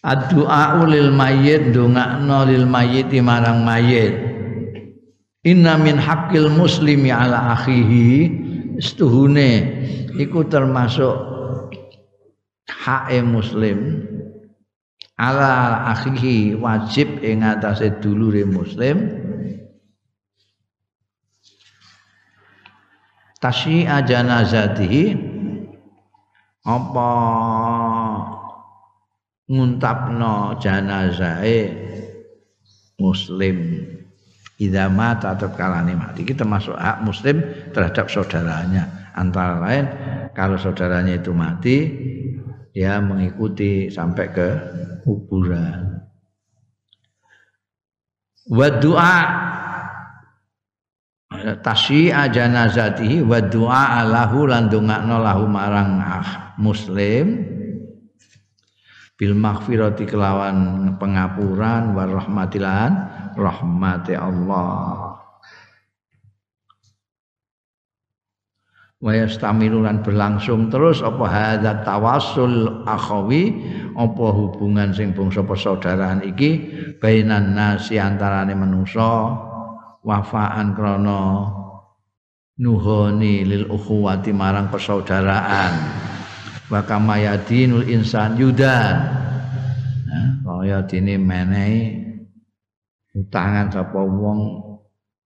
Addu'a 0.00 0.80
lil 0.88 1.12
mayyit 1.12 1.76
dongakno 1.76 2.48
lil 2.48 2.64
mayyit 2.64 3.12
marang 3.20 3.60
mayit 3.68 4.16
Inna 5.40 5.80
min 5.80 5.96
haqqil 5.96 6.52
muslimi 6.52 7.08
ala 7.08 7.56
akhihi 7.56 8.28
setuhune 8.76 9.52
iku 10.20 10.44
termasuk 10.44 11.16
hak 12.68 13.08
muslim. 13.24 14.04
Ala 15.16 15.84
akhihi 15.96 16.56
wajib 16.60 17.24
ing 17.24 17.40
atase 17.44 17.88
dulure 18.04 18.44
muslim. 18.44 19.20
Tasyi'a 23.40 24.04
janazatihi 24.04 25.29
apa 26.64 27.10
nguntapno 29.48 30.60
janazahe 30.60 31.58
muslim? 33.00 33.56
Idza 34.60 34.92
mata 34.92 35.32
tatkalane 35.40 35.96
mati. 35.96 36.20
Kita 36.20 36.44
masuk 36.44 36.76
hak 36.76 37.00
muslim 37.00 37.40
terhadap 37.72 38.12
saudaranya. 38.12 39.12
Antara 39.16 39.56
lain 39.56 39.84
kalau 40.36 40.60
saudaranya 40.60 41.16
itu 41.16 41.32
mati 41.32 41.76
dia 42.76 43.00
mengikuti 43.00 43.88
sampai 43.88 44.26
ke 44.30 44.48
kuburan. 45.02 46.04
Wa 48.52 48.68
doa 48.78 49.16
tasyi'a 51.38 52.26
janazatihi 52.28 53.22
wa 53.22 53.38
doa 53.38 54.02
lahu 54.02 54.50
lan 54.50 54.66
dongakno 54.66 55.22
lahu 55.22 55.46
marang 55.46 56.02
ah, 56.02 56.54
muslim. 56.58 57.46
Bil 59.20 59.36
maghfirati 59.36 60.08
kelawan 60.08 60.96
pengapuran 60.96 61.92
war 61.92 62.08
rahmatilan 62.08 62.90
rahmati 63.36 64.16
Allah. 64.16 65.20
Wa 69.00 69.16
yastamilulan 69.16 70.04
berlangsung 70.04 70.68
terus 70.68 71.00
apa 71.04 71.24
hadza 71.28 71.84
tawassul 71.84 72.84
akhawi? 72.88 73.60
Apa 73.92 74.26
hubungan 74.32 74.92
sing 74.92 75.12
bangsa 75.12 75.44
persaudaraan 75.44 76.24
iki 76.24 76.50
bainan 77.00 77.52
nasi 77.52 78.00
antarane 78.00 78.56
manusa 78.56 79.49
wafaan 80.00 80.72
krana 80.72 81.20
nuhoni 82.60 83.44
lil 83.44 83.64
ukhuwati 83.68 84.32
marang 84.36 84.68
persaudaraan. 84.68 85.74
Wa 86.70 86.86
kama 86.86 87.18
insan 87.88 88.38
yudan. 88.38 88.94
Nah, 90.06 90.28
kaya 90.46 90.86
dene 90.86 91.18
menehi 91.18 91.98
utangan 93.16 93.74
sapa 93.74 93.98
wong 93.98 94.40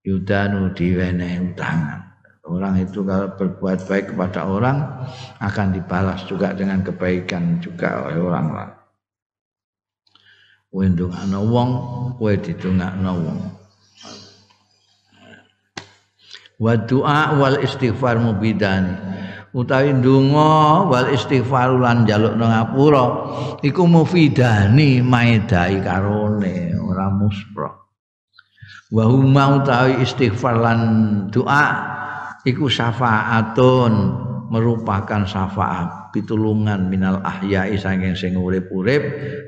yudanu 0.00 0.72
diwenehi 0.72 1.52
utangan. 1.52 2.00
Orang 2.44 2.76
itu 2.76 3.00
kalau 3.08 3.32
berbuat 3.40 3.88
baik 3.88 4.12
kepada 4.12 4.44
orang 4.44 5.08
akan 5.40 5.72
dibalas 5.72 6.28
juga 6.28 6.52
dengan 6.52 6.84
kebaikan 6.84 7.56
juga 7.64 8.04
oleh 8.04 8.20
orang 8.20 8.46
lain. 8.52 8.72
Kowe 10.68 10.84
ndongakno 10.84 11.40
wong 11.48 11.70
kowe 12.20 12.32
didongakno 12.36 13.12
wong 13.16 13.40
wa 16.58 16.74
du'a 16.78 17.34
wal 17.38 17.58
istighfar 17.62 18.18
mubidani. 18.20 18.94
Utawi 19.54 19.94
ndonga 19.94 20.90
wal 20.90 21.14
istighfar 21.14 21.78
lan 21.78 22.02
njaluk 22.02 22.34
nang 22.34 22.50
ngapura 22.50 23.06
iku 23.62 23.86
mufidani 23.86 24.98
maedai 24.98 25.78
karone 25.78 26.74
ora 26.82 27.06
muspro. 27.14 27.70
Wa 28.90 29.06
huma 29.06 29.62
utawi 29.62 30.02
istighfar 30.02 30.58
lan 30.58 30.80
doa 31.30 31.66
iku 32.42 32.66
syafaatun 32.66 33.94
merupakan 34.50 35.22
syafaat 35.22 36.10
pitulungan 36.10 36.90
minal 36.90 37.22
ahyai 37.22 37.78
saking 37.78 38.14
sing 38.14 38.34
urip-urip 38.34 39.02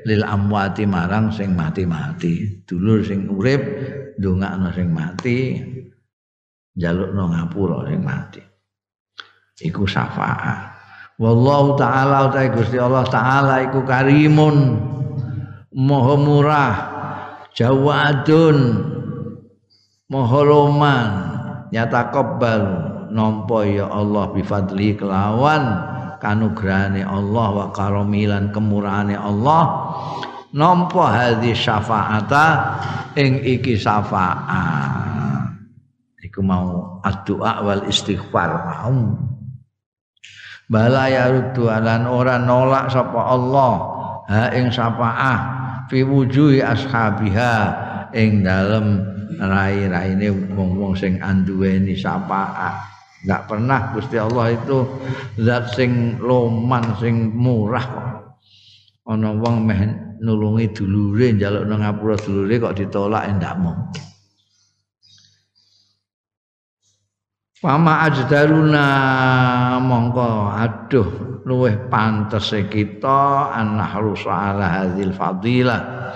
lil 0.07 0.23
amwati 0.23 0.87
marang 0.87 1.35
sing 1.35 1.51
mati-mati. 1.51 2.63
Dulur 2.63 3.03
sing 3.03 3.27
urip 3.27 3.59
ndongakno 4.19 4.71
sing 4.71 4.87
mati 4.91 5.37
njalukno 6.77 7.33
ngapura 7.33 7.89
sing 7.89 7.99
mati. 8.05 8.41
Iku 9.65 9.89
syafaat. 9.89 10.77
Wallahu 11.17 11.73
taala 11.81 12.29
utai 12.29 12.53
Gusti 12.53 12.77
Allah 12.77 13.01
taala 13.09 13.65
iku 13.65 13.81
karimun 13.81 14.77
maha 15.73 16.13
murah 16.13 16.75
jawadun 17.57 18.57
maha 20.13 20.41
nyata 21.73 22.13
kebal 22.13 22.63
nampa 23.09 23.65
ya 23.65 23.89
Allah 23.89 24.29
bifadli 24.29 24.93
kelawan 24.93 25.63
kanugrahane 26.21 27.01
Allah 27.01 27.47
wa 27.49 27.67
karamilan 27.73 28.53
kemurahane 28.53 29.17
Allah. 29.17 29.89
Nampa 30.53 31.11
hadhi 31.11 31.51
syafaata 31.51 32.45
ing 33.17 33.41
iki 33.41 33.73
syafaat 33.73 35.16
iku 36.37 36.45
mau 36.45 37.01
addu'a 37.01 37.65
wal 37.65 37.89
istighfar 37.89 38.51
mau. 38.69 39.17
Bala 40.69 41.09
ya 41.09 41.33
rudu 41.33 41.65
lan 41.65 42.05
ora 42.05 42.37
nolak 42.37 42.93
sapa 42.93 43.33
Allah. 43.33 43.73
Ha 44.29 44.53
ing 44.53 44.69
syafaah 44.69 45.39
fi 45.89 46.05
wujuhi 46.05 46.61
ashabiha 46.61 47.53
ing 48.13 48.45
dalem 48.45 49.01
rai-raine 49.41 50.29
wong-wong 50.53 50.93
sing 50.93 51.17
anduweni 51.25 51.97
syafaah. 51.97 52.85
Enggak 53.25 53.41
pernah 53.49 53.81
Gusti 53.97 54.21
Allah 54.21 54.53
itu 54.53 54.77
zat 55.41 55.73
sing 55.73 56.21
loman 56.21 57.01
sing 57.01 57.33
murah. 57.33 58.21
Ana 59.09 59.33
wong 59.33 59.65
meh 59.65 59.81
nulungi 60.21 60.69
dulure 60.69 61.33
njaluk 61.33 61.65
nang 61.65 61.81
ngapura 61.81 62.13
dulure 62.21 62.61
kok 62.61 62.77
ditolak 62.77 63.25
ndak 63.25 63.57
mungkin 63.57 64.16
Fama 67.57 68.05
ajdaruna 68.05 68.85
mongko 69.81 70.53
aduh 70.53 71.41
luweh 71.41 71.89
pantes 71.89 72.53
kita 72.69 73.49
anahru 73.49 74.13
ala 74.29 74.85
hadzal 74.85 75.09
fadilah. 75.09 76.13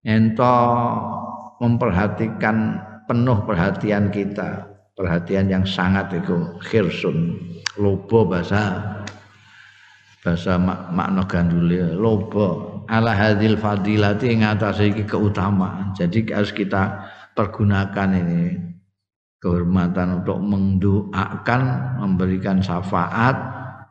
Ento 0.00 0.56
memperhatikan 1.60 2.80
penuh 3.04 3.44
perhatian 3.44 4.08
kita 4.08 4.64
perhatian 4.96 5.52
yang 5.52 5.68
sangat 5.68 6.08
itu 6.16 6.56
khirsun 6.64 7.36
lobo 7.76 8.24
bahasa 8.24 8.96
bahasa 10.24 10.56
mak 10.56 10.88
makna 10.88 11.22
gandule 11.28 11.92
lobo 11.92 12.80
ala 12.88 13.12
hadil 13.12 13.60
fadilati 13.60 14.32
ing 14.32 14.40
atase 14.40 14.88
iki 14.88 15.04
keutamaan. 15.04 15.92
Jadi 15.92 16.32
harus 16.32 16.48
kita 16.56 17.04
pergunakan 17.36 18.08
ini 18.24 18.42
kehormatan 19.40 20.22
untuk 20.22 20.38
mendoakan 20.40 21.62
memberikan 22.02 22.60
syafaat 22.60 23.36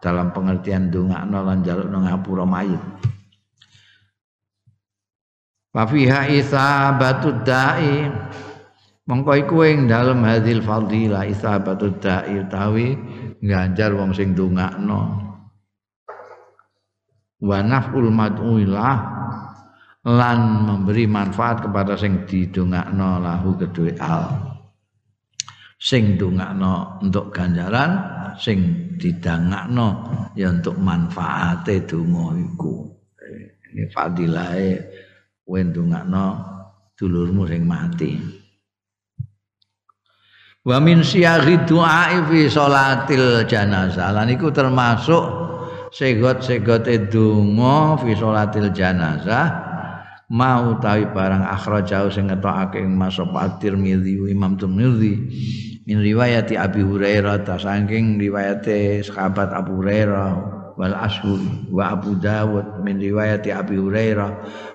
dalam 0.01 0.33
pengertian 0.35 0.93
dongakno 0.93 1.39
lan 1.41 1.63
jalukno 1.65 1.97
ngapura 2.05 2.45
mayit. 2.45 2.81
Wa 5.75 5.83
fiha 5.83 6.31
isabatud 6.31 7.43
da'i. 7.43 8.07
Mongko 9.05 9.31
iku 9.37 9.61
ing 9.69 9.85
dalem 9.85 10.25
hadil 10.25 10.65
fadilah 10.65 11.29
isabatud 11.29 12.01
da'i 12.01 12.41
utawi 12.41 12.97
nganjar 13.45 13.93
wong 13.93 14.17
sing 14.17 14.33
dongakno 14.33 15.25
wa 17.45 17.59
naf'ul 17.61 18.09
mad'uilah 18.09 18.97
lan 20.05 20.39
memberi 20.65 21.05
manfaat 21.09 21.65
kepada 21.65 21.93
sing 21.93 22.25
didongakno 22.25 23.21
lahu 23.21 23.53
kedue 23.57 23.93
al 24.01 24.54
sing 25.75 26.15
ndongakno 26.15 27.03
untuk 27.03 27.35
ganjaran 27.35 27.99
sing 28.39 28.91
didangakno 28.95 29.87
ya 30.35 30.51
untuk 30.51 30.75
manfaate 30.79 31.83
donga 31.83 32.35
iku. 32.35 32.87
Ini 33.75 33.91
fadilahe 33.91 34.69
kowe 35.43 35.59
ndongakno 35.59 36.25
dulurmu 36.95 37.43
sing 37.47 37.61
mati. 37.67 38.11
Wa 40.65 40.81
min 40.81 41.05
siyaghi 41.05 41.61
du'a 41.69 42.09
fi 42.25 42.39
salatil 42.49 43.45
janazah. 43.45 44.09
Lan 44.15 44.33
iku 44.33 44.49
termasuk 44.49 45.23
segot-segote 45.93 47.11
donga 47.11 47.99
fi 48.01 48.17
salatil 48.17 48.73
janazah 48.73 49.64
mau 50.31 50.73
tawi 50.81 51.05
barang 51.09 51.45
akhrajau 51.45 52.09
sing 52.09 52.31
ngetokake 52.31 52.81
masuk 52.85 53.29
At-Tirmidzi 53.33 54.17
Imam 54.29 54.57
Tirmidzi. 54.57 55.13
Min 55.85 56.01
riwayati 56.01 56.57
Abi 56.57 56.81
Hurairah 56.81 57.45
ta 57.45 57.61
saking 57.61 58.17
riwayate 58.17 59.05
sahabat 59.05 59.53
Abu 59.53 59.85
Hurairah 59.85 60.33
wal 60.73 60.97
ashur 60.97 61.37
wa 61.69 61.93
Abu 61.93 62.17
Dawud. 62.17 62.81
Min 62.81 62.97
riwayati 62.97 63.53
Abi 63.53 63.77
Hurairah 63.77 64.31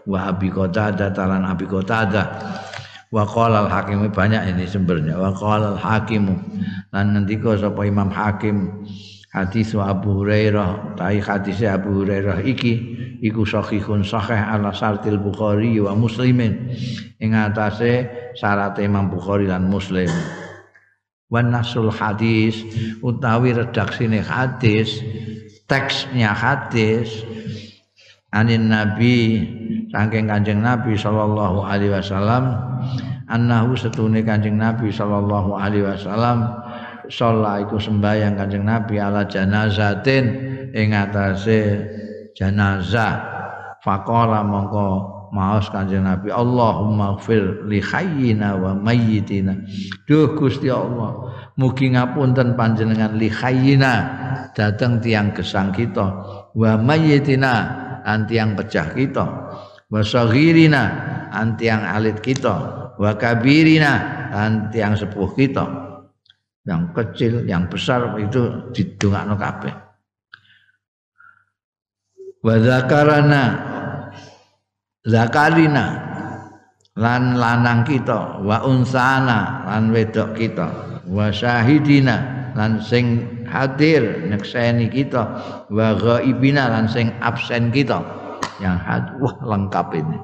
wa 0.07 0.19
Abi 0.31 0.55
Qatadah 0.55 1.11
talan 1.11 1.43
Abi 1.43 1.67
Qatadah. 1.67 2.27
Wa 3.11 3.27
qala 3.27 3.67
al 3.67 4.07
banyak 4.07 4.55
ini 4.55 4.71
sumbernya. 4.71 5.19
Wa 5.19 5.35
qala 5.35 5.75
al 5.75 5.81
hakim 5.83 6.31
lan 6.95 7.05
ngendika 7.11 7.59
sapa 7.59 7.83
Imam 7.83 8.07
Hakim 8.07 8.87
hadis 9.31 9.75
Abu 9.79 10.23
Hurairah 10.23 10.99
tai 10.99 11.23
hadis 11.23 11.63
Abu 11.63 12.03
Hurairah 12.03 12.43
iki 12.43 12.75
iku 13.23 13.47
sahihun 13.47 14.03
sahih 14.03 14.39
ala 14.39 14.75
sartil 14.75 15.21
Bukhari 15.23 15.79
wa 15.79 15.95
Muslimin. 15.95 16.75
Ing 17.23 17.37
atase 17.37 18.11
syarat 18.35 18.79
Imam 18.83 19.07
Bukhari 19.07 19.47
lan 19.47 19.71
Muslim. 19.71 20.11
Wan 21.31 21.55
nasul 21.55 21.95
hadis 21.95 22.59
utawi 23.07 23.55
redaksine 23.55 24.19
hadis 24.19 24.99
teksnya 25.71 26.35
hadis 26.35 27.23
anin 28.35 28.67
nabi 28.67 29.47
saking 29.95 30.27
kanjeng 30.27 30.59
nabi 30.59 30.99
sallallahu 30.99 31.63
alaihi 31.63 31.95
wasallam 31.95 32.59
annahu 33.31 33.79
setune 33.79 34.27
kanjeng 34.27 34.59
nabi 34.59 34.91
sallallahu 34.91 35.55
alaihi 35.55 35.87
wasallam 35.87 36.51
sholat 37.11 37.67
iku 37.67 37.77
sembahyang 37.83 38.39
kanjeng 38.39 38.65
nabi 38.65 39.03
ala 39.03 39.27
janazatin 39.27 40.25
ing 40.73 40.95
atase 40.95 41.61
janazah. 42.39 43.43
Faqala 43.81 44.45
mongko 44.45 44.87
maos 45.33 45.73
kanjeng 45.73 46.05
Nabi 46.05 46.29
Allahumma 46.29 47.17
gfir 47.17 47.65
li 47.65 47.81
hayyina 47.81 48.61
wa 48.61 48.77
mayyitina. 48.77 49.57
Duh 50.05 50.37
Gusti 50.37 50.69
Allah 50.69 51.33
mugi 51.57 51.89
ngapunten 51.89 52.61
panjenengan 52.61 53.17
li 53.17 53.33
hayyina 53.33 53.93
dateng 54.53 55.01
tiang 55.01 55.33
gesang 55.33 55.73
kita. 55.73 56.07
Wa 56.53 56.77
mayyitina 56.77 57.53
an 58.05 58.29
tiang 58.29 58.53
pecah 58.53 58.93
kita. 58.93 59.27
Wa 59.89 60.01
saghirina 60.05 60.83
an 61.33 61.57
tiang 61.57 61.83
alit 61.89 62.21
kita. 62.21 62.57
Wa 63.01 63.17
kabirina 63.17 64.29
an 64.29 64.69
tiang 64.69 64.93
sepuh 64.93 65.33
kita 65.33 65.90
yang 66.69 66.93
kecil 66.93 67.45
yang 67.49 67.69
besar 67.69 68.17
itu 68.21 68.71
didongakno 68.73 69.35
kabeh. 69.37 69.75
Wa 72.41 72.57
zakarana 72.61 73.45
zakarina 75.05 75.87
lan 76.97 77.37
lanang 77.37 77.85
kita 77.85 78.41
wa 78.45 78.65
unsana 78.65 79.69
lan 79.69 79.93
wedok 79.93 80.37
kita 80.37 80.69
wa 81.09 81.29
syahidina 81.33 82.53
lan 82.57 82.81
sing 82.81 83.25
hadir 83.49 84.29
nyekseni 84.29 84.89
kita 84.89 85.23
wa 85.69 85.97
ghaibina 85.97 86.69
lan 86.69 86.89
sing 86.89 87.13
absen 87.21 87.73
kita. 87.73 88.01
Yang 88.61 88.77
had 88.85 89.05
wah 89.25 89.37
lengkap 89.41 89.89
ini 89.97 90.21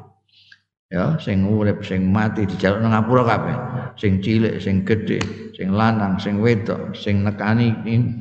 ya 0.87 1.19
sing 1.19 1.47
urip 1.51 1.83
sing 1.83 2.07
mati 2.11 2.47
dijaluk 2.47 2.83
nang 2.83 2.93
ngapura 2.95 3.23
kabeh. 3.27 3.57
Sing 3.97 4.21
cilik 4.21 4.61
sing 4.61 4.85
gedhe 4.85 5.19
sing 5.57 5.73
lanang 5.73 6.21
sing 6.21 6.39
wedok 6.45 6.93
sing 6.93 7.25
nekani 7.25 7.73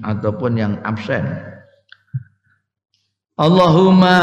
ataupun 0.01 0.55
yang 0.55 0.74
absen. 0.88 1.24
Allahumma. 3.36 4.20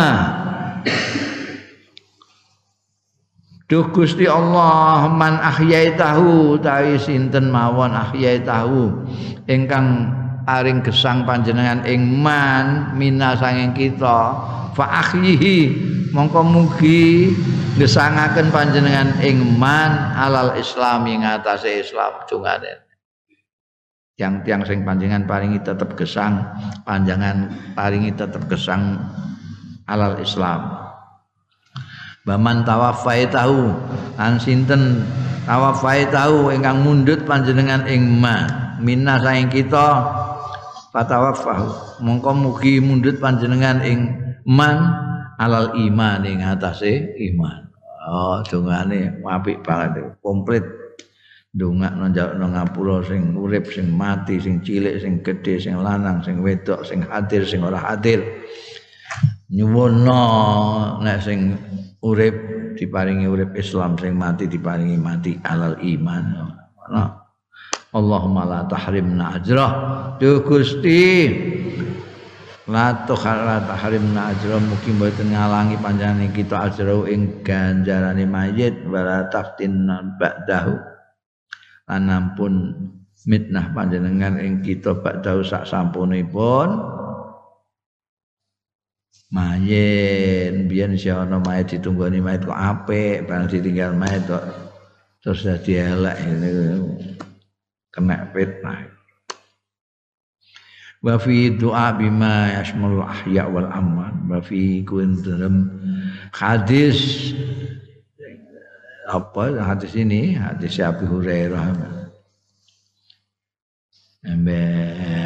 Duh 3.68 3.88
Gusti 3.88 4.28
Allah 4.28 5.09
man 5.09 5.40
ahyaitahu 5.40 6.61
tawi 6.61 7.01
sinten 7.01 7.49
mawon 7.49 7.97
ahyaitahu 7.97 9.09
ingkang 9.49 10.12
paring 10.45 10.82
gesang 10.82 11.24
panjenengan 11.26 11.86
ing 11.86 12.03
man 12.22 12.95
mina 12.99 13.34
sanging 13.38 13.74
kita. 13.74 14.18
Fa 14.72 14.86
ahyihi 15.05 15.59
mongko 16.12 16.40
mugi 16.45 17.32
gesangaken 17.76 18.53
panjenengan 18.53 19.16
ing 19.24 19.57
man 19.57 20.16
alal 20.16 20.57
islam 20.57 21.09
ing 21.09 21.24
atase 21.24 21.80
Islam 21.80 22.24
jungane 22.28 22.84
yang 24.20 24.45
tiang 24.45 24.62
sing 24.62 24.84
panjenengan 24.84 25.24
paringi 25.24 25.59
tetep 25.64 25.97
gesang 25.97 26.45
panjangan 26.84 27.49
paringi 27.72 28.12
tetep 28.12 28.45
gesang 28.47 29.01
alal 29.88 30.20
Islam. 30.20 30.78
Baman 32.22 32.62
tawafai 32.62 33.34
tahu 33.34 33.74
an 34.14 34.38
sinten 34.38 35.03
tawafai 35.43 36.07
tahu 36.07 36.55
ingkang 36.55 36.86
mundut 36.86 37.26
panjenengan 37.26 37.82
ing 37.90 38.07
ma 38.07 38.47
minna 38.78 39.18
saing 39.18 39.51
kita 39.51 40.21
fatawafahu 40.93 42.05
mongko 42.05 42.30
mugi 42.36 42.78
mundut 42.78 43.16
panjenengan 43.16 43.80
ing 43.80 44.12
man 44.45 44.93
alal 45.40 45.72
iman 45.74 46.20
ing 46.28 46.45
atase 46.45 47.16
iman. 47.32 47.72
Oh 48.07 48.45
dongane 48.45 49.18
apik 49.24 49.64
banget 49.64 50.20
komplit. 50.20 50.62
Dongak 51.53 51.93
nang 52.01 52.57
ngapura 52.57 53.05
sing 53.05 53.36
urip 53.36 53.68
sing 53.68 53.93
mati 53.93 54.40
sing 54.40 54.64
cilik 54.64 54.97
sing 55.05 55.20
gedhe 55.20 55.61
sing 55.61 55.76
lanang 55.76 56.24
sing 56.24 56.40
wedok 56.40 56.80
sing 56.80 57.05
hadir 57.05 57.45
sing 57.45 57.61
ora 57.61 57.93
hadir. 57.93 58.24
Nyuwunno 59.53 60.24
nek 61.05 61.20
sing 61.20 61.53
urip 62.01 62.32
diparingi 62.80 63.28
urip 63.28 63.53
Islam 63.53 64.01
sing 64.01 64.16
mati 64.16 64.49
diparingi 64.49 64.97
mati 64.97 65.36
alal 65.45 65.76
iman. 65.76 66.24
Nah. 66.88 67.21
Allahumma 67.93 68.49
la 68.49 68.61
tahrimna 68.64 69.36
ajrah. 69.36 69.72
Duh 70.16 70.40
Gusti. 70.40 71.28
La 72.64 73.05
tuhalla 73.05 73.68
tahrimna 73.68 74.32
ajrah. 74.32 74.57
Mugi 74.64 74.97
mboten 74.97 75.28
ngalangi 75.28 75.76
panjenengan 75.76 76.32
kita 76.32 76.72
ajrah 76.72 77.05
ing 77.12 77.45
ganjarane 77.45 78.24
mayit. 78.24 78.80
Wala 78.88 79.28
taftinna 79.28 80.16
ba'dahu. 80.16 80.72
Lan 81.93 82.09
ampun 82.09 82.53
mitnah 83.28 83.76
panjenengan 83.76 84.40
ing 84.40 84.64
kita 84.64 84.97
ba'dahu 84.97 85.45
sak 85.45 85.68
sampunipun. 85.68 86.72
Mayit. 89.36 90.64
Biyen 90.64 90.97
si 90.97 91.12
ana 91.12 91.45
mayit 91.45 91.76
ditunggoni 91.76 92.24
mayit 92.24 92.49
kok 92.49 92.57
apik 92.57 93.28
barang 93.28 93.53
ditinggal 93.53 93.93
mayit 93.93 94.24
kok 94.24 94.49
terus 95.20 95.45
dadi 95.45 95.76
elek. 95.76 96.16
ini 96.24 96.51
kena 97.93 98.32
fitnah. 98.32 98.88
Wa 101.03 101.18
fi 101.18 101.51
doa 101.53 101.93
bima 101.99 102.57
yasmul 102.57 103.03
ahya 103.05 103.51
wal 103.51 103.68
aman 103.68 104.26
wa 104.30 104.38
fi 104.38 104.80
kun 104.86 105.18
hadis 106.30 107.30
apa 109.11 109.61
hadis 109.61 109.93
ini? 109.99 110.38
Hadis 110.38 110.78
Abu 110.80 111.05
Hurairah. 111.05 111.74
Embe 114.22 114.62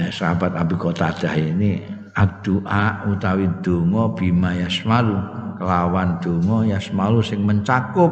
sahabat 0.08 0.56
Abi 0.56 0.72
Qatadah 0.80 1.36
ini 1.36 1.84
addu'a 2.16 3.04
utawi 3.12 3.44
donga 3.60 4.16
bima 4.16 4.56
yasmalu 4.56 5.20
kelawan 5.60 6.16
donga 6.24 6.64
yasmalu 6.64 7.20
sing 7.20 7.44
mencakup 7.44 8.08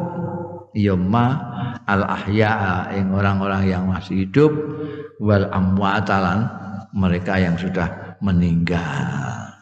ya 0.75 0.93
ma 0.93 1.27
al 1.87 2.03
ahya 2.03 2.91
ing 2.91 3.15
orang-orang 3.15 3.63
yang 3.71 3.87
masih 3.87 4.27
hidup 4.27 4.51
wal 5.23 5.47
amwatalan 5.55 6.51
mereka 6.91 7.39
yang 7.39 7.55
sudah 7.55 8.19
meninggal. 8.19 9.55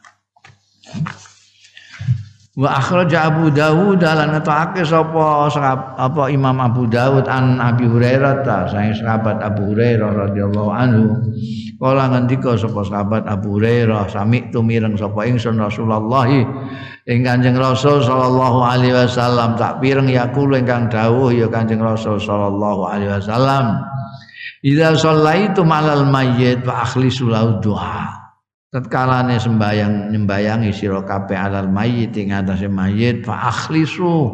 Wa 2.53 2.77
akhraja 2.77 3.33
Abu 3.33 3.49
Dawud 3.49 3.97
lan 3.97 4.29
netake 4.29 4.85
sapa 4.85 5.49
apa 5.97 6.29
Imam 6.29 6.53
Abu 6.61 6.85
Dawud 6.85 7.25
an 7.25 7.57
Abi 7.57 7.89
Hurairah 7.89 8.45
ta 8.45 8.69
saking 8.69 9.01
sahabat 9.01 9.41
Abu 9.41 9.73
Hurairah 9.73 10.29
radhiyallahu 10.29 10.69
anhu. 10.69 11.17
Kala 11.81 12.13
ngendika 12.13 12.53
sapa 12.53 12.85
sahabat 12.85 13.25
Abu 13.25 13.57
Hurairah 13.57 14.05
sami 14.05 14.53
tu 14.53 14.61
mireng 14.61 14.93
sapa 14.93 15.25
ingsun 15.25 15.57
Rasulullah 15.57 16.29
ing 17.07 17.23
Kanjeng 17.27 17.59
Rasul 17.59 18.03
sallallahu 18.03 18.59
alaihi 18.63 18.95
wasallam. 18.95 19.59
Tak 19.59 19.83
pireng 19.83 20.07
yakul 20.07 20.55
ingkang 20.55 20.87
dawuh 20.87 21.31
ya 21.31 21.47
Kanjeng 21.51 21.83
Rasul 21.83 22.21
sallallahu 22.21 22.81
alaihi 22.87 23.11
wasallam 23.19 23.83
Idza 24.63 24.95
shallaitu 24.95 25.59
malal 25.67 26.07
mayyit 26.07 26.63
fa 26.63 26.87
akhlisu 26.87 27.27
lahu 27.27 27.59
du'a 27.59 28.23
tatkalane 28.71 29.35
sembayang 29.35 30.15
nyembayangi 30.15 30.71
sira 30.71 31.03
kabeh 31.03 31.35
alal 31.35 31.67
mayyit 31.67 32.15
ing 32.15 32.31
atase 32.31 32.71
mayit 32.71 33.27
fa 33.27 33.51
akhlisu 33.51 34.31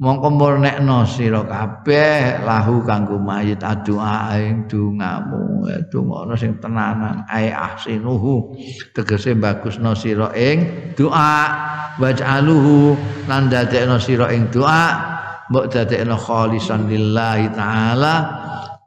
mongko 0.00 0.28
murnekno 0.32 1.04
sira 1.04 1.44
kabeh 1.44 2.40
lahu 2.40 2.80
kanggo 2.88 3.20
mayit 3.20 3.60
adua 3.60 4.32
ing 4.40 4.64
dongamu 4.64 5.68
dongono 5.92 6.32
sing 6.40 6.56
tenanan 6.56 7.28
ai 7.28 7.52
ahsinuhu. 7.52 8.56
Tegese 8.96 9.36
bagusno 9.36 9.92
sira 9.92 10.32
ing 10.32 10.92
doa. 10.96 11.68
Waj'aluhu 12.00 12.96
lan 13.28 13.52
dadekno 13.52 14.00
sira 14.00 14.32
ing 14.32 14.48
doa. 14.48 15.12
Mbok 15.52 15.68
dadekno 15.68 16.16
khalisan 16.16 16.88
lillahi 16.88 17.52
taala. 17.52 18.14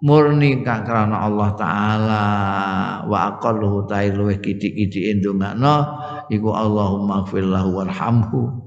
Murni 0.03 0.66
kang 0.66 0.84
Allah 1.14 1.49
taala. 1.55 2.26
Wa 3.05 3.38
aqalluhu 3.38 3.88
ta'ala 3.88 4.34
kidik-kidike 4.36 5.22
ndongakno 5.22 5.76
iku 6.28 6.49
Allahumma 6.51 7.24
ighfir 7.24 7.47
lahu 7.47 7.80
warhamhu 7.80 8.62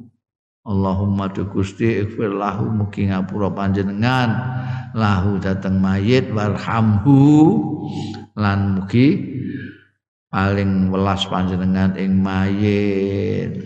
Allahumma 0.67 1.31
tu 1.31 1.47
Gusti 1.47 2.03
ighfir 2.03 2.35
lahu 2.35 2.67
mugi 2.67 3.07
ngapura 3.07 3.55
panjenengan. 3.55 4.35
Lahu 4.99 5.39
dateng 5.39 5.79
mayit 5.79 6.35
warhamhu. 6.35 7.23
Lan 8.35 8.83
mugi 8.83 9.39
paling 10.27 10.91
welas 10.91 11.23
panjenengan 11.31 11.95
ing 11.95 12.19
mayit. 12.19 13.63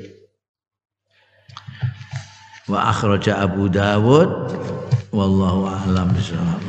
Wa 2.69 2.93
akhraja 2.93 3.43
Abu 3.49 3.67
Dawud 3.73 4.31
wallahu 5.11 5.67
a'lam 5.67 6.15
bishawab 6.15 6.63